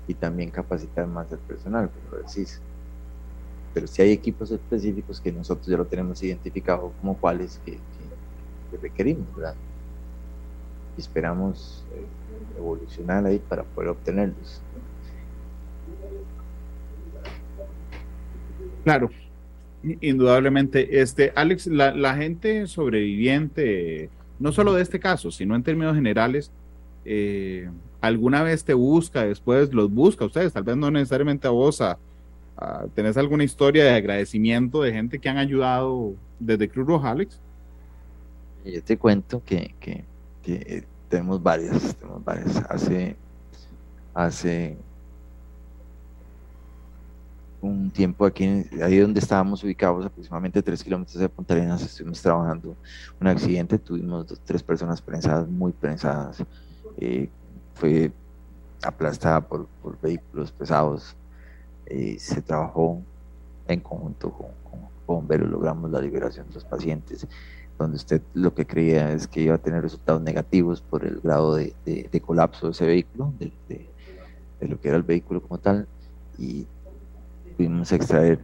Y 0.07 0.13
también 0.13 0.49
capacitar 0.49 1.07
más 1.07 1.31
al 1.31 1.39
personal, 1.39 1.89
como 1.89 2.17
lo 2.17 2.27
decís. 2.27 2.61
Pero 3.73 3.88
si 3.88 4.01
hay 4.01 4.11
equipos 4.11 4.51
específicos 4.51 5.19
que 5.19 5.31
nosotros 5.31 5.67
ya 5.67 5.77
lo 5.77 5.86
tenemos 5.86 6.21
identificado 6.21 6.91
como 6.99 7.17
cuáles 7.17 7.59
que, 7.65 7.79
requerimos, 8.81 9.27
¿verdad? 9.36 9.55
Y 10.97 11.01
esperamos 11.01 11.84
eh, 11.93 12.05
evolucionar 12.57 13.25
ahí 13.25 13.39
para 13.39 13.63
poder 13.63 13.89
obtenerlos. 13.89 14.61
Claro, 18.84 19.09
indudablemente. 20.01 21.01
Este, 21.01 21.31
Alex, 21.36 21.67
la, 21.67 22.15
gente 22.15 22.67
sobreviviente 22.67 24.09
no 24.39 24.51
solo 24.51 24.73
de 24.73 24.81
este 24.81 24.99
caso, 24.99 25.31
sino 25.31 25.55
en 25.55 25.63
términos 25.63 25.95
generales, 25.95 26.51
eh, 27.05 27.69
alguna 28.01 28.43
vez 28.43 28.63
te 28.63 28.73
busca, 28.73 29.25
después 29.25 29.73
los 29.73 29.91
busca 29.91 30.25
ustedes, 30.25 30.53
tal 30.53 30.63
vez 30.63 30.75
no 30.75 30.91
necesariamente 30.91 31.47
a 31.47 31.51
vos, 31.51 31.81
¿tenés 32.95 33.17
alguna 33.17 33.43
historia 33.43 33.84
de 33.84 33.91
agradecimiento 33.91 34.81
de 34.81 34.91
gente 34.91 35.19
que 35.19 35.29
han 35.29 35.38
ayudado 35.38 36.13
desde 36.39 36.69
Cruz 36.69 36.88
Roja, 36.88 37.11
Alex? 37.11 37.39
Yo 38.65 38.81
te 38.84 38.97
cuento 38.97 39.41
que, 39.45 39.75
que, 39.79 40.03
que 40.41 40.84
tenemos 41.09 41.41
varias, 41.43 41.95
tenemos 41.95 42.23
varias. 42.23 42.57
Hace, 42.69 43.15
hace 44.13 44.77
un 47.64 47.89
tiempo 47.89 48.26
aquí, 48.26 48.66
ahí 48.82 48.97
donde 48.97 49.20
estábamos 49.20 49.64
ubicados, 49.64 50.05
aproximadamente 50.05 50.61
tres 50.61 50.84
kilómetros 50.84 51.18
de 51.18 51.30
Punta 51.30 51.53
Arenas, 51.53 51.82
estuvimos 51.82 52.22
trabajando 52.22 52.76
un 53.20 53.28
accidente, 53.28 53.78
tuvimos 53.80 54.26
tres 54.45 54.61
personas 54.61 55.01
prensadas, 55.01 55.47
muy 55.47 55.72
prensadas, 55.72 56.43
eh, 56.97 57.30
fue 57.74 58.11
aplastada 58.84 59.41
por, 59.41 59.68
vehículos 60.01 60.51
pesados, 60.51 61.16
eh, 61.86 62.18
se 62.20 62.41
trabajó 62.41 63.01
en 63.68 63.80
conjunto 63.80 64.32
con, 64.32 64.47
bomberos, 65.07 65.49
logramos 65.49 65.91
la 65.91 66.01
liberación 66.01 66.47
de 66.47 66.55
los 66.55 66.66
pacientes, 66.66 67.28
donde 67.78 67.97
usted 67.97 68.22
lo 68.34 68.53
que 68.53 68.66
creía 68.66 69.11
es 69.11 69.28
que 69.28 69.41
iba 69.41 69.55
a 69.55 69.57
tener 69.57 69.82
resultados 69.82 70.22
negativos 70.22 70.82
por 70.82 71.05
el 71.05 71.20
grado 71.20 71.55
de, 71.55 71.74
colapso 72.26 72.68
de 72.68 72.72
ese 72.72 72.86
vehículo, 72.86 73.34
de, 73.39 73.51
de 73.68 74.68
lo 74.68 74.80
que 74.80 74.88
era 74.88 74.97
el 74.97 75.03
vehículo 75.03 75.41
como 75.41 75.57
tal, 75.59 75.88
y 76.38 76.66
pudimos 77.53 77.91
extraer, 77.91 78.39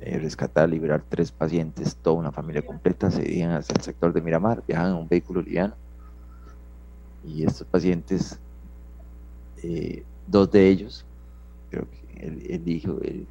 eh, 0.00 0.18
rescatar, 0.18 0.68
liberar 0.68 1.02
tres 1.08 1.30
pacientes, 1.30 1.96
toda 1.96 2.16
una 2.16 2.32
familia 2.32 2.64
completa, 2.64 3.10
se 3.10 3.30
iban 3.30 3.52
hacia 3.52 3.74
el 3.74 3.82
sector 3.82 4.12
de 4.12 4.20
Miramar, 4.20 4.62
viajaban 4.66 4.92
en 4.92 4.98
un 4.98 5.08
vehículo 5.08 5.42
liviano. 5.42 5.74
Y 7.24 7.44
estos 7.44 7.66
pacientes, 7.66 8.38
eh, 9.62 10.04
dos 10.26 10.50
de 10.50 10.68
ellos, 10.68 11.04
creo 11.70 11.86
que 11.90 12.26
el, 12.26 12.68
hijo, 12.68 12.98
el, 13.02 13.26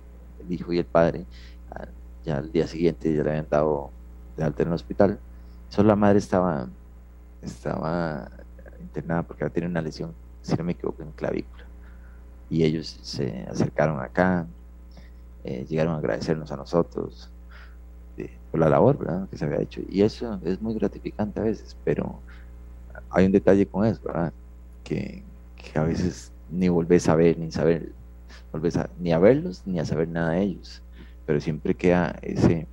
hijo 0.50 0.74
y 0.74 0.80
el 0.80 0.86
padre, 0.86 1.26
ah, 1.72 1.88
ya 2.26 2.38
al 2.38 2.52
día 2.52 2.68
siguiente 2.68 3.14
ya 3.14 3.24
le 3.24 3.30
habían 3.30 3.48
dado 3.50 3.92
de 4.36 4.44
alta 4.44 4.64
en 4.64 4.70
el 4.70 4.76
hospital. 4.76 5.20
Solo 5.70 5.90
la 5.90 5.96
madre 5.96 6.20
estaba, 6.20 6.68
estaba 7.42 8.30
internada 8.82 9.24
porque 9.24 9.44
había 9.44 9.54
tenido 9.54 9.72
una 9.72 9.82
lesión, 9.82 10.14
si 10.42 10.56
no 10.56 10.64
me 10.64 10.74
equivoco, 10.74 11.04
en 11.04 11.12
clavícula. 11.12 11.66
Y 12.50 12.64
ellos 12.64 13.00
se 13.02 13.46
acercaron 13.50 14.00
acá, 14.00 14.46
eh, 15.46 15.66
llegaron 15.70 15.94
a 15.94 15.98
agradecernos 15.98 16.52
a 16.52 16.58
nosotros 16.58 17.30
por 18.50 18.60
la 18.60 18.70
labor 18.70 19.28
que 19.30 19.38
se 19.38 19.46
había 19.46 19.62
hecho. 19.62 19.82
Y 19.90 20.02
eso 20.02 20.40
es 20.44 20.62
muy 20.62 20.74
gratificante 20.74 21.40
a 21.40 21.44
veces, 21.44 21.76
pero 21.84 22.20
hay 23.10 23.26
un 23.26 23.32
detalle 23.32 23.66
con 23.66 23.86
eso, 23.86 24.02
¿verdad? 24.04 24.34
Que, 24.84 25.24
a 25.76 25.84
veces 25.84 26.32
ni 26.50 26.70
volvés 26.70 27.10
a 27.10 27.16
ver, 27.16 27.38
ni 27.38 27.52
saber 27.52 27.92
vuelves 28.52 28.78
a, 28.78 28.90
ni 29.00 29.12
a 29.12 29.20
verlos 29.20 29.64
ni 29.66 29.80
a 29.80 29.86
saber 29.86 30.08
nada 30.08 30.32
de 30.32 30.44
ellos, 30.44 30.82
pero 31.26 31.42
siempre 31.42 31.74
queda 31.74 32.16
ese, 32.22 32.68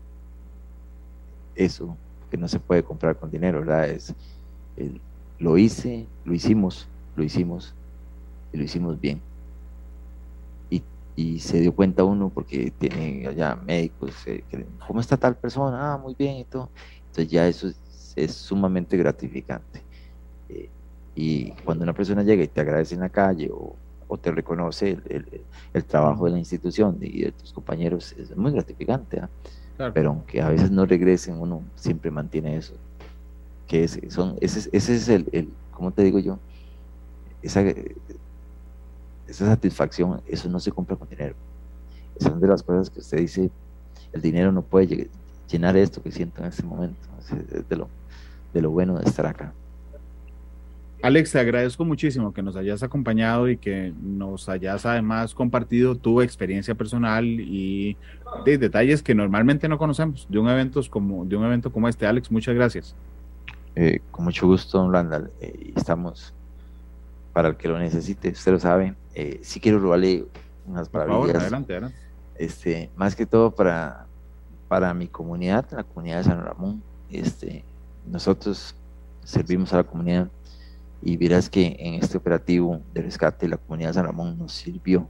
eso 1.57 1.97
que 2.31 2.37
no 2.37 2.49
se 2.49 2.61
puede 2.61 2.83
comprar 2.83 3.17
con 3.17 3.31
dinero, 3.31 3.61
¿verdad? 3.61 3.89
Es, 3.89 4.15
lo 5.39 5.59
hice, 5.59 6.07
lo 6.25 6.33
hicimos, 6.33 6.87
lo 7.17 7.25
hicimos 7.25 7.75
y 8.53 8.59
lo 8.59 8.65
hicimos 8.65 9.01
bien. 9.01 9.21
Y, 11.15 11.41
se 11.41 11.61
dio 11.61 11.75
cuenta 11.75 12.05
uno 12.05 12.31
porque 12.31 12.73
tiene 12.79 13.27
allá 13.27 13.57
médicos, 13.57 14.15
eh, 14.27 14.45
¿cómo 14.87 15.01
está 15.01 15.17
tal 15.17 15.37
persona? 15.37 15.93
Ah, 15.93 15.99
muy 15.99 16.15
bien 16.19 16.37
y 16.37 16.45
todo. 16.45 16.71
Entonces 17.09 17.29
ya 17.29 17.47
eso 17.47 17.71
es, 18.17 18.33
sumamente 18.33 18.97
gratificante. 18.97 19.83
Eh, 20.49 20.69
y 21.15 21.51
cuando 21.65 21.85
una 21.85 21.93
persona 21.93 22.23
llega 22.23 22.43
y 22.43 22.49
te 22.49 22.61
agradece 22.61 22.95
en 22.95 23.03
la 23.03 23.11
calle 23.11 23.51
o, 23.53 23.77
o 24.09 24.19
te 24.19 24.31
reconoce 24.31 24.99
el, 25.09 25.43
el, 25.73 25.85
trabajo 25.85 26.27
de 26.27 26.33
la 26.33 26.39
institución 26.39 26.99
y 27.01 27.23
de 27.23 27.33
tus 27.33 27.53
compañeros, 27.53 28.13
es 28.19 28.37
muy 28.37 28.53
gratificante. 28.53 29.21
¿ah? 29.21 29.29
Pero 29.95 30.11
aunque 30.11 30.41
a 30.43 30.49
veces 30.49 30.71
no 30.71 30.87
regresen, 30.87 31.41
uno 31.41 31.63
siempre 31.77 32.11
mantiene 32.11 32.57
eso. 32.57 32.75
Que 33.67 33.85
es, 33.85 33.99
son, 34.09 34.37
ese, 34.41 34.69
ese 34.73 34.95
es 34.95 35.09
el, 35.09 35.29
el, 35.33 35.49
¿cómo 35.73 35.93
te 35.93 36.03
digo 36.03 36.19
yo? 36.19 36.39
Esa, 37.43 37.65
esa 39.27 39.47
satisfacción, 39.47 40.21
eso 40.27 40.49
no 40.49 40.61
se 40.61 40.73
compra 40.73 40.97
con 40.97 41.09
dinero. 41.09 41.35
Esas 42.17 42.33
son 42.33 42.41
de 42.41 42.49
las 42.49 42.63
cosas 42.63 42.91
que 42.91 43.01
usted 43.01 43.19
dice, 43.19 43.51
el 44.13 44.21
dinero 44.21 44.53
no 44.53 44.63
puede 44.63 45.09
llenar 45.51 45.77
esto 45.77 46.03
que 46.03 46.11
siento 46.11 46.41
en 46.43 46.49
este 46.49 46.63
momento. 46.63 46.99
Es 47.21 47.69
de 47.69 47.77
lo, 47.77 47.89
de 48.53 48.63
lo 48.63 48.71
bueno 48.71 48.99
de 48.99 49.05
estar 49.05 49.27
acá. 49.27 49.53
Alex, 51.03 51.33
te 51.33 51.41
agradezco 51.41 51.85
muchísimo 51.85 52.33
que 52.33 52.43
nos 52.43 52.55
hayas 52.55 52.85
acompañado 52.85 53.49
y 53.49 53.57
que 53.57 53.93
nos 54.01 54.49
hayas 54.49 54.87
además 54.87 55.35
compartido 55.35 55.97
tu 55.97 56.23
experiencia 56.23 56.77
personal 56.77 57.25
y 57.25 57.97
de 58.45 58.57
detalles 58.57 59.03
que 59.03 59.13
normalmente 59.13 59.69
no 59.69 59.79
conocemos 59.79 60.29
de 60.29 60.39
un 60.39 60.49
evento 60.49 60.81
como, 60.89 61.25
de 61.25 61.37
un 61.37 61.45
evento 61.45 61.73
como 61.73 61.89
este. 61.89 62.07
Alex, 62.07 62.31
muchas 62.31 62.55
gracias. 62.55 62.95
Eh, 63.75 64.01
con 64.13 64.27
mucho 64.27 64.47
gusto, 64.47 64.79
don 64.79 64.93
Randall. 64.93 65.33
Eh, 65.41 65.73
estamos 65.75 66.33
para 67.33 67.49
el 67.49 67.57
que 67.57 67.69
lo 67.69 67.79
necesite, 67.79 68.31
usted 68.31 68.53
lo 68.53 68.61
sabe. 68.61 68.95
Eh, 69.15 69.41
sí 69.43 69.61
quiero 69.61 69.79
robarle 69.79 70.27
unas 70.67 70.89
palabras. 70.89 71.37
adelante, 71.37 71.73
adelante. 71.73 71.97
Este, 72.37 72.91
más 72.97 73.15
que 73.15 73.27
todo 73.27 73.51
para, 73.51 74.07
para 74.69 74.93
mi 74.95 75.07
comunidad, 75.07 75.67
la 75.71 75.85
comunidad 75.85 76.19
de 76.19 76.25
San 76.25 76.45
Ramón. 76.45 76.83
Este, 77.11 77.65
nosotros 78.07 78.75
servimos 79.25 79.73
a 79.73 79.79
la 79.79 79.85
comunidad 79.85 80.29
y 81.03 81.17
verás 81.17 81.49
que 81.49 81.77
en 81.79 81.95
este 81.95 82.17
operativo 82.17 82.81
de 82.95 83.03
rescate 83.03 83.49
la 83.49 83.57
comunidad 83.57 83.91
de 83.91 83.95
San 83.95 84.07
Ramón 84.07 84.39
nos 84.39 84.53
sirvió, 84.53 85.09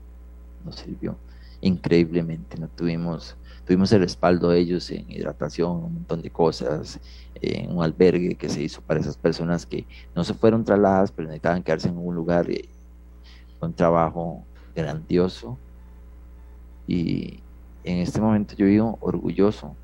nos 0.65 0.75
sirvió 0.75 1.17
increíblemente, 1.61 2.57
no 2.59 2.67
tuvimos, 2.67 3.35
tuvimos 3.65 3.91
el 3.93 4.01
respaldo 4.01 4.49
de 4.49 4.59
ellos 4.59 4.89
en 4.91 5.09
hidratación, 5.09 5.71
un 5.71 5.93
montón 5.93 6.21
de 6.21 6.29
cosas, 6.29 6.99
en 7.35 7.75
un 7.75 7.83
albergue 7.83 8.35
que 8.35 8.49
se 8.49 8.61
hizo 8.61 8.81
para 8.81 8.99
esas 8.99 9.17
personas 9.17 9.65
que 9.65 9.85
no 10.15 10.23
se 10.23 10.33
fueron 10.33 10.63
trasladadas, 10.63 11.11
pero 11.11 11.27
necesitaban 11.27 11.63
quedarse 11.63 11.89
en 11.89 11.97
un 11.97 12.15
lugar, 12.15 12.49
eh, 12.49 12.69
un 13.61 13.73
trabajo 13.73 14.43
grandioso 14.75 15.57
y 16.87 17.39
en 17.83 17.99
este 17.99 18.19
momento 18.19 18.55
yo 18.55 18.65
vivo 18.65 18.97
orgulloso 19.01 19.75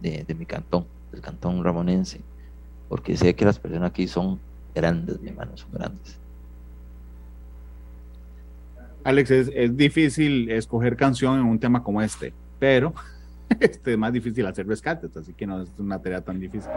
de, 0.00 0.24
de 0.24 0.34
mi 0.34 0.46
cantón, 0.46 0.86
del 1.12 1.20
cantón 1.20 1.62
ramonense, 1.62 2.20
porque 2.88 3.16
sé 3.16 3.34
que 3.34 3.44
las 3.44 3.58
personas 3.58 3.90
aquí 3.90 4.08
son 4.08 4.40
grandes, 4.74 5.20
mi 5.20 5.28
hermano, 5.28 5.56
son 5.56 5.70
grandes. 5.72 6.21
Alex, 9.04 9.30
es, 9.30 9.50
es, 9.54 9.76
difícil 9.76 10.50
escoger 10.50 10.96
canción 10.96 11.40
en 11.40 11.46
un 11.46 11.58
tema 11.58 11.82
como 11.82 12.02
este, 12.02 12.32
pero 12.58 12.94
este 13.60 13.92
es 13.92 13.98
más 13.98 14.12
difícil 14.12 14.46
hacer 14.46 14.66
rescates, 14.66 15.16
así 15.16 15.34
que 15.34 15.46
no 15.46 15.62
es 15.62 15.70
una 15.78 16.00
tarea 16.00 16.20
tan 16.20 16.38
difícil. 16.38 16.70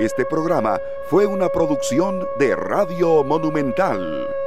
Este 0.00 0.24
programa 0.24 0.78
fue 1.08 1.26
una 1.26 1.48
producción 1.48 2.24
de 2.38 2.54
Radio 2.54 3.24
Monumental. 3.24 4.37